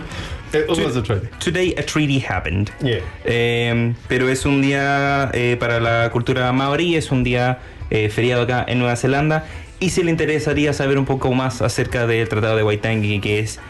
it 0.52 0.68
was 0.68 0.96
a 0.96 1.02
treaty. 1.02 1.28
today 1.38 1.74
a 1.74 1.82
treaty 1.82 2.18
happened. 2.18 2.70
Yeah. 2.82 3.00
Eh, 3.24 3.94
pero 4.08 4.28
es 4.28 4.44
un 4.44 4.60
día 4.60 5.30
eh, 5.32 5.56
para 5.58 5.80
la 5.80 6.10
cultura 6.10 6.52
maorí, 6.52 6.96
es 6.96 7.10
un 7.10 7.24
día 7.24 7.58
eh, 7.90 8.08
feriado 8.10 8.42
acá 8.42 8.64
en 8.68 8.78
Nueva 8.78 8.96
Zelanda. 8.96 9.46
Y 9.82 9.90
si 9.90 10.02
le 10.02 10.10
interesaría 10.10 10.74
saber 10.74 10.98
un 10.98 11.06
poco 11.06 11.32
más 11.32 11.62
acerca 11.62 12.06
del 12.06 12.28
Tratado 12.28 12.54
de 12.56 12.62
Waitangi, 12.62 13.18
que 13.20 13.38
es 13.38 13.60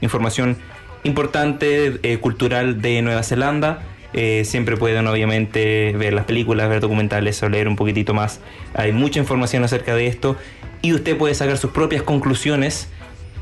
información 0.00 0.56
importante 1.04 1.98
eh, 2.02 2.18
cultural 2.18 2.80
de 2.80 3.02
Nueva 3.02 3.22
Zelanda, 3.22 3.82
eh, 4.12 4.42
siempre 4.44 4.76
pueden 4.76 5.06
obviamente 5.06 5.94
ver 5.96 6.12
las 6.12 6.26
películas, 6.26 6.68
ver 6.68 6.80
documentales 6.80 7.42
o 7.42 7.48
leer 7.48 7.66
un 7.66 7.76
poquitito 7.76 8.14
más. 8.14 8.40
Hay 8.74 8.92
mucha 8.92 9.18
información 9.18 9.64
acerca 9.64 9.94
de 9.94 10.06
esto 10.06 10.36
y 10.82 10.92
usted 10.92 11.16
puede 11.16 11.34
sacar 11.34 11.58
sus 11.58 11.70
propias 11.70 12.02
conclusiones 12.02 12.88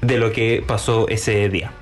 de 0.00 0.18
lo 0.18 0.32
que 0.32 0.62
pasó 0.66 1.08
ese 1.08 1.48
día. 1.48 1.72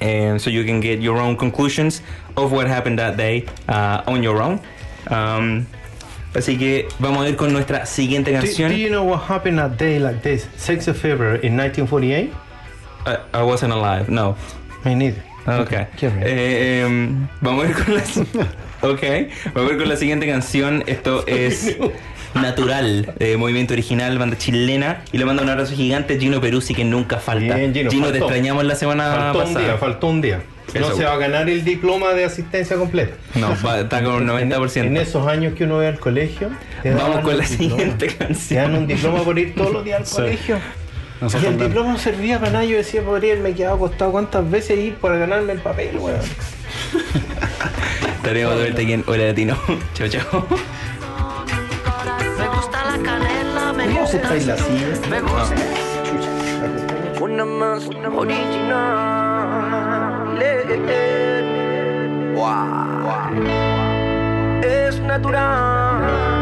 and 0.00 0.40
so 0.40 0.50
you 0.50 0.64
can 0.64 0.80
get 0.80 1.00
your 1.00 1.18
own 1.18 1.36
conclusions 1.36 2.02
of 2.36 2.52
what 2.52 2.66
happened 2.66 2.98
that 2.98 3.16
day 3.16 3.44
uh, 3.68 4.02
on 4.06 4.22
your 4.22 4.40
own. 4.40 4.60
Um, 5.08 5.66
así 6.38 6.56
que 6.56 6.88
vamos 6.98 7.24
a 7.24 7.28
ir 7.28 7.36
con 7.36 7.52
nuestra 7.52 7.86
siguiente 7.86 8.32
Do, 8.32 8.38
canción. 8.40 8.70
do 8.70 8.76
you 8.76 8.88
know 8.88 9.04
what 9.04 9.22
happened 9.28 9.60
a 9.60 9.68
day 9.68 9.98
like 9.98 10.20
this, 10.22 10.48
6th 10.58 10.88
of 10.88 10.96
February 10.96 11.40
in 11.46 11.56
1948? 11.56 12.32
I, 13.06 13.16
I 13.38 13.42
wasn't 13.42 13.72
alive, 13.72 14.08
no. 14.08 14.36
Me 14.84 14.94
neither. 14.94 15.22
Okay. 15.46 15.86
raro. 16.02 16.20
Eh, 16.26 16.82
em, 16.84 17.26
vamos 17.40 17.64
a 17.64 17.68
ir 17.70 17.74
con 17.74 17.94
la 17.94 18.02
okay. 18.92 19.30
Vamos 19.54 19.70
a 19.70 19.72
ir 19.74 19.78
con 19.78 19.88
la 19.88 19.96
siguiente 19.96 20.26
canción. 20.26 20.84
Esto 20.86 21.24
es 21.26 21.76
Natural, 22.34 23.14
de 23.18 23.36
Movimiento 23.38 23.72
Original, 23.72 24.18
banda 24.18 24.36
chilena. 24.36 25.02
Y 25.10 25.16
le 25.18 25.24
mando 25.24 25.42
un 25.42 25.48
abrazo 25.48 25.74
gigante 25.74 26.18
Gino 26.20 26.40
Peruzzi 26.40 26.74
que 26.74 26.84
nunca 26.84 27.16
falta. 27.18 27.56
Bien, 27.56 27.72
Gino, 27.72 27.88
te 27.90 27.98
faltó. 27.98 28.16
extrañamos 28.26 28.64
la 28.64 28.74
semana 28.74 29.10
Faltó 29.10 29.38
un 29.38 29.44
pasada. 29.46 29.64
día, 29.64 29.76
faltó 29.78 30.06
un 30.08 30.20
día. 30.20 30.40
No 30.74 30.80
Eso. 30.86 30.96
se 30.96 31.04
va 31.04 31.14
a 31.14 31.16
ganar 31.16 31.48
el 31.48 31.64
diploma 31.64 32.10
de 32.12 32.24
asistencia 32.24 32.76
completa. 32.76 33.14
No, 33.36 33.56
va- 33.64 33.80
está 33.80 34.02
con 34.04 34.14
un 34.30 34.30
En, 34.38 34.50
90%. 34.50 34.84
en 34.84 34.96
esos 34.98 35.26
años 35.26 35.54
que 35.54 35.64
uno 35.64 35.78
ve 35.78 35.86
al 35.86 35.98
colegio, 35.98 36.50
te 36.82 36.92
Vamos 36.92 37.20
con 37.20 37.38
la 37.38 37.44
diploma. 37.44 37.70
siguiente 37.72 38.06
Te 38.08 38.14
dan 38.18 38.28
canción. 38.28 38.74
un 38.74 38.86
diploma 38.86 39.22
por 39.22 39.38
ir 39.38 39.54
todos 39.54 39.72
los 39.72 39.84
días 39.84 40.00
al 40.00 40.06
Sí. 40.06 40.14
colegio. 40.16 40.58
Y 41.20 41.24
el 41.24 41.30
también. 41.32 41.58
diploma 41.58 41.92
no 41.92 41.98
servía 41.98 42.38
para 42.38 42.52
nada. 42.52 42.64
Yo 42.64 42.76
decía, 42.76 43.02
podría 43.02 43.32
haberme 43.32 43.54
quedado 43.54 43.74
acostado 43.76 44.12
cuántas 44.12 44.48
veces 44.50 44.78
ir 44.78 44.94
para 44.96 45.16
ganarme 45.16 45.52
el 45.54 45.58
papel, 45.60 45.96
weón. 45.98 46.20
Estaremos 48.16 48.54
de 48.56 48.60
vuelta 48.60 48.82
aquí 48.82 48.92
en 48.92 49.04
Hola 49.06 49.24
Latino. 49.24 49.56
chao, 49.94 50.06
chao. 50.08 50.46
Me 52.38 52.46
gusta 52.48 52.84
la 52.84 53.02
canela, 53.02 53.72
me 53.72 53.86
¿Cómo 53.86 54.06
se 54.06 54.18
gusta. 54.18 54.28
trae 54.28 54.44
la 54.44 54.56
silla? 54.56 55.08
Me 55.10 55.20
gusta. 55.22 55.54
Una 57.20 57.44
más 57.44 57.88
original. 58.14 59.17
Eh. 60.40 62.32
Wow. 62.34 63.12
Es 64.62 65.00
natural. 65.00 66.37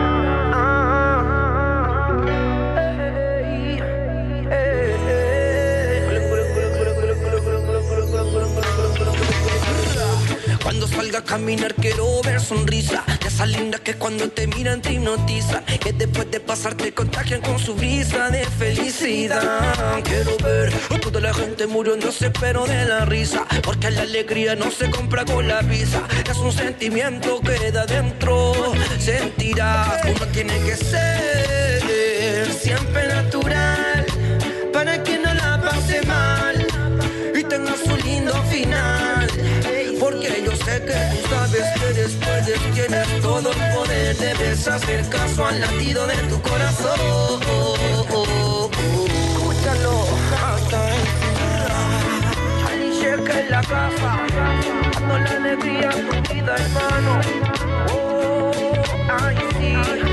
Salga 10.97 11.19
a 11.19 11.25
caminar 11.25 11.75
quiero 11.75 12.23
ver 12.23 12.41
sonrisa. 12.41 13.05
De 13.21 13.29
esas 13.29 13.49
lindas 13.49 13.81
que 13.81 13.95
cuando 13.95 14.29
te 14.31 14.47
miran 14.47 14.81
te 14.81 14.95
hipnotizan. 14.95 15.63
Que 15.65 15.93
después 15.93 16.31
de 16.31 16.41
pasar 16.41 16.75
te 16.75 16.93
contagian 16.93 17.43
con 17.43 17.59
su 17.59 17.75
brisa 17.75 18.31
de 18.31 18.45
felicidad. 18.45 20.03
Quiero 20.03 20.37
ver 20.39 20.73
toda 21.03 21.21
la 21.21 21.35
gente 21.35 21.67
muriéndose 21.67 22.31
pero 22.31 22.67
de 22.67 22.87
la 22.87 23.05
risa. 23.05 23.45
Porque 23.63 23.91
la 23.91 24.03
alegría 24.03 24.57
no 24.57 24.71
se 24.71 24.91
compra 24.91 25.25
con 25.25 25.47
la 25.47 25.61
visa. 25.61 26.03
Es 26.31 26.39
un 26.39 26.53
sentimiento 26.53 27.41
que 27.41 27.71
da 27.71 27.85
dentro. 27.85 28.55
Sentirás 28.99 30.01
Uno 30.05 30.27
tiene 30.33 30.59
que 30.61 30.77
ser. 30.77 32.53
Siempre 32.53 33.16
que 40.85 40.93
tú 40.93 41.29
sabes 41.29 41.67
que 41.81 41.93
después 41.93 42.47
de 42.47 42.59
tienes 42.75 43.21
todo 43.23 43.51
el 43.53 43.75
poder, 43.75 44.17
debes 44.17 44.69
hacer 44.69 45.09
caso 45.09 45.47
al 45.47 45.61
latido 45.61 46.07
de 46.07 46.17
tu 46.29 46.41
corazón. 46.43 47.01
Escúchalo 49.29 50.05
hasta 50.45 50.95
el 50.95 51.07
final. 51.21 51.73
Alicia 52.69 53.17
que 53.25 53.41
en 53.41 53.51
la 53.51 53.61
casa, 53.63 54.27
dando 54.95 55.19
la 55.19 55.31
alegría 55.31 55.91
tu 55.91 56.35
vida, 56.35 56.57
hermano. 56.57 57.21
Oh, 57.93 58.53
ay 59.09 60.06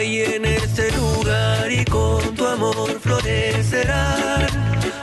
falle 0.00 0.36
en 0.36 0.44
este 0.46 0.90
lugar 0.92 1.70
y 1.70 1.84
con 1.84 2.34
tu 2.34 2.46
amor 2.46 2.98
florecerán 3.00 4.46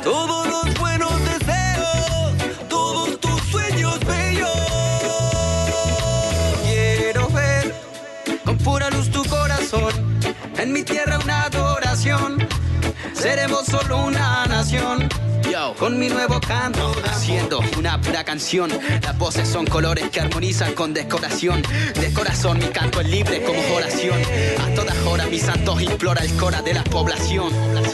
todos 0.03 0.47
los 0.47 0.79
buenos 0.79 1.13
deseos, 1.23 2.33
todos 2.67 3.19
tus 3.19 3.39
sueños 3.51 3.99
bellos. 3.99 4.49
Quiero 6.63 7.29
ver 7.29 7.75
con 8.43 8.57
pura 8.57 8.89
luz 8.89 9.11
tu 9.11 9.23
corazón. 9.25 9.93
En 10.57 10.73
mi 10.73 10.81
tierra 10.81 11.19
una 11.23 11.43
adoración. 11.43 12.47
Seremos 13.13 13.65
solo 13.67 13.97
una 14.03 14.47
nación. 14.47 15.26
Con 15.79 15.99
mi 15.99 16.09
nuevo 16.09 16.39
canto, 16.39 16.91
siendo 17.19 17.59
una 17.77 18.01
pura 18.01 18.23
canción. 18.23 18.71
Las 19.03 19.15
voces 19.17 19.47
son 19.47 19.65
colores 19.67 20.09
que 20.09 20.19
armonizan 20.19 20.73
con 20.73 20.91
decoración. 20.91 21.61
De 21.93 22.11
corazón 22.13 22.57
mi 22.57 22.65
canto 22.65 22.99
es 22.99 23.07
libre 23.07 23.43
como 23.43 23.59
oración. 23.75 24.19
A 24.59 24.73
todas 24.73 24.97
horas 25.05 25.29
mis 25.29 25.43
santos 25.43 25.79
implora 25.81 26.23
el 26.23 26.35
cora 26.35 26.63
de 26.63 26.73
la 26.73 26.83
población. 26.83 27.53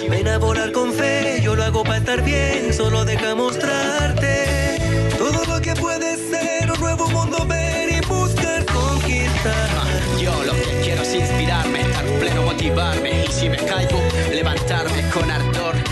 Ven 0.09 0.29
a 0.29 0.37
volar 0.37 0.71
con 0.71 0.93
fe, 0.93 1.41
yo 1.43 1.55
lo 1.55 1.63
hago 1.63 1.83
para 1.83 1.97
estar 1.97 2.23
bien. 2.23 2.73
Solo 2.73 3.03
deja 3.03 3.35
mostrarte 3.35 4.79
todo 5.17 5.43
lo 5.45 5.61
que 5.61 5.73
puede 5.73 6.15
ser 6.15 6.71
un 6.71 6.79
nuevo 6.79 7.09
mundo 7.09 7.45
ver 7.45 7.89
y 7.91 8.05
buscar 8.07 8.65
conquistar. 8.65 9.69
Yo 10.21 10.43
lo 10.45 10.53
que 10.53 10.81
quiero 10.83 11.01
es 11.01 11.13
inspirarme, 11.13 11.81
estar 11.81 12.05
pleno, 12.05 12.43
motivarme. 12.43 13.25
Y 13.25 13.31
si 13.31 13.49
me 13.49 13.57
caigo, 13.57 14.01
levantarme 14.31 15.09
con 15.09 15.29
ardor. 15.29 15.82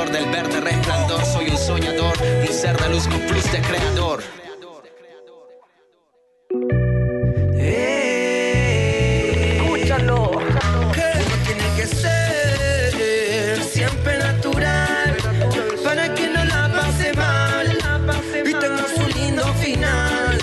Del 0.00 0.26
verde 0.30 0.60
resplandor, 0.60 1.24
soy 1.26 1.50
un 1.50 1.58
soñador, 1.58 2.14
un 2.20 2.48
ser 2.48 2.76
de 2.76 2.88
luz 2.88 3.06
con 3.06 3.20
plus 3.20 3.52
de 3.52 3.60
creador. 3.60 4.22
Escúchalo. 9.60 10.30
Que 10.94 11.12
uno 11.20 11.36
tiene 11.44 11.64
que 11.76 11.86
ser 11.86 13.62
siempre 13.62 14.18
natural 14.18 15.16
para 15.84 16.14
que 16.14 16.28
no 16.28 16.44
la 16.44 16.72
pase 16.74 17.12
mal 17.12 17.78
y 18.44 18.54
tenga 18.54 18.86
su 18.88 19.06
lindo 19.16 19.44
final. 19.54 20.38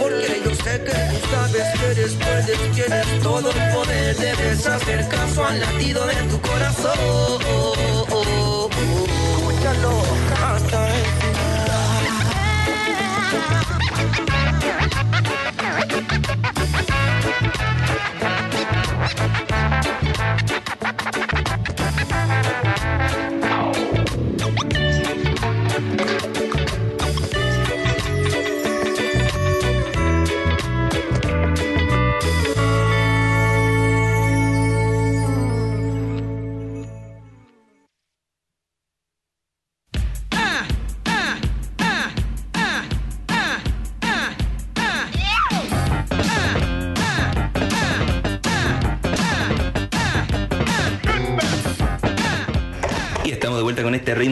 Porque 0.00 0.40
yo 0.44 0.54
sé 0.56 0.82
que 0.82 0.92
tú 1.10 1.18
sabes 1.30 1.66
que 1.78 1.88
después 2.00 2.46
de 2.46 2.54
tienes 2.74 3.06
todo 3.22 3.50
el 3.50 3.72
poder, 3.74 4.16
debes 4.16 4.66
hacer 4.66 5.06
caso 5.08 5.44
al 5.44 5.60
latido 5.60 6.06
de 6.06 6.14
tu 6.14 6.40
corazón. 6.40 7.37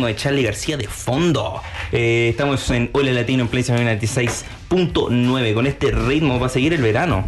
De 0.07 0.17
Charlie 0.17 0.43
García 0.43 0.77
de 0.77 0.87
fondo. 0.89 1.61
Eh, 1.93 2.29
estamos 2.31 2.69
en 2.71 2.91
Hola 2.93 3.13
Latino 3.13 3.43
en 3.43 3.49
Place 3.49 3.73
96.9. 3.73 5.55
Con 5.55 5.67
este 5.67 5.91
ritmo 5.91 6.39
va 6.41 6.47
a 6.47 6.51
seguir 6.51 6.73
el 6.73 6.83
verano. 6.83 7.25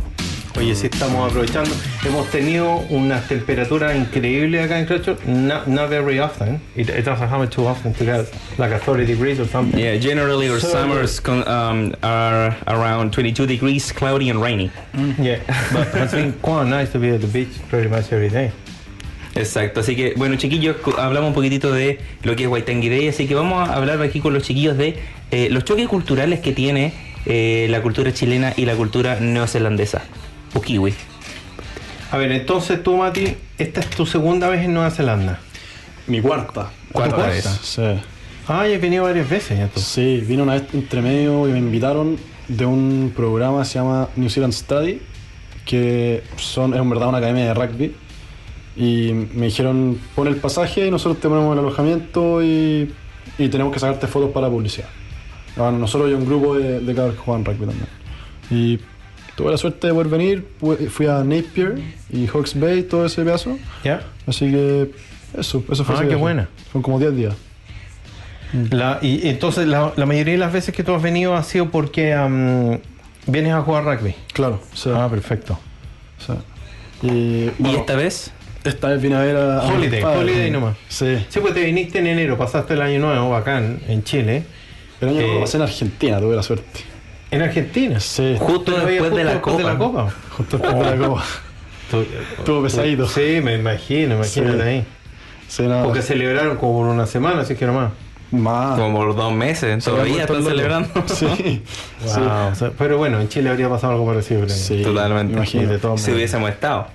Oye, 0.56 0.74
sí 0.74 0.88
estamos 0.90 1.30
aprovechando. 1.30 1.70
Hemos 2.04 2.28
tenido 2.30 2.78
unas 2.88 3.28
temperaturas 3.28 3.94
increíbles 3.94 4.64
acá 4.64 4.78
en 4.80 4.86
Christchurch. 4.86 5.24
Not, 5.26 5.68
not 5.68 5.88
very 5.88 6.18
often. 6.18 6.60
It, 6.74 6.88
it 6.88 7.04
doesn't 7.04 7.28
happen 7.28 7.48
too 7.48 7.66
often 7.68 7.92
to 7.94 8.04
get 8.04 8.26
like 8.58 8.72
a 8.74 8.78
30 8.80 9.04
degrees 9.06 9.38
or 9.38 9.46
something. 9.46 9.78
Yeah, 9.78 9.96
generally 10.00 10.48
our 10.48 10.58
So- 10.58 10.68
summers 10.72 11.20
con, 11.20 11.46
um, 11.46 11.94
are 12.02 12.56
around 12.66 13.12
22 13.12 13.46
degrees, 13.46 13.92
cloudy 13.92 14.30
and 14.30 14.42
rainy. 14.42 14.72
Yeah, 15.20 15.38
but 15.72 15.94
it's 15.94 16.12
been 16.12 16.32
quite 16.42 16.66
nice 16.66 16.90
to 16.92 16.98
be 16.98 17.10
at 17.10 17.20
the 17.20 17.28
beach 17.28 17.56
pretty 17.68 17.88
much 17.88 18.10
every 18.12 18.28
day. 18.30 18.50
Exacto, 19.38 19.80
así 19.80 19.94
que 19.94 20.14
bueno 20.16 20.36
chiquillos, 20.36 20.76
hablamos 20.98 21.28
un 21.28 21.34
poquitito 21.34 21.72
de 21.72 22.00
lo 22.22 22.34
que 22.34 22.44
es 22.44 22.48
Waitangi 22.48 22.88
Day, 22.88 23.08
así 23.08 23.26
que 23.28 23.34
vamos 23.34 23.68
a 23.68 23.74
hablar 23.74 24.02
aquí 24.02 24.20
con 24.20 24.34
los 24.34 24.42
chiquillos 24.42 24.76
de 24.76 24.98
eh, 25.30 25.48
los 25.50 25.64
choques 25.64 25.86
culturales 25.86 26.40
que 26.40 26.52
tiene 26.52 26.92
eh, 27.24 27.66
la 27.70 27.80
cultura 27.80 28.12
chilena 28.12 28.52
y 28.56 28.64
la 28.64 28.74
cultura 28.74 29.20
neozelandesa, 29.20 30.02
o 30.54 30.60
kiwi. 30.60 30.92
A 32.10 32.16
ver, 32.16 32.32
entonces 32.32 32.82
tú, 32.82 32.96
Mati, 32.96 33.36
esta 33.58 33.80
es 33.80 33.90
tu 33.90 34.06
segunda 34.06 34.48
vez 34.48 34.64
en 34.64 34.74
Nueva 34.74 34.90
Zelanda. 34.90 35.40
Mi 36.06 36.20
cuarta. 36.20 36.70
Cuarta 36.90 37.16
¿Tu 37.16 37.22
vez. 37.22 37.44
Sí. 37.62 37.82
Ah, 38.48 38.66
ya 38.66 38.74
he 38.74 38.78
venido 38.78 39.04
varias 39.04 39.28
veces 39.28 39.58
ya 39.58 39.68
tú. 39.68 39.78
Sí, 39.78 40.24
vine 40.26 40.42
una 40.42 40.54
vez 40.54 40.64
entre 40.72 41.02
medio 41.02 41.46
y 41.46 41.52
me 41.52 41.58
invitaron 41.58 42.18
de 42.48 42.64
un 42.64 43.12
programa 43.14 43.60
que 43.60 43.68
se 43.68 43.74
llama 43.78 44.08
New 44.16 44.30
Zealand 44.30 44.54
Study, 44.54 45.02
que 45.66 46.22
son, 46.38 46.72
es 46.72 46.80
en 46.80 46.88
verdad 46.88 47.10
una 47.10 47.18
academia 47.18 47.44
de 47.44 47.54
rugby. 47.54 47.94
Y 48.78 49.12
me 49.12 49.46
dijeron, 49.46 49.98
pon 50.14 50.28
el 50.28 50.36
pasaje 50.36 50.86
y 50.86 50.90
nosotros 50.90 51.20
te 51.20 51.28
ponemos 51.28 51.52
el 51.52 51.58
alojamiento 51.58 52.42
y, 52.44 52.94
y 53.36 53.48
tenemos 53.48 53.72
que 53.72 53.80
sacarte 53.80 54.06
fotos 54.06 54.30
para 54.30 54.46
la 54.46 54.52
publicidad. 54.52 54.86
Bueno, 55.56 55.78
nosotros 55.78 56.10
y 56.10 56.14
un 56.14 56.24
grupo 56.24 56.56
de, 56.56 56.78
de 56.78 56.94
cabros 56.94 57.16
que 57.16 57.20
juegan 57.20 57.44
rugby 57.44 57.66
también. 57.66 57.88
Y 58.50 58.78
tuve 59.34 59.50
la 59.50 59.58
suerte 59.58 59.88
de 59.88 59.92
poder 59.92 60.06
venir, 60.08 60.46
fui 60.90 61.06
a 61.06 61.24
Napier 61.24 61.80
y 62.10 62.28
Hawke's 62.28 62.58
Bay, 62.58 62.84
todo 62.84 63.04
ese 63.06 63.24
pedazo. 63.24 63.58
¿Ya? 63.82 64.02
Así 64.28 64.50
que 64.50 64.92
eso, 65.36 65.64
eso 65.70 65.84
fue 65.84 65.96
Ah, 65.98 66.06
qué 66.08 66.14
buena. 66.14 66.48
Son 66.72 66.80
como 66.80 67.00
10 67.00 67.16
días. 67.16 67.34
La, 68.70 68.98
y 69.02 69.28
entonces 69.28 69.66
la, 69.66 69.92
la 69.96 70.06
mayoría 70.06 70.32
de 70.34 70.38
las 70.38 70.52
veces 70.52 70.74
que 70.74 70.82
tú 70.84 70.94
has 70.94 71.02
venido 71.02 71.34
ha 71.34 71.42
sido 71.42 71.68
porque 71.70 72.14
vienes 73.26 73.52
a 73.52 73.60
jugar 73.62 73.84
rugby. 73.84 74.14
Claro, 74.32 74.60
sí. 74.72 74.88
Ah, 74.94 75.08
perfecto. 75.10 75.58
sí. 76.18 76.32
Y, 77.02 77.50
¿Y 77.58 77.74
esta 77.76 77.94
vez? 77.94 78.32
Esta 78.64 78.88
vez 78.88 79.00
vine 79.00 79.16
a 79.16 79.20
ver 79.20 79.36
a. 79.36 79.62
Holiday, 79.62 80.02
holiday 80.02 80.50
nomás. 80.50 80.76
Sí. 80.88 81.24
Sí, 81.28 81.40
pues 81.40 81.54
te 81.54 81.62
viniste 81.64 81.98
en 82.00 82.06
enero, 82.08 82.36
pasaste 82.36 82.74
el 82.74 82.82
año 82.82 82.98
nuevo 83.00 83.30
bacán 83.30 83.80
en 83.88 84.02
Chile. 84.04 84.44
El 85.00 85.08
año 85.10 85.20
Eh, 85.20 85.34
lo 85.34 85.40
pasé 85.40 85.56
en 85.58 85.62
Argentina, 85.62 86.18
tuve 86.20 86.34
la 86.36 86.42
suerte. 86.42 86.80
En 87.30 87.42
Argentina. 87.42 88.00
Sí. 88.00 88.36
Justo 88.38 88.72
después 88.72 89.12
de 89.14 89.24
la 89.24 89.32
después 89.34 89.56
copa. 89.56 89.68
de 89.68 89.72
la 89.72 89.78
copa. 89.78 90.14
Justo 90.36 90.58
después 90.58 90.78
de 90.90 90.96
la 90.96 91.06
copa. 91.08 91.24
Estuvo 92.38 92.62
pesadito. 92.62 93.06
Sí, 93.08 93.40
me 93.42 93.54
imagino, 93.54 94.16
imagínate 94.16 94.56
Sí. 94.56 94.62
ahí. 94.68 94.84
Sí, 95.46 95.62
nada. 95.62 95.84
Porque 95.84 96.02
celebraron 96.02 96.56
como 96.56 96.80
por 96.80 96.86
una 96.88 97.06
semana, 97.06 97.40
así 97.42 97.54
que 97.54 97.64
nomás. 97.66 97.92
Más. 98.30 98.78
Como 98.78 98.98
por 98.98 99.16
dos 99.16 99.32
meses, 99.32 99.82
todavía 99.82 100.22
están 100.24 100.42
celebrando. 100.44 100.90
Sí. 101.06 101.62
Wow. 102.04 102.54
Sea, 102.54 102.72
pero 102.76 102.98
bueno, 102.98 103.20
en 103.20 103.28
Chile 103.30 103.48
habría 103.48 103.70
pasado 103.70 103.94
algo 103.94 104.04
parecido. 104.06 104.46
Sí. 104.48 104.82
Totalmente. 104.82 105.32
Imagínate. 105.32 105.78
todas 105.78 106.02
Si 106.02 106.10
hubiésemos 106.12 106.50
estado. 106.50 106.88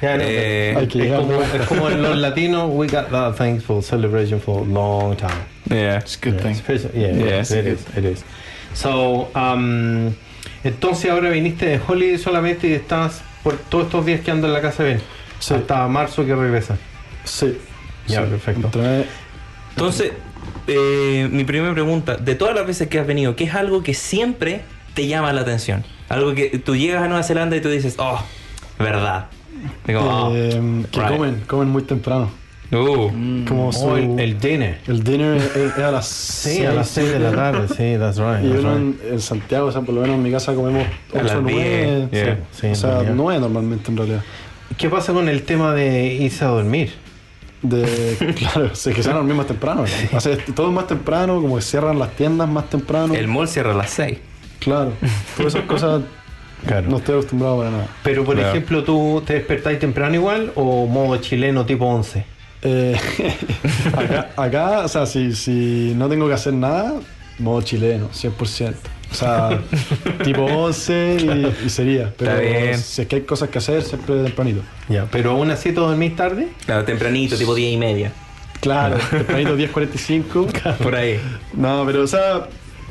No, 0.00 0.08
Eh, 0.20 0.88
que 0.90 1.08
es, 1.08 1.14
como, 1.16 1.42
es 1.42 1.66
como 1.66 1.90
en 1.90 2.02
los 2.02 2.16
latinos, 2.16 2.70
we 2.72 2.86
got 2.86 3.10
that 3.10 3.34
thankful 3.36 3.82
celebration 3.82 4.40
for 4.40 4.62
a 4.62 4.64
long 4.64 5.16
time. 5.16 5.30
Yeah. 5.68 5.98
It's 5.98 6.16
a 6.16 6.24
good 6.30 6.40
Yeah, 6.40 6.52
thing. 6.54 6.90
yeah, 6.94 7.38
Yes. 7.38 7.50
it 7.50 7.66
is, 7.66 7.80
it 7.96 8.04
is. 8.04 8.24
So, 8.74 9.28
um, 9.34 10.12
entonces 10.62 11.10
ahora 11.10 11.30
viniste 11.30 11.66
de 11.66 11.80
holiday 11.86 12.16
solamente 12.18 12.68
y 12.68 12.74
estás 12.74 13.22
por 13.42 13.56
todos 13.56 13.86
estos 13.86 14.06
días 14.06 14.20
que 14.20 14.30
ando 14.30 14.46
en 14.46 14.52
la 14.52 14.60
casa 14.60 14.84
bien. 14.84 15.00
Sí. 15.40 15.54
Hasta 15.54 15.86
marzo 15.88 16.24
que 16.24 16.34
regresa. 16.34 16.76
Sí. 17.24 17.58
Ya, 18.06 18.22
Sí. 18.24 18.30
perfecto. 18.30 18.70
Entonces, 19.70 20.12
eh, 20.68 21.28
mi 21.30 21.44
primera 21.44 21.72
pregunta, 21.72 22.16
de 22.16 22.34
todas 22.34 22.54
las 22.54 22.66
veces 22.66 22.88
que 22.88 22.98
has 23.00 23.06
venido, 23.06 23.34
¿qué 23.36 23.44
es 23.44 23.54
algo 23.54 23.82
que 23.82 23.94
siempre 23.94 24.62
te 24.94 25.06
llama 25.06 25.32
la 25.32 25.40
atención? 25.40 25.84
Algo 26.08 26.34
que 26.34 26.58
tú 26.58 26.76
llegas 26.76 27.02
a 27.02 27.08
Nueva 27.08 27.22
Zelanda 27.22 27.56
y 27.56 27.60
tú 27.60 27.68
dices, 27.68 27.96
oh, 27.98 28.22
verdad. 28.78 29.26
Digo, 29.86 30.00
oh, 30.00 30.32
eh, 30.34 30.84
que 30.90 31.00
right. 31.00 31.10
comen, 31.16 31.42
comen 31.46 31.68
muy 31.68 31.82
temprano. 31.82 32.30
uh, 32.72 33.44
Como 33.46 33.72
su, 33.72 33.86
Oh, 33.86 33.96
el, 33.96 34.18
el 34.20 34.38
dinner. 34.38 34.80
el 34.86 35.02
dinner 35.02 35.36
es, 35.36 35.56
es 35.56 35.78
a 35.78 35.90
las 35.90 36.06
Sí, 36.08 36.64
a 36.64 36.72
las 36.72 36.88
6 36.88 37.12
de 37.12 37.18
la 37.18 37.32
tarde, 37.32 37.68
sí, 37.68 37.96
that's 37.98 38.18
right. 38.18 38.44
Y 38.44 38.48
that's 38.50 38.60
uno 38.64 38.74
right. 38.74 39.00
en, 39.04 39.12
en 39.12 39.20
Santiago, 39.20 39.66
o 39.68 39.72
sea, 39.72 39.80
por 39.82 39.94
lo 39.94 40.00
menos 40.02 40.16
en 40.16 40.22
mi 40.22 40.30
casa 40.30 40.54
comemos 40.54 40.86
A 41.14 41.22
las 41.22 41.32
8 41.32 41.40
9. 41.42 42.08
10, 42.10 42.10
yeah. 42.10 42.38
Sí, 42.52 42.66
o 42.66 42.68
en 42.70 42.76
sea, 42.76 42.90
realidad. 42.90 43.14
9 43.16 43.40
normalmente 43.40 43.90
en 43.90 43.96
realidad. 43.96 44.22
¿Qué 44.76 44.88
pasa 44.90 45.12
con 45.12 45.28
el 45.28 45.42
tema 45.44 45.74
de 45.74 46.06
irse 46.14 46.44
a 46.44 46.48
dormir? 46.48 46.92
De, 47.62 48.34
claro, 48.38 48.74
se 48.74 48.92
que 48.92 49.02
se 49.02 49.08
van 49.08 49.16
a 49.16 49.20
dormir 49.20 49.34
más 49.36 49.46
temprano. 49.46 49.84
¿no? 50.12 50.16
O 50.18 50.20
sea, 50.20 50.36
todo 50.54 50.70
más 50.70 50.86
temprano, 50.86 51.40
como 51.40 51.56
que 51.56 51.62
cierran 51.62 51.98
las 51.98 52.10
tiendas 52.12 52.48
más 52.48 52.68
temprano. 52.70 53.14
el 53.14 53.26
mall 53.28 53.48
cierra 53.48 53.72
a 53.72 53.76
las 53.76 53.90
6. 53.90 54.18
Claro, 54.60 54.92
todas 55.36 55.54
esas 55.54 55.66
cosas 55.66 56.02
Claro. 56.66 56.88
no 56.90 56.96
estoy 56.98 57.14
acostumbrado 57.14 57.58
para 57.58 57.70
nada. 57.70 57.86
Pero, 58.02 58.24
por 58.24 58.34
Claro. 58.36 58.50
ejemplo, 58.50 58.84
¿tú 58.84 59.22
te 59.26 59.34
despertáis 59.34 59.78
temprano 59.78 60.14
igual 60.14 60.52
o 60.54 60.86
modo 60.86 61.16
chileno 61.18 61.64
tipo 61.66 61.86
11? 61.86 62.24
Eh, 62.62 62.96
acá, 63.96 64.30
acá, 64.36 64.78
o 64.80 64.88
sea, 64.88 65.06
si, 65.06 65.32
si 65.34 65.92
no 65.96 66.08
tengo 66.08 66.26
que 66.28 66.34
hacer 66.34 66.52
nada, 66.54 66.94
modo 67.38 67.62
chileno, 67.62 68.08
100%. 68.10 68.74
O 69.10 69.14
sea, 69.14 69.60
tipo 70.24 70.42
11 70.44 71.16
y, 71.62 71.66
y 71.66 71.70
sería. 71.70 72.12
Pero 72.18 72.32
Está 72.32 72.42
bien. 72.42 72.78
si 72.78 73.02
es 73.02 73.08
que 73.08 73.16
hay 73.16 73.22
cosas 73.22 73.48
que 73.48 73.58
hacer, 73.58 73.82
siempre 73.82 74.22
tempranito. 74.22 74.60
Ya, 74.88 75.06
pero 75.10 75.30
aún 75.30 75.50
así 75.50 75.72
tú 75.72 75.80
dormís 75.82 76.14
tarde. 76.16 76.48
Claro, 76.66 76.84
tempranito, 76.84 77.36
tipo 77.36 77.54
10 77.54 77.72
y 77.74 77.76
media. 77.78 78.12
Claro, 78.60 78.96
tempranito 79.10 79.56
10.45. 79.56 80.76
Por 80.78 80.94
ahí. 80.96 81.20
No, 81.54 81.84
pero 81.86 82.02
o 82.02 82.06
sea, 82.06 82.48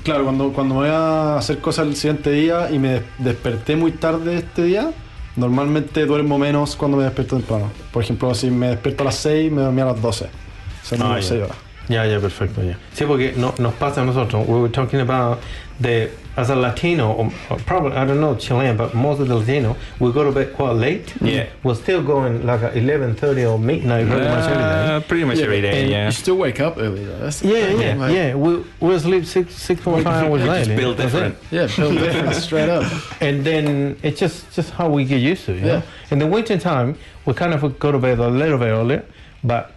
claro, 0.08 0.24
cuando, 0.24 0.52
cuando 0.54 0.76
me 0.76 0.80
voy 0.82 0.90
a 0.90 1.38
hacer 1.38 1.60
cosas 1.60 1.86
el 1.88 1.96
siguiente 1.96 2.32
día 2.32 2.70
y 2.72 2.80
me 2.80 2.90
des- 2.94 3.04
desperté 3.20 3.76
muy 3.76 3.92
tarde 3.92 4.38
este 4.38 4.64
día, 4.64 4.92
normalmente 5.36 6.06
duermo 6.06 6.38
menos 6.40 6.76
cuando 6.76 6.98
me 6.98 7.04
despierto 7.04 7.36
temprano. 7.38 7.70
Por 7.92 8.04
ejemplo, 8.04 8.34
si 8.34 8.50
me 8.50 8.70
despierto 8.70 9.04
a 9.04 9.06
las 9.06 9.16
6, 9.16 9.52
me 9.52 9.62
dormí 9.62 9.82
a 9.82 9.86
las 9.86 10.02
12. 10.02 10.26
O 10.26 10.86
sea, 10.86 10.98
Ah, 11.02 11.04
no 11.04 11.16
ya. 11.20 11.22
6 11.28 11.42
horas. 11.44 11.58
Ya, 11.90 12.04
ya, 12.04 12.20
perfecto, 12.20 12.62
ya. 12.62 12.76
Sí, 12.94 13.06
porque 13.06 13.34
no, 13.38 13.54
nos 13.60 13.74
pasa 13.76 14.02
a 14.02 14.06
nosotros. 14.06 14.46
We 14.48 14.60
were 14.60 14.70
talking 14.70 15.00
about 15.00 15.40
the 15.80 16.10
as 16.36 16.50
a 16.52 16.56
Latino, 16.56 17.14
or, 17.14 17.32
or 17.50 17.58
probably 17.66 17.94
I 17.98 18.06
don't 18.06 18.20
know 18.20 18.36
Chilean, 18.36 18.76
but 18.78 18.94
most 18.94 19.20
of 19.22 19.28
the 19.28 19.36
Latino, 19.36 19.76
we 20.00 20.12
go 20.12 20.24
to 20.24 20.32
bed 20.32 20.54
quite 20.54 20.74
late. 20.74 21.14
Yeah. 21.22 21.48
We're 21.64 21.74
still 21.76 22.04
going 22.04 22.46
like 22.46 22.62
at 22.62 22.76
eleven 22.78 23.16
thirty 23.16 23.46
or 23.46 23.58
midnight 23.58 24.06
pretty 24.08 24.26
much 24.26 24.44
every 24.50 24.58
day. 24.64 24.96
Uh, 24.96 25.00
pretty 25.00 25.24
much 25.24 25.40
every 25.40 25.62
day, 25.62 25.82
And 25.84 25.90
yeah. 25.92 26.06
you 26.08 26.12
still 26.12 26.36
wake 26.38 26.60
up 26.60 26.78
early 26.78 27.06
though. 27.06 27.20
That's 27.20 27.40
the 27.40 27.48
Yeah, 27.48 27.70
yeah, 27.70 27.96
like- 27.96 28.14
yeah. 28.14 28.36
We 28.36 28.64
we 28.82 29.00
sleep 29.00 29.26
six 29.26 29.56
six 29.56 29.82
point 29.82 30.04
five 30.04 30.26
hours 30.26 30.42
Just 30.44 30.68
later. 30.70 30.76
built 30.82 30.98
That's 30.98 31.12
different. 31.14 31.36
Yeah, 31.52 31.68
built 31.76 31.94
different, 31.98 32.36
straight 32.48 32.70
up. 32.70 32.84
And 33.22 33.44
then 33.46 33.98
it's 34.04 34.20
just 34.20 34.52
just 34.54 34.72
how 34.72 34.90
we 34.90 35.06
get 35.06 35.22
used 35.22 35.46
to 35.46 35.54
it. 35.54 35.60
You 35.62 35.66
Yeah. 35.66 35.74
know? 35.78 35.84
In 36.12 36.20
the 36.20 36.28
winter 36.28 36.58
time, 36.60 36.96
we 37.26 37.34
kind 37.34 37.54
of 37.54 37.80
go 37.80 37.92
to 37.94 37.98
bed 37.98 38.20
a 38.20 38.28
little 38.28 38.58
bit 38.60 38.68
earlier, 38.68 39.04
but 39.44 39.72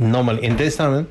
normally 0.00 0.44
in 0.44 0.56
this 0.56 0.76
time, 0.76 1.06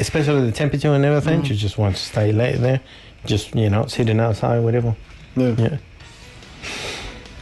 especially 0.00 0.44
the 0.44 0.52
temperature 0.52 0.92
and 0.94 1.04
everything, 1.04 1.42
you 1.44 1.54
just 1.54 1.78
want 1.78 1.96
to 1.96 2.02
stay 2.02 2.32
late 2.32 2.58
there, 2.60 2.80
just 3.24 3.54
you 3.54 3.70
know 3.70 3.86
sitting 3.86 4.20
outside, 4.20 4.60
whatever. 4.60 4.94
Yeah. 5.36 5.54
Yeah. 5.58 5.78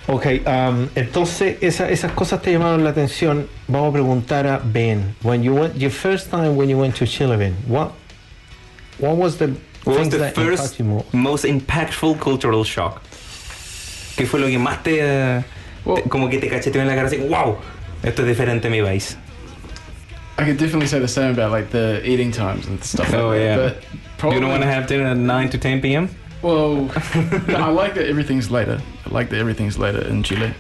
Ok, 0.09 0.27
um, 0.47 0.89
entonces 0.97 1.57
esa- 1.63 1.89
esas 1.89 2.13
cosas 2.13 2.43
te 2.43 2.51
llamaron 2.53 2.83
la 2.83 2.91
atención. 2.91 3.47
Vamos 3.69 3.91
a 3.91 3.93
preguntar 3.93 4.47
a 4.47 4.59
Ben. 4.59 5.15
When 5.23 5.43
you 5.43 5.55
went, 5.55 5.77
your 5.77 5.93
first 5.93 6.29
time 6.31 6.57
when 6.57 6.69
you 6.69 6.77
went 6.77 6.97
to 6.97 7.07
Chile, 7.07 7.37
Ben, 7.37 7.55
what, 7.69 7.93
what 8.99 9.17
was 9.17 9.37
the 9.39 9.49
What 9.85 9.87
was 9.87 9.97
things 9.97 10.11
the 10.11 10.19
that 10.19 10.35
first 10.35 10.79
impacted 10.79 10.79
you 10.81 10.85
more? 10.87 11.05
most 11.13 11.45
impactful 11.45 12.19
cultural 12.19 12.65
shock? 12.65 13.01
¿Qué 14.17 14.27
fue 14.27 14.41
lo 14.41 14.49
que 14.49 14.59
más 14.59 14.83
te, 14.83 14.99
eh, 15.01 15.45
Well- 15.85 16.03
te- 16.03 16.09
como 16.09 16.29
que 16.29 16.39
te 16.39 16.49
cacheteó 16.49 16.83
en 16.83 16.89
la 16.89 16.95
cara 16.97 17.07
así, 17.07 17.17
wow, 17.19 17.57
esto 18.03 18.23
es 18.23 18.29
diferente 18.29 18.67
a 18.69 18.71
mi 18.71 18.83
país? 18.83 19.17
I 20.39 20.45
could 20.45 20.57
definitely 20.59 20.87
say 20.87 20.99
the 20.99 21.09
same 21.09 21.31
about 21.33 21.51
like 21.51 21.71
the 21.71 22.05
eating 22.09 22.31
times 22.33 22.67
and 22.67 22.83
stuff 22.83 23.13
Oh, 23.15 23.29
like 23.29 23.41
yeah. 23.41 23.57
that. 23.57 23.85
But 24.19 24.33
You 24.35 24.41
don't 24.41 24.51
want 24.51 24.63
to 24.63 24.69
have 24.69 24.87
dinner 24.87 25.07
at 25.07 25.17
9 25.17 25.51
to 25.51 25.59
10 25.59 25.81
p.m.? 25.83 26.09
Well, 26.43 26.91
I 26.95 27.71
like 27.71 27.95
that 27.95 28.07
everything's 28.09 28.51
later. 28.51 28.81
I 29.07 29.11
like 29.11 29.31
that 29.31 29.39
everything's 29.39 29.79
later 29.79 30.01
in 30.07 30.23
Chile. 30.23 30.53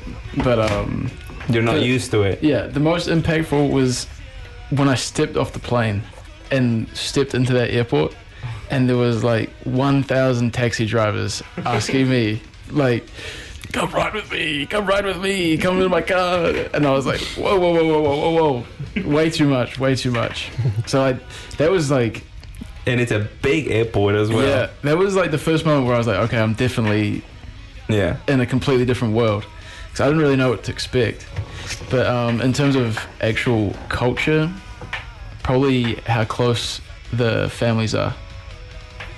But 0.45 0.59
um, 0.71 1.11
You're 1.49 1.63
not 1.63 1.77
The- 1.77 1.87
used 1.87 2.11
to 2.13 2.23
it. 2.23 2.43
yeah, 2.43 2.67
the 2.67 2.81
most 2.81 3.09
impactful 3.09 3.71
was 3.73 4.07
when 4.71 4.89
I 4.89 4.95
stepped 4.95 5.37
off 5.37 5.53
the 5.53 5.59
plane 5.59 6.03
and 6.51 6.89
stepped 6.97 7.35
into 7.35 7.53
that 7.55 7.71
airport, 7.71 8.15
and 8.71 8.89
there 8.89 8.97
was 8.97 9.25
like 9.25 9.51
1,000 9.65 10.53
taxi 10.53 10.87
drivers 10.87 11.43
asking 11.65 12.09
me, 12.11 12.43
like, 12.71 13.07
"Come 13.73 13.91
ride 13.91 14.15
with 14.15 14.31
me, 14.31 14.67
come 14.67 14.87
ride 14.87 15.05
with 15.05 15.21
me, 15.21 15.57
come 15.57 15.81
in 15.81 15.91
my 15.91 16.03
car," 16.03 16.53
and 16.75 16.87
I 16.87 16.91
was 16.91 17.07
like, 17.07 17.21
"Whoa, 17.37 17.59
whoa, 17.59 17.73
whoa, 17.73 17.85
whoa, 17.85 18.01
whoa, 18.03 18.31
whoa, 18.31 18.65
whoa, 18.95 19.09
way 19.09 19.31
too 19.31 19.49
much, 19.49 19.79
way 19.79 19.95
too 19.97 20.11
much." 20.11 20.51
So 20.87 21.03
I, 21.03 21.13
that 21.59 21.71
was 21.71 21.91
like, 21.91 22.23
And 22.87 23.01
it's 23.01 23.13
a 23.13 23.29
big 23.43 23.71
airport 23.71 24.15
as 24.17 24.29
well. 24.29 24.47
yeah, 24.47 24.69
that 24.83 24.99
was 24.99 25.15
like 25.17 25.31
the 25.31 25.39
first 25.39 25.65
moment 25.65 25.87
where 25.87 25.95
I 25.95 25.99
was 25.99 26.07
like, 26.07 26.19
"Okay, 26.27 26.39
I'm 26.39 26.55
definitely 26.55 27.23
Yeah. 27.89 28.17
in 28.29 28.41
a 28.41 28.47
completely 28.47 28.85
different 28.85 29.15
world," 29.15 29.45
because 29.87 30.01
I 30.01 30.07
didn't 30.07 30.21
really 30.23 30.37
know 30.37 30.51
what 30.51 30.63
to 30.65 30.73
expect. 30.73 31.27
But 31.91 32.07
um, 32.07 32.41
in 32.41 32.53
terms 32.53 32.75
of 32.77 32.99
actual 33.21 33.75
culture, 33.89 34.51
probably 35.43 35.95
how 36.07 36.25
close 36.25 36.81
the 37.13 37.49
families 37.51 37.95
are. 37.95 38.15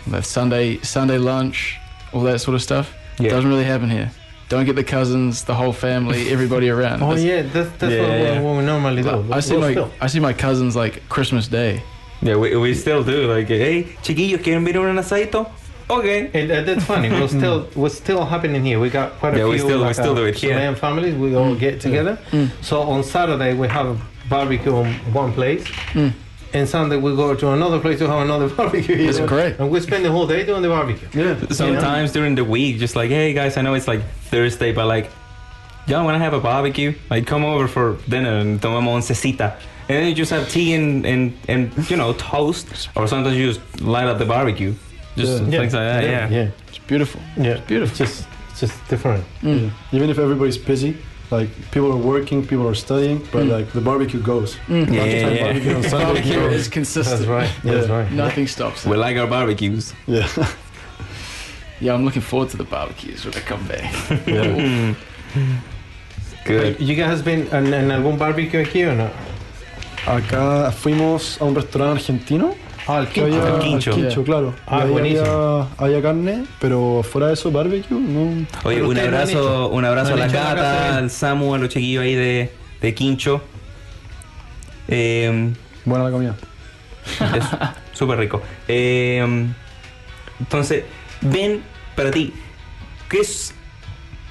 The 0.07 0.22
Sunday 0.22 0.78
Sunday 0.82 1.18
lunch, 1.18 1.78
all 2.12 2.22
that 2.22 2.40
sort 2.40 2.55
of 2.55 2.62
stuff. 2.62 2.92
Yeah. 3.18 3.30
Doesn't 3.30 3.48
really 3.48 3.64
happen 3.64 3.88
here. 3.90 4.11
Don't 4.49 4.64
get 4.66 4.76
the 4.76 4.84
cousins, 4.84 5.45
the 5.45 5.55
whole 5.55 5.72
family, 5.72 6.28
everybody 6.36 6.68
around. 6.68 7.03
Oh 7.03 7.14
That's- 7.14 7.24
yeah, 7.24 7.42
that's, 7.42 7.70
that's 7.78 7.92
Yeah, 7.92 8.01
what, 8.03 8.11
yeah, 8.11 8.32
yeah. 8.34 8.40
what 8.40 8.57
we 8.59 8.64
normally 8.64 9.03
do. 9.03 9.32
I 9.32 9.40
see 9.40 9.53
Well, 9.57 9.61
my 9.62 9.70
still. 9.72 9.90
I 10.01 10.07
see 10.07 10.20
my 10.20 10.32
cousins 10.32 10.76
like 10.76 11.09
Christmas 11.09 11.49
Day. 11.49 11.82
Yeah, 12.22 12.36
we, 12.36 12.57
we 12.57 12.74
still 12.74 13.03
do. 13.05 13.26
Like, 13.32 13.49
hey, 13.49 13.84
chiquillos, 14.03 14.40
¿quieren 14.42 14.64
ver 14.64 14.78
un 14.78 14.97
asadito? 14.99 15.51
Okay. 15.90 16.30
And 16.32 16.51
uh, 16.51 16.62
that's 16.62 16.84
funny. 16.84 17.11
We're 17.11 17.28
still 17.40 17.68
we're 17.74 17.90
still 17.90 18.24
happening 18.24 18.64
here. 18.64 18.80
We 18.80 18.88
got 18.90 19.12
quite 19.18 19.34
a 19.34 19.38
Yeah, 19.38 19.45
few 19.45 19.53
we 19.53 19.59
still- 19.59 19.86
we 19.86 19.92
still 19.92 20.12
uh, 20.12 20.16
do 20.16 20.24
it 20.26 20.34
here. 20.36 20.53
Chilean 20.55 20.74
families. 20.74 21.14
We 21.14 21.34
all 21.36 21.55
get 21.55 21.80
together. 21.80 22.18
So 22.62 22.80
on 22.82 23.03
Saturday 23.03 23.55
we 23.55 23.68
have 23.68 23.86
a 23.86 23.99
barbecue 24.30 24.74
on 24.74 24.86
one 25.12 25.32
place, 25.34 25.64
and 26.55 26.68
Sunday 26.68 26.96
we 26.96 27.14
go 27.16 27.34
to 27.34 27.50
another 27.50 27.80
place 27.80 27.98
to 27.98 28.07
have 28.09 28.22
another 28.22 28.48
barbecue. 28.59 28.96
you 28.96 29.07
That's 29.07 29.18
know? 29.18 29.26
great. 29.26 29.59
And 29.59 29.70
we 29.70 29.80
spend 29.80 30.05
the 30.05 30.11
whole 30.11 30.26
day 30.26 30.46
doing 30.46 30.62
the 30.62 30.68
barbecue. 30.68 31.09
Yeah. 31.12 31.38
Sometimes 31.50 32.12
during 32.12 32.34
the 32.36 32.44
week, 32.44 32.78
just 32.78 32.96
like, 32.96 33.11
hey 33.11 33.32
guys, 33.34 33.57
I 33.57 33.62
know 33.62 33.74
it's 33.74 33.88
like 33.88 34.02
Thursday, 34.30 34.72
but 34.72 34.86
like, 34.86 35.11
y'all 35.86 36.05
wanna 36.05 36.18
have 36.20 36.32
a 36.32 36.40
barbecue? 36.40 36.94
Like, 37.11 37.26
come 37.26 37.44
over 37.44 37.66
for 37.68 37.98
dinner 38.09 38.38
and 38.38 38.61
tomamos 38.61 39.02
oncecita. 39.11 39.57
And 39.88 39.98
then 39.98 40.09
you 40.09 40.14
just 40.14 40.30
have 40.30 40.48
tea 40.48 40.72
and, 40.74 41.05
and, 41.05 41.36
and 41.48 41.90
you 41.90 41.96
know, 41.96 42.14
toast. 42.14 42.88
Or 42.96 43.07
sometimes 43.07 43.36
you 43.36 43.52
just 43.52 43.82
light 43.82 44.07
up 44.07 44.18
the 44.18 44.24
barbecue. 44.24 44.74
Just 45.16 45.42
Yeah. 45.42 45.59
things 45.61 45.74
like 45.74 45.88
that, 45.92 46.05
yeah. 46.05 46.28
yeah, 46.28 46.50
It's 46.68 46.78
beautiful. 46.78 47.20
yeah. 47.36 47.59
beautiful. 47.66 47.90
It's 47.90 47.98
just 47.98 48.26
it's 48.50 48.61
just 48.61 48.88
different. 48.88 49.24
Yeah. 49.42 49.70
Even 49.92 50.09
if 50.11 50.18
everybody's 50.18 50.57
busy, 50.59 50.96
like 51.39 51.51
people 51.70 51.91
are 51.93 52.03
working, 52.12 52.47
people 52.47 52.66
are 52.68 52.74
studying, 52.74 53.18
but 53.32 53.45
mm. 53.45 53.51
like 53.51 53.72
the 53.72 53.80
barbecue 53.80 54.20
goes. 54.20 54.57
Mm. 54.68 54.93
Yeah, 54.93 55.05
yeah, 55.05 55.28
yeah. 55.28 55.45
barbecue 55.45 55.91
Barbecue 55.91 56.35
goes. 56.35 56.53
is 56.53 56.68
consistent. 56.68 57.18
That's 57.18 57.28
right. 57.28 57.53
That's 57.62 57.89
right. 57.89 58.11
Nothing 58.12 58.47
stops 58.47 58.85
it. 58.85 58.91
We 58.91 58.97
like 58.97 59.16
our 59.16 59.26
barbecues. 59.26 59.93
Yeah. 60.07 60.28
Yeah, 61.80 61.93
I'm 61.93 62.05
looking 62.05 62.22
forward 62.22 62.51
to 62.51 62.57
the 62.57 62.64
barbecues 62.64 63.24
when 63.24 63.35
they 63.35 63.41
come 63.41 63.66
back. 63.66 63.93
yeah. 64.26 64.95
Good. 66.45 66.80
You 66.80 66.95
guys 66.95 67.20
been 67.20 67.49
en, 67.49 67.74
en 67.74 67.91
algún 67.91 68.16
barbecue 68.16 68.61
aquí 68.61 68.85
o 68.85 68.95
no? 68.95 69.11
Acá 70.07 70.70
fuimos 70.70 71.41
a 71.41 71.45
un 71.45 71.55
restaurante 71.55 72.01
argentino. 72.01 72.55
Ah, 72.87 72.99
el 73.01 73.22
había- 73.22 73.43
Al 73.47 73.53
al 73.55 73.59
quincho. 73.61 73.93
quincho, 73.95 74.22
claro. 74.24 74.55
Ah, 74.66 74.80
Y 74.80 74.82
ahí 74.82 74.91
buenísimo. 74.91 75.22
había, 75.26 75.68
había 75.78 76.03
carne, 76.03 76.45
pero 76.61 77.03
fuera 77.03 77.28
de 77.28 77.32
eso, 77.35 77.51
barbecue, 77.51 77.99
no. 77.99 78.47
Oye, 78.64 78.82
un 78.82 78.99
abrazo, 78.99 79.68
un 79.70 79.85
abrazo 79.85 80.12
a 80.14 80.16
la 80.16 80.28
Cata, 80.28 80.99
al 80.99 81.11
Samu, 81.11 81.55
a 81.55 81.59
los 81.59 81.70
chiquillos 81.70 82.03
ahí 82.05 82.14
de, 82.14 82.53
de 82.82 82.95
Quincho. 82.95 83.43
Eh, 84.89 85.53
Buena 85.85 86.05
la 86.05 86.11
comida. 86.11 86.37
es 87.37 87.45
súper 87.99 88.18
rico. 88.18 88.43
Eh, 88.68 89.24
entonces, 90.41 90.85
ven, 91.22 91.62
para 91.97 92.11
ti, 92.11 92.32
¿qué 93.09 93.18
es, 93.20 93.55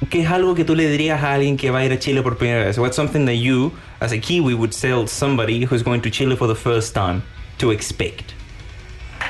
¿qué 0.09 0.21
es 0.21 0.29
algo 0.29 0.53
que 0.55 0.63
tú 0.63 0.75
le 0.75 0.87
dirías 0.89 1.23
a 1.23 1.33
alguien 1.33 1.57
que 1.57 1.71
va 1.71 1.79
a 1.79 1.85
ir 1.85 1.91
a 1.91 1.97
Chile 1.99 2.21
por 2.21 2.37
primera 2.37 2.65
vez? 2.65 2.77
What's 2.77 2.95
something 2.95 3.25
that 3.25 3.33
you, 3.35 3.71
as 3.99 4.11
a 4.11 4.19
Kiwi, 4.19 4.53
would 4.53 4.71
tell 4.79 5.07
somebody 5.07 5.65
who's 5.65 5.83
going 5.83 6.01
to 6.01 6.09
Chile 6.11 6.35
for 6.35 6.47
the 6.47 6.55
first 6.55 6.93
time 6.93 7.23
to 7.57 7.71
expect? 7.71 8.33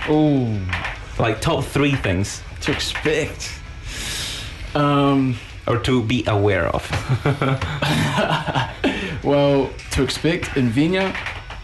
Ooh, 0.10 0.60
Like 1.20 1.42
top 1.42 1.64
three 1.64 1.96
things, 1.96 2.42
to 2.62 2.72
expect. 2.72 3.52
Um, 4.76 5.36
or 5.68 5.78
to 5.80 6.02
be 6.04 6.24
aware 6.28 6.68
of. 6.68 6.84
well, 9.24 9.70
to 9.92 10.04
expect 10.04 10.58
in 10.58 10.70
Vina, 10.70 11.14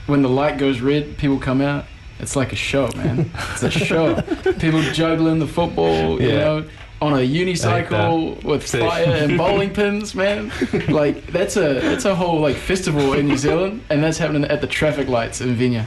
when 0.08 0.22
the 0.22 0.30
light 0.30 0.58
goes 0.58 0.82
red, 0.82 1.18
people 1.18 1.40
come 1.40 1.62
out. 1.62 1.86
It's 2.20 2.36
like 2.36 2.52
a 2.54 2.56
show, 2.56 2.90
man. 2.96 3.32
It's 3.54 3.64
a 3.64 3.72
show. 3.72 4.22
people 4.60 4.82
juggling 4.94 5.40
the 5.40 5.48
football, 5.48 6.22
you 6.22 6.30
know, 6.34 6.66
on 7.02 7.14
a 7.14 7.18
unicycle 7.18 8.44
with 8.44 8.68
Sick. 8.68 8.82
fire 8.82 9.06
and 9.06 9.38
bowling 9.38 9.70
pins, 9.74 10.14
man. 10.16 10.52
Like 10.90 11.26
that's 11.28 11.56
a 11.56 11.76
that's 11.80 12.06
a 12.06 12.14
whole 12.16 12.42
like 12.42 12.58
festival 12.58 13.14
in 13.14 13.28
New 13.28 13.38
Zealand, 13.38 13.84
and 13.90 14.04
that's 14.04 14.18
happening 14.18 14.44
at 14.46 14.60
the 14.62 14.68
traffic 14.68 15.08
lights 15.08 15.40
in 15.40 15.56
Vina. 15.56 15.86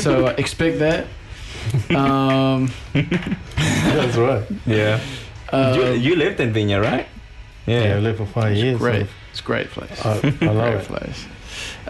So 0.00 0.26
uh, 0.26 0.34
expect 0.36 0.78
that. 0.80 1.06
Um, 1.94 2.70
That's 2.94 4.16
right. 4.16 4.44
Yeah. 4.66 5.00
uh, 5.52 5.74
you, 5.76 5.92
you 6.10 6.16
lived 6.16 6.40
in 6.40 6.52
Viña, 6.52 6.82
right? 6.82 7.06
Yeah, 7.66 7.96
I 7.96 7.98
lived 7.98 8.18
for 8.18 8.26
five 8.26 8.56
years. 8.56 8.78
great. 8.78 9.06
It's 9.30 9.40
a 9.40 9.42
great 9.42 9.68
place. 9.70 9.98
so 9.98 10.10
I, 10.10 10.12
I 10.14 10.52
love 10.52 10.70
great 10.72 10.74
it. 10.82 10.84
place. 10.86 11.24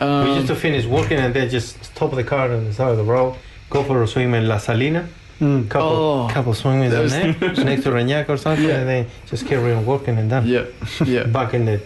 we 0.00 0.06
Um, 0.06 0.28
used 0.36 0.46
to 0.48 0.54
finish 0.56 0.86
working 0.86 1.18
and 1.18 1.34
then 1.34 1.48
just 1.50 1.82
stop 1.84 2.10
the 2.14 2.24
car 2.24 2.50
on 2.52 2.64
the 2.64 2.72
side 2.72 2.90
of 2.90 2.96
the 2.96 3.04
road, 3.04 3.36
go 3.70 3.82
for 3.82 4.02
a 4.02 4.06
swim 4.06 4.34
in 4.34 4.48
La 4.48 4.58
Salina, 4.58 5.06
Mm. 5.40 5.68
couple 5.68 5.88
Oh. 5.88 6.28
couple 6.32 6.54
swimming 6.54 6.90
down 6.90 7.08
Those- 7.08 7.10
there, 7.12 7.64
next 7.64 7.82
to 7.82 7.90
Reñaca 7.90 8.28
or 8.28 8.36
something, 8.36 8.68
Yeah. 8.68 8.78
and 8.78 8.88
then 8.88 9.06
just 9.26 9.44
carry 9.48 9.72
on 9.72 9.84
working 9.84 10.16
and 10.16 10.30
done. 10.30 10.46
yeah, 10.46 10.62
yeah. 11.04 11.24
Back 11.24 11.54
in 11.54 11.64
the, 11.64 11.80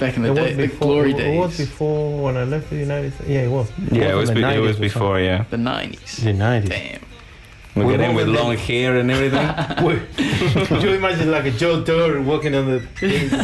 Back 0.00 0.16
in 0.16 0.22
the 0.22 0.30
it 0.30 0.34
day, 0.34 0.42
was 0.42 0.56
the 0.56 0.66
before, 0.66 0.88
glory 0.88 1.12
it 1.12 1.38
was 1.38 1.58
before 1.58 2.22
when 2.22 2.36
I 2.38 2.44
left 2.44 2.70
the 2.70 2.76
United 2.76 3.12
States. 3.12 3.28
Yeah, 3.28 3.42
it 3.42 3.50
was. 3.50 3.70
Yeah, 3.92 4.12
it 4.12 4.14
was, 4.14 4.30
be, 4.30 4.42
it 4.42 4.58
was 4.58 4.78
before, 4.78 5.20
yeah. 5.20 5.44
the 5.50 5.58
nineties. 5.58 6.16
The 6.16 6.32
90s. 6.32 6.68
Damn. 6.70 7.00
We 7.76 7.84
We 7.84 7.92
get 7.92 8.00
in 8.08 8.16
with 8.16 8.26
with 8.26 8.34
long 8.34 8.56
hair 8.56 8.96
and 8.96 9.10
everything. 9.10 9.46
Could 10.66 10.82
you 10.82 10.94
imagine 10.94 11.30
like 11.30 11.44
a 11.44 11.50
Joe 11.50 11.84
Dirt 11.84 12.22
walking 12.22 12.54
on 12.54 12.66
the 12.66 12.80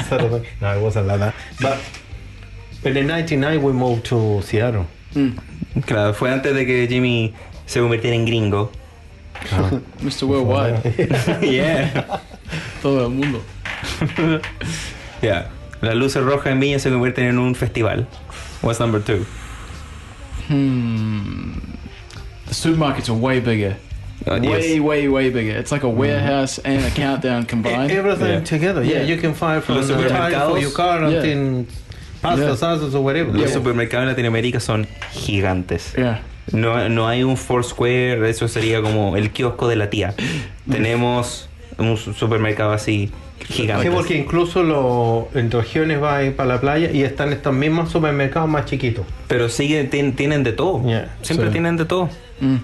sort 0.08 0.22
of 0.22 0.30
thing? 0.30 0.46
No, 0.62 0.78
it 0.78 0.82
wasn't 0.82 1.08
like 1.08 1.20
that. 1.20 1.34
But 1.60 1.78
but 2.82 2.96
in 2.96 3.06
'99 3.06 3.62
we 3.62 3.72
moved 3.72 4.06
to 4.06 4.40
Seattle. 4.40 4.86
Hmm. 5.12 5.36
Claro, 5.82 6.14
fue 6.14 6.30
antes 6.30 6.54
de 6.54 6.64
que 6.64 6.88
Jimmy 6.88 7.34
se 7.66 7.80
convirtiera 7.80 8.16
en 8.16 8.24
gringo. 8.24 8.72
Mr. 10.00 10.26
Worldwide, 10.26 11.42
yeah. 11.42 12.20
todo 12.80 13.04
el 13.04 13.10
mundo. 13.10 13.42
Yeah. 15.20 15.50
Las 15.82 15.94
luces 15.94 16.22
rojas 16.22 16.52
en 16.52 16.60
Viña 16.60 16.78
se 16.78 16.90
convierten 16.90 17.26
en 17.26 17.38
un 17.38 17.54
festival. 17.54 18.06
What's 18.62 18.80
number 18.80 19.00
two? 19.02 19.24
Hmm. 20.48 21.52
The 22.46 22.54
supermarkets 22.54 23.08
are 23.08 23.14
way 23.14 23.40
bigger. 23.40 23.76
Uh, 24.26 24.38
way, 24.42 24.74
yes. 24.74 24.80
way, 24.80 25.08
way 25.08 25.30
bigger. 25.30 25.56
It's 25.58 25.70
like 25.70 25.82
a 25.84 25.88
warehouse 25.88 26.58
and 26.64 26.84
a 26.84 26.90
countdown 26.90 27.44
combined. 27.46 27.90
Everything 27.90 28.28
Yeah. 28.28 28.40
together. 28.44 28.82
Yeah, 28.82 29.02
Yeah. 29.02 29.14
you 29.14 29.20
can 29.20 29.34
find 29.34 29.62
from 29.62 29.76
Los 29.76 29.88
the 29.88 29.94
tire 30.08 30.48
for 30.48 30.58
your 30.58 30.72
car 30.72 31.00
Yeah. 31.00 31.20
until 31.22 31.66
pasta 32.22 32.46
Yeah. 32.46 32.56
salsas 32.56 32.94
or 32.94 33.02
whatever. 33.04 33.32
Los 33.32 33.50
Yeah. 33.50 33.54
supermercados 33.54 34.02
en 34.04 34.08
Latinoamérica 34.08 34.60
son 34.60 34.86
gigantes. 35.12 35.92
Yeah. 35.96 36.20
No, 36.52 36.88
no 36.88 37.08
hay 37.08 37.24
un 37.24 37.36
Foursquare, 37.36 38.28
eso 38.30 38.46
sería 38.48 38.80
como 38.80 39.16
el 39.16 39.30
kiosco 39.30 39.68
de 39.68 39.76
la 39.76 39.90
tía. 39.90 40.14
Tenemos 40.70 41.48
un 41.78 41.96
su- 41.96 42.12
supermercado 42.14 42.72
así 42.72 43.10
Sí, 43.50 43.68
porque 43.92 44.16
incluso 44.16 44.62
lo, 44.62 45.28
en 45.34 45.50
regiones 45.50 46.02
va 46.02 46.16
a 46.16 46.24
ir 46.24 46.34
para 46.34 46.48
la 46.54 46.60
playa 46.60 46.90
y 46.90 47.02
están 47.02 47.32
estos 47.32 47.52
mismos 47.54 47.90
supermercados 47.92 48.48
más 48.48 48.64
chiquitos. 48.64 49.04
Pero 49.28 49.48
siguen, 49.50 49.90
tien- 49.90 50.16
tienen 50.16 50.42
de 50.42 50.52
todo. 50.52 50.82
Yeah, 50.88 51.14
Siempre 51.22 51.46
so- 51.48 51.52
tienen 51.52 51.76
de 51.76 51.84
todo. 51.84 52.08
Mm. 52.40 52.56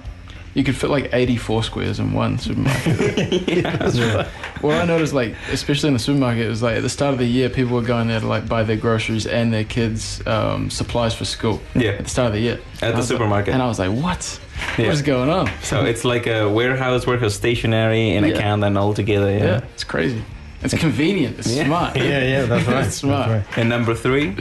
You 0.54 0.64
could 0.64 0.74
fit 0.76 0.90
like 0.90 1.08
84 1.14 1.62
squares 1.62 1.98
in 1.98 2.14
one 2.14 2.38
supermarket. 2.38 3.48
Yeah. 3.48 4.26
what 4.60 4.76
I 4.82 4.84
noticed, 4.86 5.14
like, 5.14 5.34
especially 5.52 5.88
in 5.88 5.94
the 5.94 5.98
supermarket, 6.00 6.48
was 6.48 6.62
like 6.62 6.76
at 6.76 6.82
the 6.82 6.88
start 6.90 7.12
of 7.14 7.18
the 7.20 7.26
year, 7.28 7.48
people 7.48 7.74
were 7.76 7.86
going 7.86 8.08
there 8.08 8.20
to 8.20 8.26
like 8.26 8.46
buy 8.48 8.62
their 8.64 8.76
groceries 8.76 9.26
and 9.26 9.52
their 9.52 9.64
kids' 9.64 10.20
um, 10.26 10.68
supplies 10.70 11.14
for 11.14 11.24
school 11.26 11.60
Yeah. 11.74 11.92
at 11.92 12.04
the 12.04 12.10
start 12.10 12.28
of 12.28 12.32
the 12.34 12.40
year. 12.40 12.58
At 12.80 12.82
And 12.82 12.92
the 12.92 12.96
I 12.96 12.96
was 12.96 12.96
like- 13.10 13.18
supermarket. 13.18 13.54
and 13.54 13.62
I 13.62 13.66
was 13.68 13.78
like, 13.78 13.90
what? 13.92 14.40
Yeah. 14.78 14.86
What 14.86 14.94
is 14.94 15.02
going 15.02 15.28
on? 15.30 15.50
So 15.62 15.84
it's 15.84 16.04
like 16.04 16.26
a 16.26 16.48
warehouse, 16.48 17.06
warehouse 17.06 17.34
stationery, 17.34 18.12
and 18.16 18.24
a 18.26 18.32
can 18.32 18.40
countdown 18.40 18.76
all 18.76 18.94
together. 18.94 19.30
Yeah. 19.30 19.44
Yeah, 19.44 19.60
it's 19.74 19.84
crazy. 19.84 20.22
It's 20.62 20.74
convenient. 20.74 21.38
It's 21.38 21.54
Yeah. 21.54 21.64
smart. 21.66 21.96
Yeah, 21.96 22.22
yeah, 22.22 22.42
that's 22.46 22.66
right. 22.66 22.82
That's 22.84 22.94
smart. 22.96 23.28
right. 23.28 23.44
And 23.58 23.68
number 23.68 23.94
three, 23.94 24.36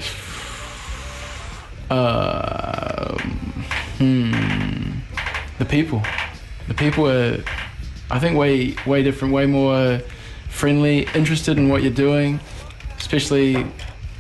Um, 1.90 3.18
hmm. 3.98 4.32
The 5.60 5.66
people. 5.66 6.02
The 6.68 6.74
people 6.74 7.10
are, 7.10 7.44
I 8.10 8.20
think, 8.20 8.38
way 8.38 8.76
way 8.86 9.04
different, 9.04 9.34
way 9.34 9.46
more 9.46 10.00
friendly, 10.50 11.08
interested 11.14 11.58
in 11.58 11.68
what 11.70 11.84
you're 11.84 11.92
doing. 12.08 12.40
Especially, 12.98 13.66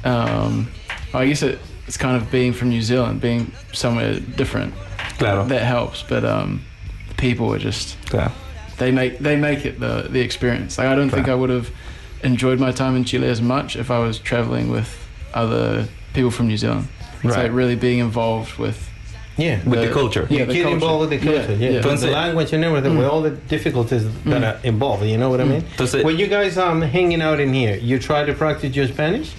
um, 0.03 0.67
I 1.13 1.25
guess 1.27 1.43
it, 1.43 1.59
it's 1.87 1.97
kind 1.97 2.17
of 2.17 2.29
being 2.31 2.51
from 2.51 2.69
New 2.69 2.81
Zealand, 2.81 3.21
being 3.21 3.51
somewhere 3.71 4.19
different. 4.19 4.73
Claro. 5.21 5.45
That 5.45 5.61
helps, 5.63 6.03
but 6.03 6.23
um, 6.25 6.61
the 7.09 7.15
people 7.15 7.53
are 7.53 7.59
just 7.59 7.97
claro. 8.09 8.31
they 8.77 8.91
make 8.91 9.19
they 9.19 9.35
make 9.37 9.65
it 9.65 9.79
the 9.79 10.07
the 10.09 10.19
experience. 10.19 10.77
Like 10.77 10.87
I 10.87 10.95
don't 10.95 11.09
think 11.11 11.27
I 11.27 11.35
would 11.35 11.49
have 11.49 11.69
enjoyed 12.23 12.59
my 12.59 12.71
time 12.71 12.95
in 12.95 13.03
Chile 13.03 13.27
as 13.27 13.41
much 13.41 13.75
if 13.75 13.89
I 13.89 13.99
was 13.99 14.19
traveling 14.19 14.69
with 14.71 14.89
other 15.33 15.87
people 16.13 16.31
from 16.31 16.47
New 16.47 16.57
Zealand. 16.57 16.87
It's 17.23 17.35
Right. 17.35 17.43
like 17.43 17.51
really 17.53 17.75
being 17.75 17.99
involved 17.99 18.57
with 18.57 18.77
Yeah. 19.37 19.59
With 19.65 19.81
the 19.87 19.93
culture. 19.93 20.25
Yeah, 20.29 20.39
you 20.39 20.45
the 20.45 20.53
get 20.53 20.63
culture. 20.63 20.75
involved 20.75 21.01
with 21.09 21.11
the 21.15 21.25
culture, 21.29 21.55
yeah, 21.55 21.69
Yeah, 21.69 21.77
with 21.77 21.85
Entonces- 21.85 22.01
the 22.01 22.11
language 22.23 22.51
and 22.55 22.63
everything, 22.63 22.97
with 22.97 23.07
all 23.11 23.21
the 23.21 23.31
difficulties 23.55 24.03
that 24.25 24.43
are 24.43 24.57
involved. 24.63 25.03
You 25.05 25.17
know 25.17 25.29
what 25.29 25.39
I 25.41 25.45
mean? 25.53 25.63
Entonces- 25.77 26.03
when 26.03 26.17
you 26.21 26.27
guys 26.27 26.57
um 26.57 26.81
hanging 26.81 27.21
out 27.21 27.39
in 27.39 27.53
here, 27.53 27.75
you 27.89 27.97
try 27.99 28.25
to 28.29 28.33
practice 28.33 28.75
your 28.75 28.87
Spanish. 28.87 29.29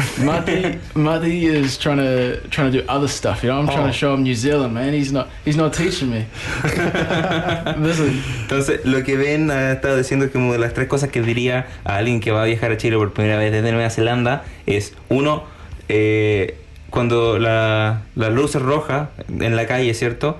Muddy, 0.24 0.78
Muddy 0.94 1.46
is 1.46 1.76
trying 1.78 1.98
to 1.98 2.40
trying 2.50 2.70
to 2.72 2.78
do 2.80 2.84
other 2.88 3.08
stuff. 3.08 3.42
You 3.42 3.50
know, 3.50 3.58
I'm 3.58 3.66
trying 3.66 3.84
Oh. 3.84 3.86
to 3.88 3.92
show 3.92 4.14
him 4.14 4.22
New 4.22 4.34
Zealand, 4.34 4.72
man. 4.74 4.92
He's 4.94 5.12
not 5.12 5.28
he's 5.44 5.56
not 5.56 5.72
teaching 5.72 6.10
me. 6.10 6.26
Entonces, 8.42 8.80
lo 8.84 9.02
que 9.04 9.16
Ben 9.16 9.50
ha 9.50 9.72
estado 9.72 9.96
diciendo 9.96 10.26
es 10.26 10.30
como 10.32 10.52
de 10.52 10.58
las 10.58 10.74
tres 10.74 10.88
cosas 10.88 11.10
que 11.10 11.22
diría 11.22 11.66
a 11.84 11.96
alguien 11.96 12.20
que 12.20 12.30
va 12.30 12.42
a 12.42 12.46
viajar 12.46 12.72
a 12.72 12.76
Chile 12.76 12.96
por 12.96 13.12
primera 13.12 13.38
vez 13.38 13.52
desde 13.52 13.72
Nueva 13.72 13.90
Zelanda 13.90 14.44
es, 14.66 14.94
uno, 15.08 15.44
eh, 15.88 16.56
cuando 16.90 17.38
la, 17.38 18.02
la 18.16 18.30
luz 18.30 18.54
es 18.54 18.62
roja 18.62 19.10
en 19.28 19.56
la 19.56 19.66
calle, 19.66 19.92
¿cierto? 19.94 20.36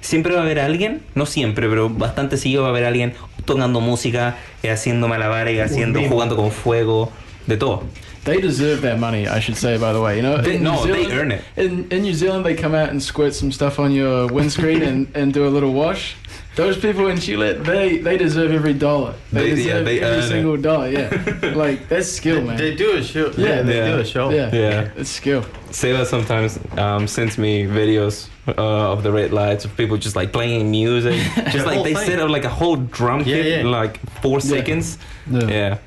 Siempre 0.00 0.32
va 0.34 0.40
a 0.40 0.42
haber 0.44 0.60
alguien, 0.60 1.02
no 1.14 1.26
siempre, 1.26 1.68
pero 1.68 1.90
bastante 1.90 2.36
seguido 2.38 2.62
va 2.62 2.68
a 2.68 2.70
haber 2.70 2.84
alguien 2.86 3.12
tocando 3.44 3.80
música, 3.80 4.36
eh, 4.62 4.70
haciendo 4.70 5.08
malabares, 5.08 5.60
haciendo, 5.60 6.00
jugando 6.08 6.36
con 6.36 6.50
fuego, 6.50 7.12
de 7.46 7.56
todo. 7.58 7.84
They 8.24 8.40
deserve 8.40 8.82
that 8.82 8.98
money. 8.98 9.26
I 9.26 9.40
should 9.40 9.56
say, 9.56 9.78
by 9.78 9.92
the 9.92 10.00
way. 10.00 10.16
You 10.16 10.22
know, 10.22 10.36
They- 10.38 10.56
in 10.56 10.62
New 10.64 10.70
they 10.86 11.04
Zealand- 11.04 11.12
earn 11.12 11.32
it. 11.32 11.44
In, 11.56 11.88
in 11.90 12.02
New 12.02 12.14
Zealand, 12.14 12.44
they 12.44 12.54
come 12.54 12.74
out 12.74 12.90
and 12.90 13.02
squirt 13.02 13.34
some 13.34 13.50
stuff 13.52 13.78
on 13.78 13.92
your 13.92 14.26
windscreen 14.28 14.82
and, 14.82 15.08
and 15.14 15.32
do 15.32 15.46
a 15.46 15.50
little 15.50 15.72
wash. 15.72 16.16
Those 16.56 16.76
people 16.76 17.06
in 17.06 17.18
Chile, 17.20 17.52
they 17.54 17.98
they 17.98 18.18
deserve 18.18 18.50
every 18.52 18.74
dollar. 18.74 19.14
They, 19.32 19.54
They- 19.54 19.62
yeah, 19.62 19.78
deserve 19.78 19.84
they 19.84 19.98
earn 20.00 20.12
every 20.12 20.24
it. 20.24 20.28
single 20.28 20.56
dollar. 20.56 20.88
Yeah, 20.88 21.52
like 21.54 21.88
that's 21.88 22.10
skill, 22.10 22.42
man. 22.42 22.56
They 22.56 22.74
do 22.74 22.96
a 22.96 23.02
show. 23.02 23.30
Yeah, 23.38 23.62
they 23.62 23.76
yeah. 23.76 23.94
do 23.94 24.00
a 24.00 24.04
show. 24.04 24.30
yeah, 24.30 24.50
Yeah. 24.54 24.90
it's 24.96 25.10
skill. 25.10 25.44
Seba 25.70 26.04
sometimes 26.04 26.58
um, 26.76 27.06
sends 27.06 27.38
me 27.38 27.64
videos 27.64 28.28
uh, 28.48 28.92
of 28.92 29.04
the 29.04 29.12
red 29.12 29.32
lights 29.32 29.64
of 29.64 29.74
people 29.76 29.96
just 29.96 30.16
like 30.16 30.32
playing 30.32 30.70
music. 30.70 31.14
Just 31.52 31.66
like 31.66 31.76
whole 31.76 31.84
they 31.84 31.94
thing. 31.94 32.06
set 32.06 32.18
up 32.20 32.28
like 32.30 32.44
a 32.44 32.48
whole 32.50 32.76
drum 32.76 33.22
kit 33.22 33.46
yeah. 33.46 33.60
in 33.60 33.70
like 33.70 33.98
four 34.20 34.40
Yeah. 34.40 34.54
seconds. 34.56 34.98
Yeah. 35.30 35.78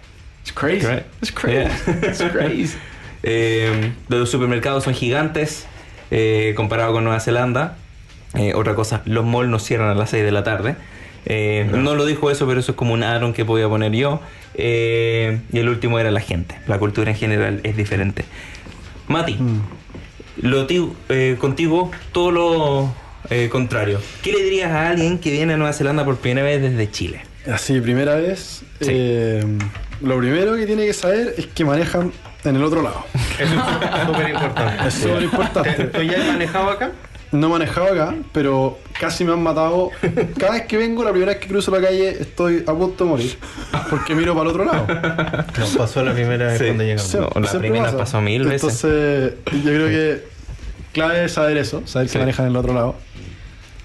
It's 0.43 0.51
crazy. 0.53 0.85
Great. 0.85 1.03
It's 1.21 1.31
crazy. 1.31 1.57
Yeah. 1.57 1.77
it's 2.09 2.21
crazy. 2.31 2.77
Eh, 3.25 3.93
los 4.09 4.29
supermercados 4.29 4.83
son 4.83 4.93
gigantes 4.93 5.65
eh, 6.11 6.51
comparado 6.57 6.91
con 6.91 7.05
Nueva 7.05 7.21
Zelanda. 7.21 7.77
Eh, 8.33 8.53
otra 8.53 8.75
cosa, 8.75 9.01
los 9.05 9.23
malls 9.25 9.47
no 9.49 9.59
cierran 9.59 9.87
a 9.91 9.95
las 9.95 10.09
6 10.09 10.25
de 10.25 10.31
la 10.33 10.43
tarde. 10.43 10.75
Eh, 11.25 11.65
no. 11.71 11.95
lo 11.95 12.05
dijo 12.05 12.29
eso, 12.31 12.45
pero 12.47 12.59
eso 12.59 12.73
es 12.73 12.75
como 12.77 12.93
un 12.93 13.01
add-on 13.01 13.31
que 13.31 13.45
podía 13.45 13.69
poner 13.69 13.93
yo. 13.93 14.19
Eh, 14.55 15.39
y 15.53 15.57
el 15.59 15.69
último 15.69 15.99
era 15.99 16.11
la 16.11 16.19
gente. 16.19 16.55
La 16.67 16.79
cultura 16.79 17.11
en 17.11 17.15
general 17.15 17.61
es 17.63 17.77
diferente. 17.77 18.25
Mati, 19.07 19.37
lo 20.41 20.65
ti- 20.67 20.91
eh, 21.07 21.37
contigo 21.39 21.91
todo 22.11 22.31
lo 22.31 22.93
eh, 23.29 23.47
contrario. 23.49 24.01
¿Qué 24.21 24.33
le 24.33 24.43
dirías 24.43 24.71
a 24.71 24.89
alguien 24.89 25.17
que 25.17 25.31
viene 25.31 25.53
a 25.53 25.57
Nueva 25.57 25.71
Zelanda 25.71 26.03
por 26.03 26.17
primera 26.17 26.45
vez 26.45 26.61
desde 26.61 26.91
Chile? 26.91 27.21
Así, 27.49 27.79
primera 27.79 28.15
vez. 28.15 28.63
Sí. 28.81 29.39
Lo 30.03 30.17
primero 30.19 30.55
que 30.55 30.65
tiene 30.65 30.85
que 30.85 30.93
saber 30.93 31.33
es 31.37 31.47
que 31.47 31.65
manejan 31.65 32.11
en 32.43 32.55
el 32.55 32.63
otro 32.63 32.81
lado. 32.81 33.03
Eso 33.39 33.53
es 33.53 34.05
súper 34.05 34.29
importante. 34.29 34.87
Es 34.87 34.93
súper 34.93 35.23
importante. 35.23 35.83
¿Tú 35.85 36.01
ya 36.03 36.19
has 36.21 36.27
manejado 36.27 36.69
acá? 36.69 36.91
No 37.31 37.47
he 37.47 37.49
manejado 37.49 37.87
acá, 37.87 38.13
pero 38.31 38.77
casi 38.99 39.23
me 39.25 39.33
han 39.33 39.41
matado. 39.41 39.89
Cada 40.37 40.51
vez 40.53 40.65
que 40.67 40.77
vengo, 40.77 41.03
la 41.03 41.09
primera 41.09 41.31
vez 41.31 41.41
que 41.41 41.47
cruzo 41.47 41.71
la 41.71 41.81
calle, 41.81 42.09
estoy 42.21 42.63
a 42.67 42.73
punto 42.73 43.05
de 43.05 43.09
morir. 43.09 43.37
Porque 43.89 44.13
miro 44.13 44.33
para 44.35 44.43
el 44.43 44.49
otro 44.55 44.65
lado. 44.65 44.85
Nos 45.57 45.75
pasó 45.75 46.03
la 46.03 46.13
primera 46.13 46.45
vez 46.47 46.59
Sí. 46.59 46.65
cuando 46.65 46.83
llegamos. 46.83 47.07
Sí. 47.11 47.17
No, 47.17 47.41
la 47.41 47.51
primera 47.59 47.85
pasa. 47.85 47.97
pasó 47.97 48.21
mil 48.21 48.43
veces. 48.43 48.83
Entonces, 48.83 49.33
yo 49.63 49.71
creo 49.71 49.87
que 49.87 50.23
clave 50.91 51.25
es 51.25 51.31
saber 51.31 51.57
eso, 51.57 51.81
saber 51.87 52.07
Sí. 52.07 52.13
que 52.13 52.19
manejan 52.19 52.45
en 52.45 52.51
el 52.51 52.57
otro 52.57 52.73
lado. 52.75 52.95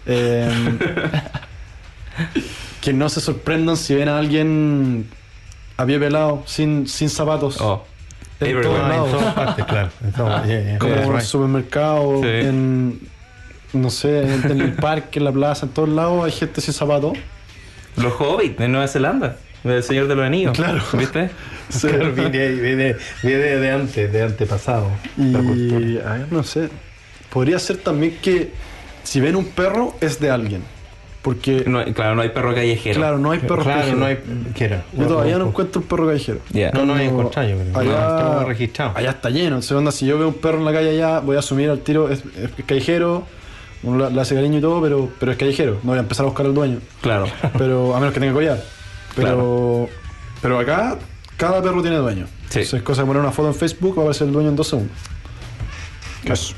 Eh, 0.05 0.51
que 2.83 2.93
no 2.93 3.09
se 3.09 3.21
sorprendan 3.21 3.77
si 3.77 3.95
ven 3.95 4.09
a 4.09 4.19
alguien 4.19 5.09
a 5.79 5.87
pie 5.87 5.99
pelado, 5.99 6.43
sin, 6.47 6.87
sin 6.87 7.09
zapatos. 7.09 7.59
Oh, 7.61 7.83
en 8.41 8.61
todos 8.63 8.79
Ah, 8.79 8.83
en 8.83 8.89
lados. 8.91 9.11
todas 9.11 9.35
partes, 9.35 9.65
claro. 9.65 9.89
Todas- 10.17 10.47
yeah, 10.47 10.63
yeah. 10.63 10.79
Como 10.79 10.93
en 10.95 10.99
el 11.01 11.13
right. 11.13 11.21
supermercado, 11.23 12.21
Sí. 12.23 12.29
en. 12.29 13.01
No 13.73 13.91
sé, 13.91 14.21
en, 14.23 14.51
en 14.51 14.61
el 14.63 14.73
parque, 14.75 15.19
en 15.19 15.25
la 15.27 15.33
plaza, 15.33 15.67
en 15.67 15.73
todos 15.73 15.89
lados 15.91 16.25
hay 16.25 16.33
gente 16.33 16.61
sin 16.61 16.73
zapatos. 16.75 17.19
Los 17.97 18.13
hobbits 18.19 18.59
de 18.59 18.69
Nueva 18.69 18.87
Zelanda. 18.89 19.37
El 19.65 19.83
Señor 19.83 20.07
de 20.09 20.15
los 20.15 20.25
Anillos. 20.25 20.57
Claro. 20.57 20.83
¿Viste? 20.93 21.31
Claro, 21.81 22.13
viene, 22.15 22.49
viene, 22.53 22.97
viene 23.23 23.43
de 23.57 23.71
antes, 23.71 24.11
de 24.11 24.23
antepasado. 24.23 24.87
Y. 25.19 25.99
a 25.99 26.13
ver, 26.15 26.27
no 26.33 26.43
sé. 26.43 26.71
Podría 27.31 27.59
ser 27.59 27.77
también 27.77 28.17
que 28.23 28.53
si 29.03 29.21
ven 29.21 29.37
un 29.37 29.45
perro, 29.45 29.95
es 30.01 30.19
de 30.19 30.31
alguien. 30.31 30.63
Porque. 31.29 31.65
No, 31.67 31.81
hay- 31.81 31.93
claro, 31.93 32.15
no 32.15 32.23
hay 32.23 32.31
perro 32.31 32.55
callejero. 32.55 32.99
Claro, 33.01 33.19
no 33.19 33.31
hay 33.33 33.39
perros 33.41 33.65
Claro, 33.65 33.81
callejeros. 33.81 34.01
no 34.01 34.07
hay. 34.07 34.19
¿Qué 34.55 34.65
era? 34.65 34.85
Yo 34.97 35.07
todavía 35.07 35.37
no 35.39 35.49
encuentro 35.49 35.83
un 35.83 35.87
perro 35.87 36.07
callejero. 36.07 36.39
Yeah. 36.53 36.71
No, 36.73 36.87
no 36.87 36.95
hay 36.95 37.07
encontrado, 37.09 37.49
yo 37.51 37.57
creo. 37.59 37.79
Allá, 37.79 38.45
registrados. 38.45 38.97
allá 38.97 39.11
está 39.11 39.29
lleno. 39.29 39.47
Entonces, 39.49 39.73
onda, 39.73 39.93
si 39.93 40.07
yo 40.07 40.19
veo 40.19 40.29
un 40.29 40.35
perro 40.35 40.57
en 40.59 40.65
la 40.65 40.73
calle 40.73 40.91
allá, 40.91 41.21
voy 41.21 41.37
a 41.37 41.41
asumir 41.41 41.69
al 41.69 41.81
tiro, 41.81 42.09
es, 42.11 42.23
es 42.37 42.65
callejero, 42.65 43.25
uno 43.83 44.09
le, 44.09 44.15
le 44.15 44.21
hace 44.23 44.35
cariño 44.35 44.57
y 44.59 44.61
todo, 44.63 44.81
pero, 44.81 45.11
pero 45.21 45.33
es 45.33 45.39
callejero. 45.39 45.75
No 45.83 45.91
voy 45.91 45.99
a 45.99 46.01
empezar 46.01 46.25
a 46.25 46.29
buscar 46.29 46.47
al 46.47 46.55
dueño. 46.55 46.79
Claro. 47.03 47.27
Pero, 47.59 47.95
a 47.95 48.01
menos 48.01 48.15
que 48.15 48.21
tenga 48.21 48.33
collar. 48.33 48.63
Pero, 49.15 49.89
pero 50.41 50.59
acá, 50.59 50.97
cada 51.37 51.61
perro 51.63 51.83
tiene 51.83 51.97
dueño. 51.99 52.25
Sí. 52.49 52.61
Entonces, 52.61 52.75
es 52.75 52.83
cosa 52.83 53.03
de 53.03 53.07
poner 53.09 53.21
una 53.23 53.33
foto 53.33 53.49
en 53.49 53.55
Facebook, 53.55 53.97
va 53.99 54.01
a 54.01 54.05
aparecer 54.07 54.29
el 54.29 54.33
dueño 54.33 54.49
en 54.49 54.57
dos 54.57 54.69
segundos. 54.69 54.97
Eso. 56.25 56.55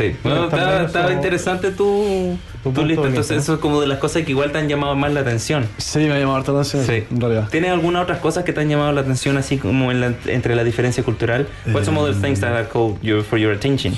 Sí. 0.00 0.16
No, 0.24 0.44
está 0.44 0.56
está, 0.56 0.70
bueno 0.70 0.86
está 0.86 1.00
eso- 1.04 1.12
interesante 1.12 1.70
tu, 1.72 2.38
tu 2.62 2.72
tu 2.72 2.84
lista. 2.84 3.06
Entonces, 3.06 3.36
eso 3.42 3.54
es 3.54 3.60
como 3.60 3.80
de 3.80 3.86
las 3.86 3.98
cosas 3.98 4.22
que 4.22 4.30
igual 4.30 4.50
te 4.52 4.58
han 4.58 4.68
llamado 4.68 4.94
más 4.96 5.12
la 5.12 5.20
atención. 5.20 5.66
Sí, 5.78 5.98
me 6.00 6.12
ha 6.12 6.18
llamado 6.18 6.36
harta 6.38 6.52
la 6.52 6.60
atención, 6.60 6.84
Sí. 6.86 7.04
en 7.10 7.20
realidad. 7.20 7.48
¿Tienes 7.50 7.70
alguna 7.70 8.00
otras 8.02 8.18
cosas 8.20 8.44
que 8.44 8.52
te 8.52 8.60
han 8.60 8.68
llamado 8.68 8.92
la 8.92 9.02
atención 9.02 9.36
así 9.36 9.58
como 9.58 9.90
en 9.90 10.00
la- 10.00 10.14
entre 10.26 10.54
la 10.56 10.64
diferencia 10.64 11.02
cultural? 11.04 11.46
What's 11.66 11.86
some 11.86 11.98
other 11.98 12.14
things 12.14 12.40
that 12.40 12.52
have 12.52 12.68
called 12.68 12.98
you 13.02 13.22
for 13.22 13.38
your 13.38 13.52
attention? 13.52 13.94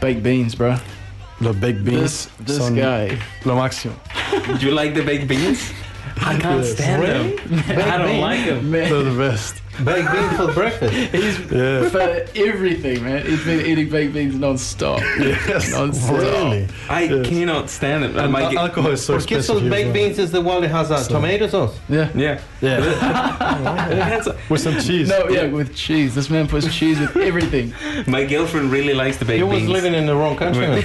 Baked 0.00 0.22
beans, 0.22 0.56
bro. 0.56 0.74
Los 1.40 1.58
baked 1.58 1.82
beans 1.84 2.28
This, 2.38 2.46
this 2.46 2.56
son 2.58 2.74
guy. 2.76 3.16
lo 3.44 3.56
máximo. 3.56 3.94
Do 4.46 4.58
you 4.66 4.70
like 4.74 4.94
the 4.94 5.02
baked 5.02 5.26
beans? 5.26 5.72
I 6.16 6.36
can't 6.38 6.64
stand 6.64 7.02
them. 7.02 7.32
I 7.68 7.98
don't 7.98 8.20
like 8.20 8.46
them. 8.48 8.70
Man, 8.70 8.88
They're 8.88 9.02
the 9.02 9.10
best. 9.18 9.56
Baked 9.82 10.12
beans 10.12 10.36
for 10.36 10.52
breakfast. 10.52 10.94
he's 11.12 11.38
Yeah. 11.50 11.88
for 11.88 12.26
everything, 12.36 13.02
man. 13.02 13.26
He's 13.26 13.44
been 13.44 13.64
eating 13.66 13.88
baked 13.88 14.14
beans 14.14 14.34
non-stop. 14.36 15.00
Yes. 15.18 15.72
Non-stop. 15.72 16.16
Really? 16.18 16.68
I 16.88 17.02
Yes. 17.04 17.26
cannot 17.28 17.70
stand 17.70 18.04
it. 18.04 18.16
And 18.16 18.30
My- 18.32 18.42
al- 18.44 18.58
alcohol 18.58 18.92
is 18.92 19.04
so 19.04 19.14
¿Por 19.14 19.22
qué 19.22 19.36
esos 19.38 19.56
expensive 19.56 19.70
baked 19.70 19.84
well. 19.86 19.92
beans 19.94 20.18
is 20.18 20.30
the 20.30 20.40
one 20.40 20.62
that 20.62 20.70
has 20.70 20.90
a 20.90 21.08
tomato 21.08 21.48
sauce? 21.48 21.74
Yeah. 21.88 22.08
yeah. 22.14 22.38
Yeah. 22.60 22.78
It 23.90 23.98
has 24.02 24.28
With 24.48 24.60
some 24.60 24.78
cheese. 24.80 25.08
No, 25.08 25.28
yeah, 25.28 25.46
with 25.46 25.74
cheese. 25.74 26.14
This 26.14 26.28
man 26.30 26.46
puts 26.46 26.72
cheese 26.74 26.98
with 27.00 27.16
everything. 27.16 27.72
my 28.06 28.24
girlfriend 28.24 28.70
really 28.70 28.94
likes 28.94 29.16
the 29.16 29.24
baked 29.24 29.40
beans. 29.40 29.50
He 29.50 29.54
was 29.54 29.60
beans. 29.62 29.70
living 29.72 29.94
in 29.94 30.06
the 30.06 30.14
wrong 30.14 30.36
country. 30.36 30.66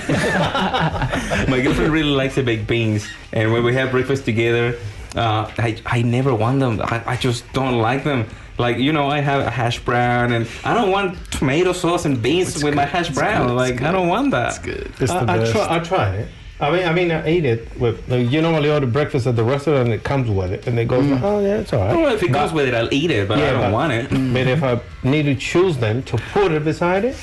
My 1.48 1.60
girlfriend 1.62 1.92
really 1.94 2.10
likes 2.12 2.36
the 2.36 2.44
baked 2.44 2.68
beans, 2.68 3.08
and 3.34 3.52
when 3.52 3.64
we 3.64 3.74
have 3.76 3.92
breakfast 3.92 4.26
together, 4.26 4.76
uh, 5.16 5.50
I 5.58 5.78
I 5.86 6.02
never 6.02 6.34
want 6.36 6.60
them. 6.60 6.80
I, 6.82 7.02
I 7.06 7.16
just 7.16 7.44
don't 7.54 7.80
like 7.80 8.04
them. 8.04 8.26
Like 8.60 8.78
you 8.78 8.92
know, 8.92 9.08
I 9.10 9.20
have 9.22 9.40
a 9.46 9.50
hash 9.50 9.80
brown, 9.80 10.34
and 10.34 10.46
I 10.66 10.74
don't 10.74 10.92
want 10.92 11.18
tomato 11.32 11.72
sauce 11.74 12.04
and 12.06 12.22
beans 12.22 12.62
with 12.64 12.76
my 12.76 12.86
hash 12.86 13.10
brown. 13.10 13.48
good, 13.48 13.54
like 13.56 13.74
it's 13.76 13.84
I 13.84 13.92
don't 13.94 14.10
want 14.10 14.32
that. 14.32 14.50
That's 14.52 14.60
good. 14.60 14.92
It's 15.00 15.12
the 15.14 15.20
I, 15.20 15.34
I, 15.34 15.38
best. 15.38 15.52
try, 15.54 15.76
I 15.76 15.80
tried 15.80 16.16
it. 16.16 16.28
I 16.62 16.70
mean, 16.72 16.86
I 16.86 16.94
mean, 16.94 17.10
I 17.10 17.26
ate 17.26 17.46
it 17.46 17.62
with. 17.80 17.96
Like, 18.10 18.30
you 18.30 18.42
normally 18.42 18.70
order 18.70 18.86
breakfast 18.86 19.26
at 19.28 19.38
the 19.38 19.46
restaurant, 19.46 19.86
and 19.86 19.94
it 19.94 20.04
comes 20.04 20.30
with 20.30 20.52
it, 20.52 20.68
and 20.68 20.78
it 20.78 20.90
goes. 20.90 21.06
Oh 21.24 21.40
yeah, 21.40 21.60
it's 21.62 21.72
alright. 21.72 21.96
Well, 21.96 22.14
if 22.14 22.22
it 22.22 22.34
goes 22.34 22.52
with 22.52 22.68
it, 22.68 22.74
I'll 22.76 22.94
eat 22.94 23.12
it, 23.12 23.30
but 23.30 23.38
I 23.40 23.52
don't 23.52 23.62
but- 23.62 23.72
want 23.72 23.94
it. 23.94 24.10
But 24.10 24.48
if 24.48 24.62
I 24.62 24.82
need 25.04 25.24
to 25.24 25.36
choose 25.36 25.78
them 25.78 26.04
to 26.04 26.18
put 26.34 26.52
it 26.52 26.66
beside 26.66 27.06
it, 27.06 27.16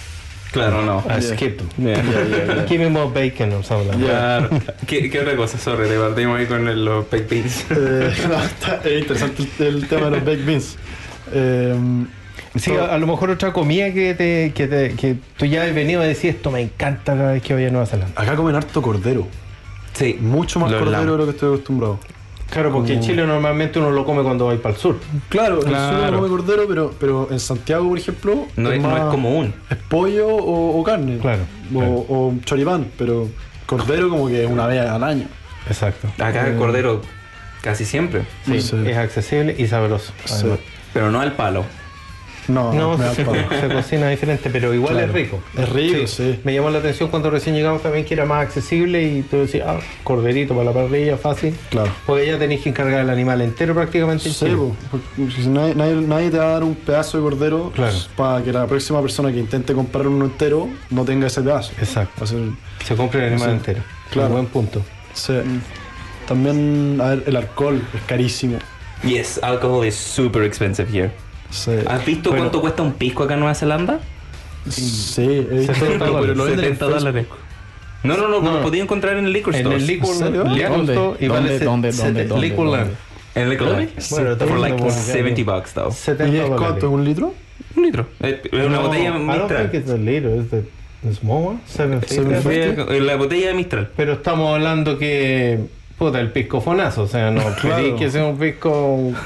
Claro, 0.52 0.80
no. 0.86 1.02
I 1.06 1.18
Yeah. 1.18 1.20
skip 1.36 1.58
them. 1.58 1.68
Yeah. 1.76 2.64
Give 2.66 2.80
me 2.80 2.88
more 2.88 3.10
bacon 3.10 3.52
or 3.52 3.62
something 3.62 3.88
like 3.88 4.00
that. 4.06 4.48
Claro. 4.48 4.60
¿Qué, 4.86 5.10
¿Qué 5.10 5.20
otra 5.20 5.36
cosa? 5.36 5.58
Sorry, 5.58 5.86
debatimos 5.86 6.38
ahí 6.38 6.46
con 6.46 6.66
el- 6.66 6.82
los 6.82 7.04
baked 7.10 7.28
beans. 7.28 7.64
Eh, 7.70 8.14
no, 8.26 8.38
está- 8.42 8.80
es 8.82 9.02
interesante 9.02 9.42
el, 9.58 9.66
el 9.66 9.86
tema 9.88 10.06
de 10.06 10.10
los 10.12 10.24
baked 10.24 10.46
beans. 10.46 10.78
Eh, 11.32 11.74
Sí, 12.54 12.70
a, 12.72 12.94
a 12.94 12.98
lo 12.98 13.06
mejor 13.06 13.28
otra 13.30 13.52
comida 13.52 13.92
que, 13.92 14.14
te, 14.14 14.52
que, 14.54 14.66
te, 14.66 14.94
que 14.94 15.16
tú 15.36 15.44
ya 15.44 15.64
has 15.64 15.74
venido 15.74 16.00
a 16.00 16.04
decir 16.04 16.30
esto 16.30 16.50
me 16.50 16.60
encanta 16.62 17.14
cada 17.14 17.32
vez 17.32 17.42
que 17.42 17.52
voy 17.52 17.66
a 17.66 17.70
Nueva 17.70 17.84
Zelanda. 17.86 18.18
acá 18.18 18.34
comen 18.34 18.54
harto 18.56 18.80
cordero. 18.80 19.26
Sí. 19.92 20.16
Mucho 20.20 20.58
más 20.60 20.70
cordero 20.72 20.90
lamb. 20.90 21.10
de 21.10 21.16
lo 21.18 21.24
que 21.26 21.30
estoy 21.32 21.48
acostumbrado. 21.54 21.98
Claro, 22.48 22.72
porque 22.72 22.94
en 22.94 23.00
Chile 23.00 23.26
normalmente 23.26 23.78
uno 23.78 23.90
lo 23.90 24.04
come 24.06 24.22
cuando 24.22 24.46
va 24.46 24.56
para 24.56 24.74
el 24.74 24.80
sur. 24.80 24.96
Claro, 25.28 25.54
en 25.66 25.68
el 25.68 25.74
sur 25.74 25.88
Claro. 25.98 26.08
uno 26.08 26.16
come 26.16 26.28
cordero, 26.28 26.64
pero, 26.68 26.94
pero 26.98 27.28
en 27.30 27.40
Santiago, 27.40 27.88
por 27.88 27.98
ejemplo, 27.98 28.46
No 28.56 28.72
es, 28.72 28.80
no 28.80 28.88
más- 28.88 29.00
es 29.00 29.04
común. 29.06 29.54
Es 29.68 29.76
pollo 29.76 30.28
o, 30.28 30.80
o 30.80 30.84
carne. 30.84 31.18
Claro, 31.18 31.42
O, 31.74 31.78
claro. 31.78 31.92
o 32.08 32.34
choripán, 32.44 32.86
pero 32.96 33.28
cordero 33.66 34.08
como 34.08 34.28
que 34.28 34.46
una 34.46 34.66
vez 34.66 34.80
al 34.80 35.02
año. 35.04 35.26
Exacto. 35.68 36.08
Acá 36.22 36.46
el 36.46 36.56
cordero 36.56 37.02
Casi 37.60 37.84
siempre. 37.84 38.22
Sí, 38.46 38.60
Sí. 38.60 38.76
Es 38.86 38.96
accesible 38.96 39.54
y 39.58 39.66
sabroso. 39.66 40.12
Sí. 40.24 40.46
Pero 40.98 41.10
no 41.10 41.20
al 41.20 41.32
palo. 41.32 41.64
No, 42.48 42.72
No, 42.72 42.96
se, 43.12 43.24
palo. 43.24 43.40
se 43.60 43.68
cocina 43.68 44.08
diferente, 44.08 44.48
pero 44.50 44.72
igual 44.72 44.92
Claro. 44.94 45.08
es 45.08 45.12
rico. 45.14 45.40
Es 45.58 45.68
rico, 45.68 46.06
sí. 46.06 46.38
Me 46.44 46.54
llamó 46.54 46.70
la 46.70 46.78
atención 46.78 47.08
cuando 47.08 47.28
recién 47.28 47.56
llegamos 47.56 47.82
también 47.82 48.04
que 48.04 48.14
era 48.14 48.24
más 48.24 48.40
accesible 48.46 49.02
y 49.02 49.22
tú 49.22 49.38
decías, 49.38 49.66
ah, 49.68 49.80
corderito 50.04 50.54
para 50.54 50.66
la 50.66 50.72
parrilla, 50.72 51.16
fácil. 51.16 51.56
Claro. 51.70 51.90
Porque 52.06 52.24
ya 52.24 52.38
tenéis 52.38 52.60
que 52.62 52.68
encargar 52.68 53.00
el 53.00 53.10
animal 53.10 53.40
entero 53.40 53.74
prácticamente. 53.74 54.28
en 54.28 54.34
Sí, 54.34 54.46
porque 54.92 55.32
si 55.42 55.48
nadie, 55.48 55.74
nadie, 55.74 55.94
nadie 55.96 56.30
te 56.30 56.38
va 56.38 56.44
a 56.44 56.50
dar 56.52 56.62
un 56.62 56.76
pedazo 56.76 57.18
de 57.18 57.24
cordero 57.24 57.72
Claro. 57.74 57.96
para 58.16 58.44
que 58.44 58.52
la 58.52 58.64
próxima 58.68 59.02
persona 59.02 59.32
que 59.32 59.38
intente 59.40 59.74
comprar 59.74 60.06
uno 60.06 60.26
entero 60.26 60.68
no 60.90 61.04
tenga 61.04 61.26
ese 61.26 61.42
pedazo. 61.42 61.72
Exacto. 61.80 62.26
Ser- 62.28 62.50
Se 62.84 62.94
compra 62.94 63.26
el 63.26 63.32
animal 63.32 63.50
Sí. 63.50 63.56
entero. 63.56 63.80
Claro. 64.12 64.28
Un 64.28 64.32
buen 64.34 64.46
punto. 64.46 64.82
sí. 65.14 65.32
También, 66.28 66.98
a 67.00 67.10
ver, 67.10 67.22
el 67.26 67.36
alcohol 67.36 67.80
es 67.94 68.02
carísimo. 68.02 68.58
Yes, 69.06 69.40
alcohol 69.42 69.86
is 69.86 69.94
super 69.94 70.42
expensive 70.42 70.88
here. 70.92 71.10
Sí, 71.50 71.70
¿Has 71.88 72.04
visto 72.04 72.30
Bueno. 72.30 72.44
cuánto 72.44 72.60
cuesta 72.60 72.82
un 72.82 72.92
pisco 72.94 73.22
acá 73.24 73.34
en 73.34 73.40
Nueva 73.40 73.54
Zelanda? 73.54 74.00
sí 74.68 75.22
he 75.22 75.40
visto, 75.42 75.74
70 75.74 76.04
pero 76.20 76.34
lo 76.34 76.44
venden 76.44 76.64
en 76.64 76.76
70 76.76 76.86
Facebook. 76.86 76.98
dólares. 76.98 77.26
No, 78.02 78.16
no, 78.16 78.28
no, 78.28 78.40
No, 78.42 78.52
lo 78.54 78.62
podía 78.62 78.82
encontrar 78.82 79.16
en 79.16 79.26
el 79.26 79.32
liquor 79.32 79.54
En 79.54 79.60
store. 79.60 79.76
el 79.76 79.86
liquor, 79.86 80.10
¿En 80.10 80.18
serio? 80.18 80.44
liquor 80.44 80.70
¿Dónde? 80.76 80.92
store 80.94 81.16
y 81.24 81.26
¿Dónde, 81.28 81.58
se- 81.58 81.64
dónde, 81.64 81.92
sete- 81.92 82.04
dónde, 82.06 82.24
dónde, 82.26 82.48
liquor 82.48 82.66
dónde? 82.66 82.84
land. 82.84 82.96
En 83.34 83.42
el. 83.52 83.58
Bueno, 83.58 84.36
For 84.38 84.58
like 84.58 84.76
lo 84.76 84.76
puedo 84.86 84.90
70 84.90 85.42
bucks, 85.44 85.72
though. 85.74 85.92
70 85.92 86.34
¿Y 86.34 86.36
es 86.38 86.42
dólares. 86.48 86.66
cuánto? 86.66 86.90
¿Un 86.90 87.04
litro? 87.04 87.34
Un 87.76 87.82
litro. 87.84 88.06
Eh, 88.20 88.40
Es 88.44 88.52
una 88.52 88.68
No, 88.76 88.82
botella 88.88 89.04
I 89.04 89.12
don't 89.12 89.26
Mistral. 89.26 89.70
think 89.70 89.82
it's 89.82 89.90
a 89.90 89.96
liter, 89.98 90.36
it's 90.36 90.50
the, 90.50 90.62
the 91.02 91.14
small 91.14 91.44
one, 91.48 91.58
750. 91.66 92.40
750. 92.42 92.94
Sí, 92.94 93.00
La 93.00 93.16
botella 93.16 93.48
de 93.48 93.54
Mistral. 93.54 93.90
Pero 93.96 94.12
estamos 94.14 94.54
hablando 94.54 94.98
que. 94.98 95.60
Puta, 95.98 96.20
el 96.20 96.30
pisco 96.30 96.60
fonazo, 96.60 97.02
o 97.04 97.06
sea, 97.06 97.30
no 97.30 97.40
Claro. 97.60 97.76
queréis 97.76 97.94
que 97.94 98.10
sea 98.10 98.24
un 98.26 98.38
pisco, 98.38 98.70
un, 98.94 99.16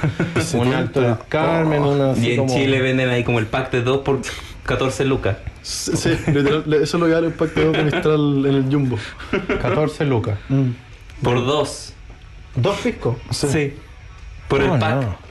un 0.54 0.74
alto 0.74 1.00
del 1.00 1.16
Carmen, 1.28 1.82
una 1.82 2.12
así 2.12 2.28
Y 2.28 2.30
en 2.32 2.36
como- 2.38 2.54
Chile 2.54 2.80
venden 2.80 3.08
ahí 3.08 3.24
como 3.24 3.38
el 3.40 3.46
pack 3.46 3.72
de 3.72 3.82
2 3.82 3.98
por 4.02 4.20
14 4.64 5.04
lucas. 5.04 5.36
Sí, 5.62 5.96
sí, 5.96 6.10
literal, 6.28 6.64
eso 6.74 6.82
es 6.82 6.94
lo 6.94 7.06
que 7.06 7.26
un 7.26 7.32
pack 7.32 7.54
de 7.54 7.64
dos 7.64 7.76
de 7.76 7.82
Mistral 7.84 8.46
en 8.46 8.54
el 8.54 8.64
Jumbo. 8.72 8.98
14 9.60 10.04
lucas. 10.06 10.38
Mm. 10.48 10.70
Por 11.22 11.44
2. 11.44 11.94
Dos 12.56 12.76
piscos. 12.78 13.16
Sí. 13.30 13.74
Por 14.48 14.62
el 14.62 14.70
Oh, 14.70 14.78
pack. 14.78 14.94
no. 15.02 15.29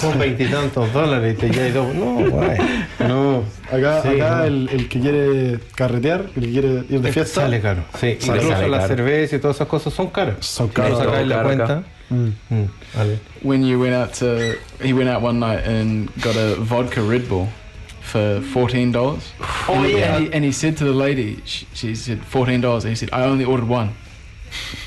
Son 0.00 0.18
veintitantos 0.18 0.92
dólares 0.92 1.34
y 1.34 1.40
te 1.40 1.48
llevas 1.50 1.74
dos. 1.74 1.94
No, 1.94 2.30
guay. 2.30 2.58
No, 3.00 3.44
acá, 3.70 4.02
Sí, 4.02 4.08
acá 4.20 4.36
no. 4.38 4.44
el, 4.44 4.68
el 4.70 4.88
que 4.88 5.00
quiere 5.00 5.58
carretear, 5.74 6.26
el 6.36 6.42
que 6.42 6.50
quiere 6.52 6.68
ir 6.88 7.00
de 7.00 7.12
fiesta, 7.12 7.42
Sale 7.42 7.60
caro. 7.60 7.82
Sí, 7.98 8.16
Sale 8.20 8.38
incluso 8.42 8.48
caro. 8.50 8.68
la 8.68 8.86
cerveza 8.86 9.36
y 9.36 9.38
todas 9.38 9.56
esas 9.56 9.68
cosas 9.68 9.92
son 9.94 10.08
caras. 10.08 10.44
son 10.44 10.68
Claro, 10.68 10.96
caros. 10.98 11.04
sacáis 11.06 11.28
la 11.28 11.36
caro 11.36 11.48
acá. 11.48 11.56
cuenta. 11.66 11.84
Mm. 12.08 12.28
Mm, 12.50 12.66
vale. 12.94 13.18
When 13.42 13.64
you 13.66 13.80
went 13.80 13.94
out 13.94 14.12
to, 14.20 14.56
he 14.84 14.92
went 14.92 15.08
out 15.08 15.22
one 15.22 15.40
night 15.40 15.66
and 15.66 16.08
got 16.22 16.36
a 16.36 16.54
vodka 16.60 17.00
Red 17.02 17.28
Bull 17.28 17.48
for 18.02 18.40
fourteen 18.52 18.92
dollars. 18.92 19.32
Oh, 19.68 19.72
and, 19.74 19.88
yeah. 19.90 20.14
and 20.16 20.24
he, 20.26 20.32
and 20.32 20.44
he 20.44 20.52
said 20.52 20.76
to 20.76 20.84
the 20.84 20.92
lady, 20.92 21.38
she, 21.44 21.66
she 21.74 21.94
said 21.96 22.20
fourteen 22.24 22.60
dollars. 22.60 22.84
And 22.84 22.90
he 22.92 22.96
said, 22.96 23.08
I 23.12 23.24
only 23.24 23.44
ordered 23.44 23.68
one. 23.68 23.94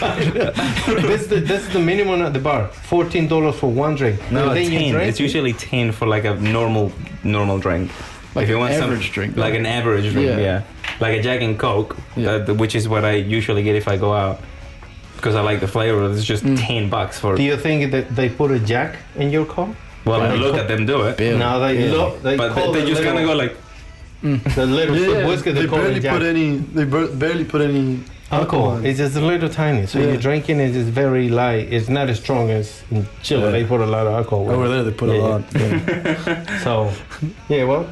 this, 0.00 1.22
is 1.22 1.28
the, 1.28 1.40
this 1.40 1.66
is 1.66 1.72
the 1.72 1.78
minimum 1.80 2.22
at 2.22 2.32
the 2.32 2.38
bar. 2.38 2.68
Fourteen 2.68 3.28
dollars 3.28 3.56
for 3.56 3.70
one 3.70 3.94
drink. 3.94 4.20
No, 4.30 4.48
And 4.48 4.56
then 4.56 4.72
you 4.72 4.78
10. 4.78 4.92
drink 4.92 5.08
It's 5.08 5.20
usually 5.20 5.52
10 5.52 5.92
for 5.92 6.06
like 6.06 6.24
a 6.24 6.34
normal 6.34 6.92
normal 7.24 7.58
drink. 7.58 7.90
Like 8.34 8.44
if 8.44 8.48
you 8.50 8.56
an 8.56 8.60
want 8.60 8.74
some- 8.74 8.84
average 8.84 9.12
drink, 9.12 9.36
Like 9.36 9.52
right? 9.52 9.60
an 9.60 9.66
average 9.66 10.12
drink, 10.12 10.28
yeah. 10.28 10.38
Yeah. 10.38 10.62
Like 11.00 11.18
a 11.18 11.22
Jack 11.22 11.40
and 11.42 11.58
Coke, 11.58 11.96
Yeah. 12.16 12.30
uh, 12.48 12.54
which 12.54 12.74
is 12.74 12.88
what 12.88 13.04
I 13.04 13.12
usually 13.14 13.62
get 13.62 13.76
if 13.76 13.88
I 13.88 13.96
go 13.96 14.12
out. 14.14 14.40
Because 15.16 15.34
I 15.34 15.40
like 15.40 15.60
the 15.60 15.68
flavor. 15.68 16.10
It's 16.12 16.24
just 16.24 16.44
Mm. 16.44 16.58
10 16.58 16.88
bucks 16.90 17.18
for. 17.18 17.36
Do 17.36 17.42
you 17.42 17.56
think 17.56 17.90
that 17.92 18.14
they 18.14 18.28
put 18.28 18.50
a 18.50 18.58
jack 18.58 18.96
in 19.16 19.30
your 19.30 19.46
cup? 19.46 19.68
well, 20.04 20.20
I 20.22 20.34
look 20.36 20.56
at 20.56 20.68
them 20.68 20.86
do 20.86 21.02
it. 21.06 21.16
Barely. 21.16 21.38
No, 21.38 21.58
they 21.60 21.76
Barely. 21.78 21.90
look. 21.96 22.22
They 22.22 22.36
But 22.36 22.54
they, 22.54 22.72
they 22.72 22.86
just 22.86 23.02
kind 23.02 23.18
of 23.18 23.24
go 23.26 23.34
little- 23.34 23.54
like. 23.54 23.56
the 24.54 24.66
little 24.66 24.96
Yeah, 24.96 25.18
yeah, 25.18 25.26
whiskey. 25.26 25.52
They, 25.52 25.62
they 25.62 25.66
barely 25.66 26.00
put 26.00 26.22
any, 26.22 26.56
they 26.58 26.84
barely 26.84 27.44
put 27.44 27.60
any 27.60 28.00
alcohol. 28.30 28.84
It's 28.84 28.98
just 28.98 29.16
a 29.16 29.20
little 29.20 29.48
tiny, 29.48 29.86
so 29.86 29.98
Yeah. 29.98 30.06
you're 30.08 30.16
drinking 30.20 30.60
it 30.60 30.74
is 30.76 30.88
very 30.88 31.28
light. 31.28 31.72
It's 31.72 31.88
not 31.88 32.08
as 32.08 32.18
strong 32.18 32.50
as 32.50 32.82
in 32.90 33.06
Chile. 33.22 33.42
Yeah. 33.44 33.50
They 33.50 33.64
put 33.64 33.80
a 33.80 33.86
lot 33.86 34.06
of 34.06 34.14
alcohol. 34.14 34.50
Over 34.50 34.68
there 34.68 34.82
they 34.84 34.92
put 34.92 35.08
a 35.10 35.18
lot. 35.18 35.42
yeah. 35.54 36.44
So, 36.64 36.90
yeah, 37.48 37.64
well, 37.64 37.86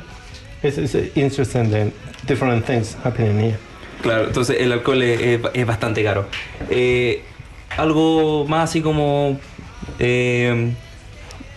it's, 0.63 0.77
it's 0.79 0.95
interesting 1.17 1.71
then 1.71 1.93
different 2.27 2.65
things 2.67 2.95
happening 2.95 3.39
here. 3.41 3.59
Claro, 4.03 4.27
entonces 4.27 4.57
el 4.61 4.73
alcohol 4.73 5.03
es, 5.03 5.21
es- 5.21 5.51
es 5.55 5.67
bastante 5.67 6.03
caro. 6.03 6.27
Eh, 6.71 7.23
algo 7.77 8.45
más 8.49 8.71
así 8.71 8.83
como. 8.83 9.39
eh, 9.99 10.73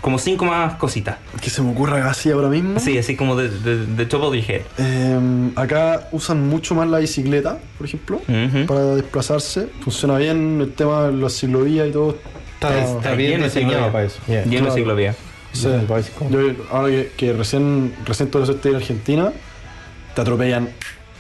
como 0.02 0.18
cinco 0.20 0.46
más 0.46 0.76
cositas. 0.76 1.18
Que 1.42 1.50
se 1.50 1.62
me 1.62 1.72
ocurra 1.72 2.10
así 2.10 2.32
ahora 2.32 2.50
mismo. 2.50 2.80
Sí, 2.80 2.98
así 2.98 3.16
como 3.16 3.36
de, 3.36 3.50
de, 3.50 3.86
de 3.86 4.06
top 4.06 4.24
of 4.24 4.36
your 4.36 4.44
head. 4.48 4.62
Eh, 4.78 5.52
acá 5.56 6.08
usan 6.12 6.48
mucho 6.48 6.76
más 6.76 6.88
la 6.88 7.00
bicicleta, 7.00 7.58
por 7.78 7.88
ejemplo, 7.88 8.22
para 8.68 8.96
desplazarse. 8.96 9.68
Funciona 9.82 10.18
bien 10.18 10.60
el 10.62 10.74
tema 10.74 11.08
de 11.08 11.14
las 11.14 11.34
ciclovías 11.34 11.88
y 11.88 11.92
todo. 11.92 12.18
Está, 12.56 12.80
Está 12.80 12.98
está 12.98 13.12
bien 13.14 13.40
de 13.42 13.46
diseñado 13.48 13.74
ciclovía. 13.74 13.92
para 13.92 14.04
eso. 14.06 14.20
Yeah. 14.28 14.46
Lleno 14.46 14.66
de 14.68 14.72
ciclovía. 14.72 15.16
Sí. 15.54 15.68
Yo, 16.30 16.40
ahora 16.72 16.90
que, 16.90 17.12
que 17.18 17.34
recién, 17.34 17.94
recién 18.06 18.30
la 18.34 18.46
suerte 18.46 18.64
de 18.64 18.70
ir 18.70 18.76
a 18.76 18.80
Argentina, 18.80 19.32
te 20.14 20.22
atropellan. 20.22 20.70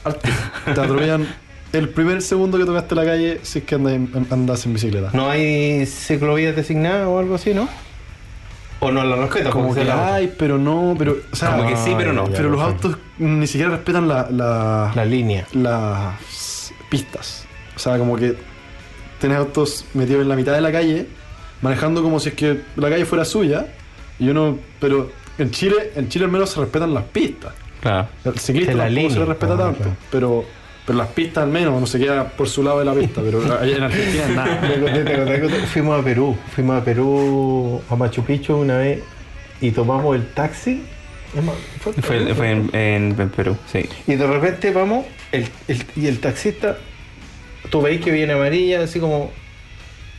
Te 0.66 0.72
atropellan 0.72 1.28
el 1.74 1.90
primer 1.90 2.22
segundo 2.22 2.58
que 2.58 2.64
tocaste 2.66 2.96
la 2.96 3.04
calle 3.04 3.40
si 3.44 3.60
es 3.60 3.66
que 3.66 3.76
andas 3.76 3.94
en, 3.94 4.28
andas 4.32 4.66
en 4.66 4.74
bicicleta. 4.74 5.10
¿No 5.14 5.30
hay 5.30 5.86
ciclovías 5.86 6.56
designadas 6.56 7.08
o 7.08 7.20
algo 7.20 7.36
así, 7.36 7.54
no? 7.54 7.68
¿O 8.80 8.92
no 8.92 9.04
la 9.04 9.16
respetan? 9.16 9.52
Como 9.52 9.74
que 9.74 9.82
se 9.82 9.86
la- 9.86 10.16
hay, 10.16 10.34
pero 10.38 10.58
no, 10.58 10.96
pero, 10.98 11.18
o 11.32 11.36
sea, 11.36 11.56
Como 11.58 11.68
que 11.70 11.76
sí, 11.78 11.94
pero 11.98 12.14
no. 12.14 12.28
ya, 12.28 12.34
pero 12.38 12.50
los 12.50 12.62
autos 12.62 12.98
ni 13.18 13.48
siquiera 13.48 13.72
respetan 13.72 14.08
la, 14.08 14.28
la- 14.30 14.92
La 14.96 15.06
línea. 15.06 15.48
las 15.54 16.72
pistas. 16.90 17.46
O 17.76 17.80
sea, 17.80 17.98
como 17.98 18.16
que 18.16 18.36
tenés 19.20 19.38
autos 19.38 19.86
metidos 19.94 20.22
en 20.22 20.30
la 20.30 20.36
mitad 20.36 20.54
de 20.54 20.62
la 20.62 20.72
calle, 20.72 21.08
manejando 21.62 22.04
como 22.04 22.20
si 22.20 22.30
es 22.30 22.36
que 22.36 22.62
la 22.76 22.90
calle 22.90 23.06
fuera 23.06 23.26
suya, 23.26 23.68
y 24.20 24.30
uno, 24.30 24.58
pero 24.80 25.10
en 25.38 25.52
Chile, 25.52 25.92
en 25.96 26.08
Chile 26.10 26.26
al 26.26 26.32
menos 26.32 26.50
se 26.52 26.60
respetan 26.60 26.94
las 26.94 27.04
pistas. 27.06 27.54
Claro. 27.82 28.08
El 28.26 28.38
ciclista 28.40 28.72
De 28.72 28.78
la 28.78 28.84
tampoco 28.86 29.02
se 29.02 29.10
línea. 29.10 29.20
le 29.20 29.26
respeta 29.26 29.54
Ah, 29.54 29.58
tanto, 29.58 29.78
claro. 29.80 29.98
pero, 30.12 30.46
pero 30.88 30.98
las 30.98 31.10
pistas 31.10 31.44
al 31.44 31.50
menos, 31.52 31.76
uno 31.76 31.86
se 31.86 32.00
queda 32.00 32.30
por 32.30 32.48
su 32.50 32.64
lado 32.64 32.80
de 32.80 32.86
la 32.86 32.94
pista, 32.94 33.22
pero 33.22 33.42
allá 33.60 33.76
en 33.78 33.84
Argentina 33.84 34.28
nada. 34.30 34.62
Fuimos 35.72 36.00
a 36.00 36.04
Perú, 36.04 36.36
fuimos 36.56 36.82
a 36.82 36.84
Perú, 36.84 37.82
a 37.90 37.96
Machu 37.96 38.24
Picchu 38.24 38.56
una 38.56 38.78
vez 38.78 39.02
y 39.62 39.72
tomamos 39.72 40.16
el 40.16 40.28
taxi. 40.30 40.82
Es 41.38 41.44
más, 41.44 41.56
fue- 41.82 41.94
Fue, 41.94 42.34
fue 42.34 42.52
en, 42.52 42.70
en- 42.74 43.16
en 43.20 43.30
Perú, 43.30 43.58
sí. 43.72 43.86
Y 44.08 44.16
de 44.16 44.26
repente 44.26 44.72
vamos, 44.72 45.06
el, 45.34 45.48
el- 45.68 45.84
y 45.98 46.08
el 46.08 46.20
taxista, 46.22 46.78
tú 47.70 47.82
veis 47.82 48.00
que 48.00 48.10
viene 48.12 48.32
amarilla, 48.34 48.82
así 48.84 49.00
como 49.02 49.32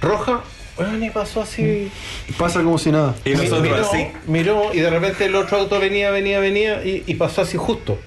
roja, 0.03 0.43
bueno, 0.77 1.03
y 1.05 1.09
pasó 1.11 1.41
así. 1.41 1.91
Pasa 2.37 2.63
como 2.63 2.77
si 2.79 2.93
nada. 2.93 3.15
Y 3.25 3.31
nosotros 3.31 3.63
miró, 3.63 3.77
así. 3.77 4.07
miró, 4.27 4.63
y 4.75 4.81
de 4.81 4.91
repente 4.91 5.25
el 5.25 5.35
otro 5.35 5.57
auto 5.57 5.81
venía, 5.81 6.11
venía, 6.11 6.39
venía, 6.41 6.85
y, 6.85 7.03
y 7.07 7.15
pasó 7.15 7.41
así 7.41 7.57
justo. 7.57 7.99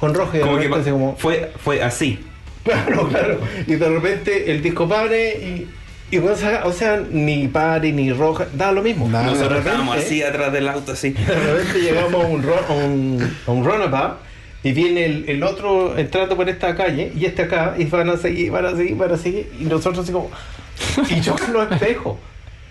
Con 0.00 0.12
de 0.12 0.18
Como 0.18 0.56
que 0.58 0.64
repente 0.68 0.90
como. 0.90 1.16
fue, 1.16 1.50
fue 1.62 1.82
así. 1.82 2.18
Claro, 2.64 3.08
claro. 3.08 3.40
Y 3.66 3.76
de 3.76 3.88
repente 3.88 4.50
el 4.50 4.60
disco 4.62 4.86
pare 4.88 5.32
y. 5.38 5.68
y 6.14 6.18
bueno, 6.18 6.36
saca- 6.36 6.66
o 6.66 6.72
sea, 6.72 7.02
ni 7.10 7.48
pare 7.48 7.92
ni 7.92 8.12
roja, 8.12 8.46
da 8.52 8.72
lo 8.72 8.82
mismo. 8.82 9.08
Nada. 9.08 9.24
De 9.24 9.30
Nosotros 9.30 9.48
repente- 9.58 9.70
estábamos 9.70 9.96
así 9.96 10.22
atrás 10.22 10.52
del 10.52 10.68
auto, 10.68 10.92
así. 10.92 11.10
De 11.10 11.34
repente 11.34 11.80
llegamos 11.80 12.14
a 12.22 12.26
un, 12.26 12.42
ro- 12.42 12.60
a 12.68 12.72
un, 12.74 13.36
a 13.46 13.50
un 13.52 13.64
runabout 13.64 14.16
y 14.62 14.72
viene 14.72 15.04
el, 15.06 15.24
el 15.28 15.42
otro 15.44 15.96
entrando 15.96 16.36
por 16.36 16.48
esta 16.48 16.74
calle 16.74 17.10
y 17.16 17.24
este 17.24 17.42
acá 17.42 17.74
y 17.78 17.84
van 17.86 18.10
a 18.10 18.16
seguir, 18.18 18.50
van 18.50 18.66
a 18.66 18.76
seguir, 18.76 18.96
van 18.96 19.12
a 19.12 19.16
seguir 19.16 19.50
y 19.58 19.64
nosotros 19.64 20.00
así 20.04 20.12
como 20.12 20.30
y 21.08 21.20
chocan 21.20 21.52
los 21.52 21.70
espejos. 21.72 22.16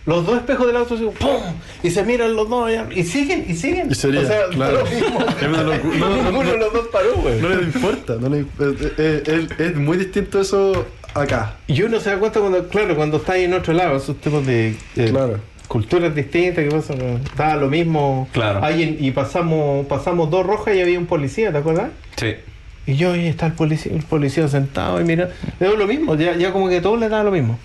Los 0.07 0.25
dos 0.25 0.37
espejos 0.37 0.65
del 0.65 0.77
auto. 0.77 0.95
Y 1.83 1.91
se 1.91 2.03
miran 2.03 2.33
los 2.35 2.49
dos 2.49 2.67
allá, 2.67 2.87
y 2.95 3.03
siguen, 3.03 3.45
y 3.47 3.53
siguen. 3.55 3.91
Y 3.91 3.95
sería, 3.95 4.21
o 4.21 4.25
sea, 4.25 4.39
claro. 4.51 4.79
lo 4.79 4.85
mismo. 4.85 5.19
No, 5.41 5.63
no, 5.63 6.23
Ninguno 6.23 6.51
de 6.51 6.57
los 6.57 6.73
dos 6.73 6.87
paró, 6.91 7.13
güey. 7.17 7.39
No 7.39 7.49
le 7.49 7.61
importa, 7.63 8.15
no 8.19 8.29
le- 8.29 8.39
es, 8.39 8.99
es- 8.99 9.27
es- 9.27 9.59
es 9.59 9.75
muy 9.75 9.97
distinto 9.97 10.41
eso 10.41 10.85
acá. 11.13 11.57
Y 11.67 11.81
uno 11.83 11.99
se 11.99 12.09
da 12.09 12.17
cuenta 12.17 12.39
cuando, 12.39 12.67
claro, 12.69 12.95
cuando 12.95 13.17
está 13.17 13.33
ahí 13.33 13.43
en 13.43 13.53
otro 13.53 13.73
lado, 13.73 13.97
esos 13.97 14.15
tipos 14.19 14.45
de, 14.45 14.75
Claro. 14.95 15.39
culturas 15.67 16.15
distintas, 16.15 16.63
que 16.63 16.71
pasa, 16.71 16.93
da 17.35 17.55
lo 17.57 17.67
mismo. 17.67 18.27
Claro. 18.31 18.63
Alguien- 18.63 18.97
y 18.99 19.11
pasamos, 19.11 19.85
pasamos 19.87 20.29
dos 20.31 20.45
rojas 20.45 20.73
y 20.75 20.79
había 20.81 20.97
un 20.97 21.05
policía, 21.05 21.51
¿te 21.51 21.57
acuerdas? 21.57 21.89
Sí. 22.15 22.33
Y 22.87 22.95
yo, 22.95 23.11
ahí 23.11 23.27
está 23.27 23.47
el 23.47 23.53
policía, 23.53 23.91
el 23.93 24.03
policía 24.03 24.47
sentado 24.47 24.99
y 25.01 25.03
mira, 25.03 25.29
veo 25.59 25.75
lo 25.75 25.85
mismo, 25.85 26.15
ya, 26.15 26.35
ya 26.37 26.53
como 26.53 26.69
que 26.69 26.79
todo 26.79 26.95
le 26.95 27.09
da 27.09 27.23
lo 27.23 27.31
mismo. 27.31 27.59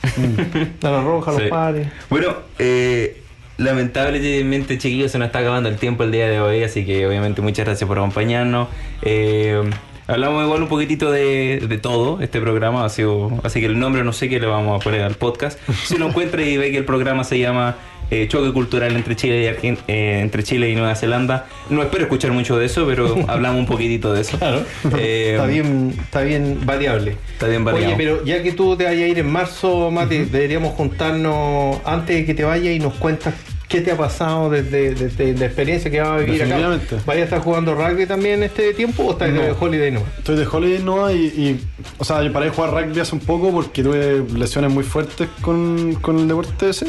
Da 0.81 0.91
la 0.91 1.03
roja, 1.03 1.31
los 1.31 1.43
pares. 1.43 1.87
Bueno, 2.11 2.35
eh, 2.59 3.23
lamentablemente, 3.57 4.79
chiquillos, 4.79 5.13
se 5.13 5.19
nos 5.19 5.27
está 5.27 5.39
acabando 5.39 5.69
el 5.69 5.77
tiempo 5.77 6.03
el 6.03 6.11
día 6.11 6.29
de 6.29 6.41
hoy, 6.41 6.65
así 6.65 6.85
que 6.85 7.07
obviamente 7.07 7.41
muchas 7.41 7.65
gracias 7.67 7.87
por 7.87 7.99
acompañarnos. 7.99 8.69
Eh, 9.03 9.63
Hablamos 10.09 10.45
igual 10.45 10.63
un 10.63 10.69
poquitito 10.69 11.13
de, 11.13 11.65
de 11.69 11.79
todo 11.79 12.21
este 12.21 12.41
programa, 12.41 12.85
ha 12.85 12.89
sido, 12.89 13.31
así 13.45 13.61
que 13.61 13.67
el 13.67 13.79
nombre 13.79 14.03
no 14.03 14.13
sé 14.13 14.29
qué 14.29 14.41
le 14.41 14.47
vamos 14.47 14.81
a 14.81 14.85
poner 14.85 15.03
al 15.03 15.15
podcast. 15.15 15.59
Si 15.85 15.97
lo 15.97 16.09
encuentra 16.09 16.43
y 16.43 16.57
ve 16.57 16.73
que 16.73 16.79
el 16.79 16.85
programa 16.85 17.23
se 17.23 17.39
llama 17.39 17.77
eh, 18.11 18.27
Choque 18.29 18.53
Cultural 18.53 18.95
entre 18.95 19.17
Chile 19.17 19.43
y 19.43 19.47
Argen- 19.47 19.79
eh, 19.89 20.21
entre 20.23 20.43
Chile 20.43 20.69
y 20.71 20.75
Nueva 20.75 20.95
Zelanda, 20.95 21.47
no 21.71 21.83
espero 21.83 22.05
escuchar 22.05 22.33
mucho 22.33 22.57
de 22.59 22.67
eso, 22.67 22.87
pero 22.87 23.17
hablamos 23.29 23.59
un 23.61 23.67
poquitito 23.67 24.13
de 24.13 24.21
eso. 24.23 24.39
Claro. 24.39 24.63
Eh, 24.99 25.33
está 25.33 25.47
bien, 25.47 25.95
está 25.99 26.21
bien 26.23 26.59
variable. 26.65 27.17
Está 27.33 27.49
bien 27.49 27.65
variado. 27.65 27.87
Oye, 27.89 27.97
pero 27.97 28.25
ya 28.25 28.43
que 28.43 28.53
tú 28.53 28.77
te 28.77 28.85
vayas 28.85 29.03
a 29.05 29.09
ir 29.09 29.19
en 29.19 29.31
marzo, 29.31 29.91
Mati, 29.91 30.19
deberíamos 30.19 30.75
juntarnos 30.75 31.79
antes 31.85 32.17
de 32.17 32.25
que 32.25 32.35
te 32.35 32.45
vayas 32.45 32.75
y 32.75 32.79
nos 32.79 32.95
cuentas 32.95 33.35
qué 33.69 33.81
te 33.81 33.91
ha 33.91 33.97
pasado 33.97 34.51
desde, 34.51 34.95
desde 34.95 35.33
la 35.35 35.47
experiencia 35.47 35.91
que 35.91 35.99
vas 35.99 36.11
a 36.11 36.17
vivir 36.19 36.43
acá. 36.43 36.79
¿Vaya 37.07 37.23
a 37.23 37.25
estar 37.25 37.41
jugando 37.41 37.75
rugby 37.75 38.05
también 38.05 38.43
este 38.43 38.75
tiempo 38.75 39.03
o 39.05 39.13
estás 39.13 39.31
No. 39.31 39.41
de 39.41 39.53
holiday 39.59 39.91
no? 39.91 40.03
Estoy 40.19 40.37
de 40.37 40.47
holiday 40.47 40.83
no 40.83 41.11
y, 41.11 41.17
y, 41.17 41.61
o 41.97 42.05
sea, 42.05 42.23
yo 42.23 42.31
paré 42.35 42.47
de 42.47 42.51
jugar 42.53 42.71
rugby 42.75 43.01
hace 43.01 43.15
un 43.15 43.23
poco 43.23 43.51
porque 43.51 43.83
tuve 43.83 44.23
lesiones 44.37 44.71
muy 44.71 44.85
fuertes 44.85 45.27
con, 45.41 45.95
con 46.03 46.19
el 46.19 46.29
deporte 46.29 46.69
ese. 46.69 46.89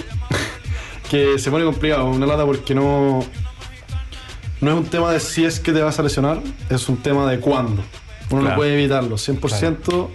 Que 1.14 1.38
se 1.38 1.52
pone 1.52 1.64
complicado, 1.64 2.10
una 2.10 2.26
lata 2.26 2.44
porque 2.44 2.74
no. 2.74 3.24
No 4.62 4.72
es 4.72 4.78
un 4.78 4.86
tema 4.86 5.12
de 5.12 5.20
si 5.20 5.46
es 5.46 5.60
que 5.60 5.72
te 5.72 5.82
vas 5.84 6.00
a 6.00 6.04
lesionar, 6.04 6.40
es 6.72 6.90
un 6.90 6.98
tema 6.98 7.30
de 7.30 7.40
cuándo. 7.40 7.84
Uno 8.32 8.42
Claro. 8.42 8.50
no 8.50 8.56
puede 8.56 8.74
evitarlo, 8.74 9.16
100% 9.18 10.10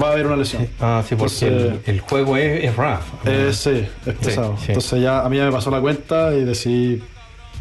va 0.00 0.08
a 0.08 0.12
haber 0.12 0.26
una 0.26 0.36
lesión. 0.36 0.68
Ah, 0.78 1.02
sí, 1.08 1.16
porque 1.16 1.34
Entonces, 1.46 1.80
el, 1.86 1.94
el 1.94 2.00
juego 2.00 2.36
es, 2.36 2.62
es 2.64 2.76
rough. 2.76 3.00
eh, 3.24 3.50
sí, 3.52 3.86
es 4.06 4.14
pesado. 4.14 4.56
sí. 4.58 4.66
Entonces 4.68 5.02
ya 5.02 5.24
a 5.24 5.28
mí 5.28 5.36
ya 5.38 5.46
me 5.46 5.52
pasó 5.52 5.70
la 5.72 5.80
cuenta 5.80 6.32
y 6.34 6.44
decidí 6.44 7.02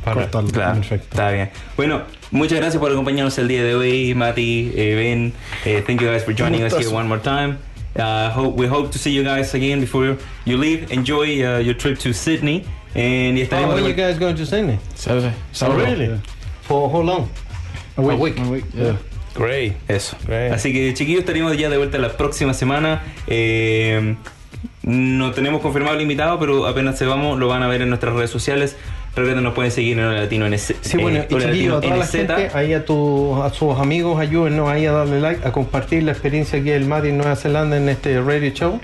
Para- 0.04 0.22
cortarlo. 0.22 0.50
Claro, 0.52 0.76
Perfecto. 0.76 1.08
está 1.10 1.32
bien. 1.32 1.50
Bueno, 1.78 2.02
muchas 2.30 2.60
gracias 2.60 2.80
por 2.80 2.92
acompañarnos 2.92 3.36
el 3.40 3.48
día 3.48 3.64
de 3.64 3.74
hoy, 3.74 4.14
Mati, 4.14 4.74
eh, 4.76 4.94
Ben. 4.96 5.34
eh, 5.66 5.84
thank 5.88 6.02
you 6.02 6.08
guys 6.08 6.24
for 6.24 6.36
joining 6.36 6.64
us 6.64 6.74
here 6.74 6.90
one 6.90 7.08
more 7.08 7.22
time. 7.22 7.58
Uh, 7.96 8.30
hope, 8.30 8.56
we 8.56 8.68
hope 8.68 8.92
to 8.92 9.00
see 9.00 9.12
you 9.12 9.24
guys 9.24 9.54
again 9.54 9.80
before 9.80 10.18
you 10.46 10.58
leave. 10.58 10.92
Enjoy 10.92 11.24
uh, 11.46 11.60
your 11.60 11.74
trip 11.74 11.98
to 12.00 12.14
Sydney. 12.14 12.66
And 12.94 13.38
Oh, 13.52 13.68
when 13.68 13.84
de 13.84 13.90
you 13.90 13.94
guys 13.94 14.18
going 14.20 14.36
to 14.36 14.46
Sydney? 14.46 14.80
Saturday. 14.96 15.34
Oh, 15.62 15.76
really? 15.76 16.08
Yeah. 16.08 16.18
For 16.62 16.90
how 16.90 17.02
long? 17.02 17.30
A 17.98 18.02
week. 18.02 18.20
week. 18.20 18.40
A 18.40 18.50
week, 18.50 18.66
yeah. 18.74 18.98
Great. 19.34 19.74
Eso. 19.88 20.18
Great. 20.26 20.52
Así 20.54 20.72
que 20.74 20.94
chiquillos, 20.94 21.22
estaremos 21.22 21.58
ya 21.58 21.70
de 21.70 21.78
vuelta 21.78 21.98
la 21.98 22.16
próxima 22.18 22.54
semana. 22.54 23.02
Eh, 23.28 24.16
no 24.84 25.32
tenemos 25.32 25.62
confirmado 25.62 25.96
el 25.96 26.02
invitado, 26.02 26.40
pero 26.40 26.68
apenas 26.68 26.98
se 26.98 27.06
vamos, 27.06 27.38
lo 27.40 27.48
van 27.48 27.64
a 27.64 27.68
ver 27.68 27.82
en 27.82 27.90
nuestras 27.90 28.14
redes 28.14 28.30
sociales. 28.30 28.76
Recuerden, 29.16 29.44
nos 29.44 29.54
pueden 29.54 29.72
seguir 29.72 29.98
en 29.98 30.06
Hola 30.06 30.22
Latino 30.24 30.46
NZ. 30.50 30.74
Sí, 30.82 30.98
bueno, 30.98 31.20
eh, 31.20 31.28
y 31.30 31.36
chiquillos, 31.38 31.78
a 31.78 31.82
toda 31.82 31.96
la 31.98 32.06
gente, 32.06 32.50
ahí 32.54 32.74
a, 32.74 32.84
tu, 32.84 33.42
a 33.42 33.50
sus 33.50 33.78
amigos, 33.80 34.20
ayúdennos 34.20 34.68
ahí 34.70 34.86
a 34.86 34.92
darle 34.92 35.22
like, 35.22 35.48
a 35.48 35.54
compartir 35.54 36.04
la 36.04 36.12
experiencia 36.12 36.60
aquí 36.60 36.70
del 36.70 36.86
Mati 36.86 37.08
en 37.10 37.18
Nueva 37.18 37.36
Zelanda 37.38 37.78
en 37.78 37.88
este 37.88 38.22
radio 38.22 38.52
show 38.52 38.80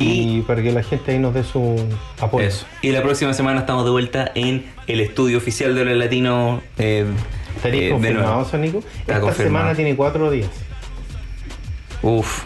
y, 0.00 0.38
Y- 0.38 0.42
para 0.42 0.62
que 0.62 0.72
la 0.72 0.82
gente 0.82 1.12
ahí 1.12 1.18
nos 1.20 1.32
dé 1.32 1.44
su 1.44 1.76
apoyo. 2.20 2.44
Eso. 2.46 2.66
Y 2.82 2.90
la 2.90 3.02
próxima 3.02 3.32
semana 3.34 3.60
estamos 3.60 3.84
de 3.84 3.90
vuelta 3.92 4.32
en 4.34 4.64
el 4.88 5.00
estudio 5.00 5.38
oficial 5.38 5.74
de 5.76 5.82
Hola 5.82 5.94
Latino. 5.94 6.60
Eh, 6.78 7.04
¿Estaría 7.54 7.82
eh, 7.82 7.84
de 7.84 7.90
confirmado, 7.92 8.42
eso, 8.42 8.58
Nico? 8.58 8.78
Esta 9.00 9.20
confirmado. 9.20 9.58
semana 9.60 9.74
tiene 9.76 9.94
cuatro 9.94 10.28
días. 10.32 10.48
Uf. 12.02 12.42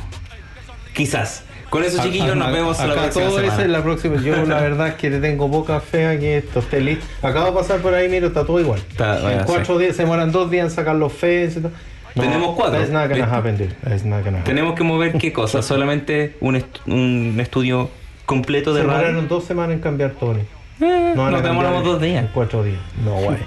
Quizás. 0.95 1.45
Con 1.73 1.85
eso, 1.85 2.03
chiquillos, 2.03 2.37
nos 2.37 2.53
vemos 2.53 2.79
la 2.79 2.85
próxima 2.93 3.09
todo 3.25 3.37
semana. 3.37 3.53
eso 3.55 3.63
es 3.63 3.69
la 3.71 3.83
próxima. 3.83 4.17
Yo 4.23 4.37
la 4.45 4.61
verdad 4.61 4.89
es 4.89 4.95
que 4.97 5.09
le 5.09 5.21
tengo 5.21 5.51
poca 5.51 5.81
fe 5.81 6.07
a 6.07 6.19
que 6.21 6.37
esto 6.37 6.59
esté 6.59 6.81
listo. 6.83 7.07
Acabo 7.23 7.47
de 7.47 7.53
pasar 7.53 7.81
por 7.81 7.95
ahí, 7.95 8.11
mira, 8.11 8.27
está 8.27 8.45
todo 8.45 8.61
igual. 8.61 8.79
Está- 8.91 9.33
en 9.33 9.45
cuatro 9.45 9.79
días, 9.79 9.97
se 9.97 10.03
demoran 10.03 10.31
dos 10.31 10.51
días 10.51 10.67
en 10.67 10.71
sacar 10.71 10.97
los 10.97 11.11
fes. 11.15 11.57
No, 11.63 11.71
Tenemos 12.15 12.55
cuatro. 12.57 12.79
That's 12.79 12.91
not 12.93 13.09
gonna 13.09 13.25
Ve- 13.25 13.37
happen, 13.37 13.57
dude. 13.57 13.75
That's 13.85 14.05
not 14.05 14.23
gonna 14.23 14.41
happen. 14.41 14.45
Tenemos 14.45 14.75
que 14.75 14.85
mover 14.85 15.15
qué 15.15 15.33
cosa, 15.33 15.63
solamente 15.73 16.37
un, 16.41 16.57
est- 16.57 16.79
un 16.87 17.39
estudio 17.41 17.89
completo 18.27 18.75
de 18.75 18.83
Se 18.83 18.87
demoraron 18.87 19.27
dos 19.29 19.45
semanas 19.45 19.73
en 19.77 19.81
cambiar 19.81 20.11
todo. 20.11 20.37
Eh, 20.37 21.13
No 21.17 21.31
nos 21.31 21.43
demoramos 21.43 21.85
dos 21.85 22.03
días. 22.03 22.23
en 22.25 22.31
Cuatro 22.35 22.63
días. 22.63 22.81
No, 23.03 23.15
way. 23.17 23.39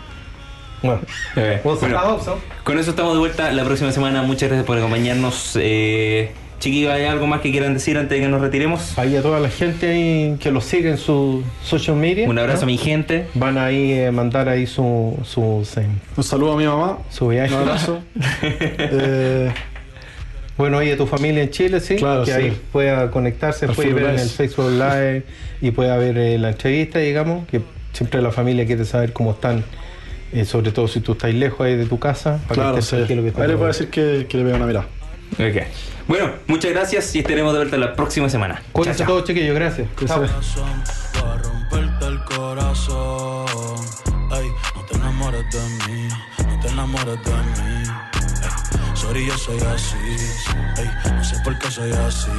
Bueno, 0.82 1.01
Eh, 1.36 1.61
bueno, 1.63 2.17
con 2.63 2.80
eso 2.80 2.89
estamos 2.89 3.13
de 3.13 3.19
vuelta 3.19 3.51
la 3.51 3.63
próxima 3.63 3.91
semana. 3.91 4.23
Muchas 4.23 4.49
gracias 4.49 4.65
por 4.65 4.78
acompañarnos. 4.80 5.57
Eh, 5.61 6.32
chiquillos, 6.60 6.91
¿hay 6.91 7.06
algo 7.06 7.28
más 7.28 7.41
que 7.41 7.51
quieran 7.51 7.74
decir 7.74 7.97
antes 7.97 8.18
de 8.18 8.24
que 8.26 8.30
nos 8.30 8.41
retiremos? 8.41 8.97
Ahí 8.97 9.16
a 9.16 9.22
toda 9.22 9.39
la 9.39 9.49
gente 9.49 9.89
ahí 9.91 10.38
que 10.39 10.51
los 10.51 10.66
sigue 10.66 10.89
en 10.89 10.97
su 10.97 11.43
social 11.64 11.95
media. 11.95 12.28
Un 12.30 12.38
abrazo 12.39 12.60
¿no? 12.62 12.64
a 12.64 12.66
mi 12.68 12.78
gente. 12.78 13.28
Van 13.34 13.58
ahí 13.58 14.03
a 14.03 14.12
mandar 14.12 14.49
ahí 14.49 14.66
su, 14.68 15.18
su, 15.24 15.66
Un 16.18 16.24
saludo 16.24 16.53
a 16.53 16.58
mi 16.58 16.66
mamá. 16.66 16.99
su 17.10 17.28
viaje. 17.28 17.53
Un 17.53 17.62
abrazo. 17.62 17.99
Eh, 18.78 19.51
Bueno, 20.58 20.82
y 20.82 20.89
a 20.89 20.95
tu 20.97 21.06
familia 21.06 21.43
en 21.43 21.49
Chile, 21.49 21.80
sí, 21.82 21.97
Claro, 21.97 22.24
que 22.24 22.32
sí. 22.32 22.38
ahí 22.38 22.58
pueda 22.72 23.12
conectarse, 23.12 23.68
puede 23.68 23.93
ver 23.93 24.06
en 24.06 24.20
el 24.20 24.30
Facebook 24.30 24.72
Live 24.72 25.24
y 25.62 25.72
pueda 25.72 25.97
ver 25.97 26.18
eh, 26.18 26.38
la 26.38 26.49
entrevista, 26.49 26.99
digamos, 26.99 27.45
que 27.47 27.62
siempre 27.91 28.22
la 28.22 28.32
familia 28.32 28.66
quiere 28.66 28.86
saber 28.86 29.12
cómo 29.12 29.32
están, 29.32 29.66
eh, 30.32 30.45
sobre 30.45 30.72
todo 30.72 30.88
si 30.88 31.01
tú 31.01 31.12
estás 31.12 31.34
lejos 31.34 31.60
ahí 31.60 31.76
de 31.76 31.86
tu 31.86 31.99
casa, 31.99 32.39
para 32.47 32.53
claro, 32.56 32.76
que 32.78 32.82
sí. 32.84 32.95
que 32.95 33.01
está 33.03 33.14
Ahí 33.14 33.24
le 33.26 33.32
todo 33.34 33.36
puedo 33.36 33.58
bien. 33.58 33.68
decir 33.68 33.89
que, 33.89 34.28
que 34.30 34.38
le 34.38 34.43
veo 34.45 34.56
una 34.56 34.66
mirada. 34.66 34.86
Ok. 35.34 35.63
Bueno, 36.07 36.34
muchas 36.47 36.71
gracias 36.71 37.15
y 37.15 37.19
estaremos 37.19 37.51
de 37.53 37.59
vuelta 37.59 37.78
la 37.78 37.93
próxima 37.93 38.30
semana. 38.30 38.61
Cuídense 38.71 39.05
todos, 39.05 39.23
chiquillos, 39.23 39.55
gracias. 39.55 39.88
Chao. 40.05 40.21
corazón, 40.21 40.84
va 41.17 41.34
a 41.34 41.38
romperte 41.38 42.05
el 42.05 42.23
corazón. 42.26 43.76
Ey, 44.32 44.47
no 44.76 44.86
te 44.86 44.95
enamores 44.95 45.45
de 45.51 45.59
mí, 45.88 46.07
no 46.47 46.59
te 46.59 46.67
enamores 46.67 47.23
de 47.23 47.32
mí. 47.32 47.84
Ey, 48.43 48.95
sorry, 48.95 49.26
yo 49.26 49.38
soy 49.38 49.59
así. 49.61 49.97
Ey, 50.78 51.11
no 51.11 51.23
sé 51.23 51.36
por 51.43 51.57
qué 51.57 51.71
soy 51.71 51.91
así. 51.91 52.30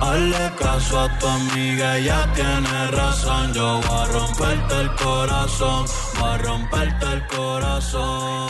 Hazle 0.00 0.50
caso 0.58 1.00
a 1.00 1.18
tu 1.18 1.26
amiga, 1.28 1.96
ella 1.96 2.28
tiene 2.34 2.90
razón. 2.90 3.54
Yo 3.54 3.80
voy 3.86 3.98
a 4.00 4.04
romperte 4.06 4.80
el 4.80 4.94
corazón, 4.96 5.86
voy 6.18 6.28
a 6.28 6.38
romperte 6.38 7.06
el 7.06 7.26
corazón. 7.28 8.48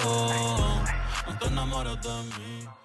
No 1.26 1.38
te 1.38 1.46
enamores 1.46 2.00
de 2.00 2.08
mí. 2.08 2.81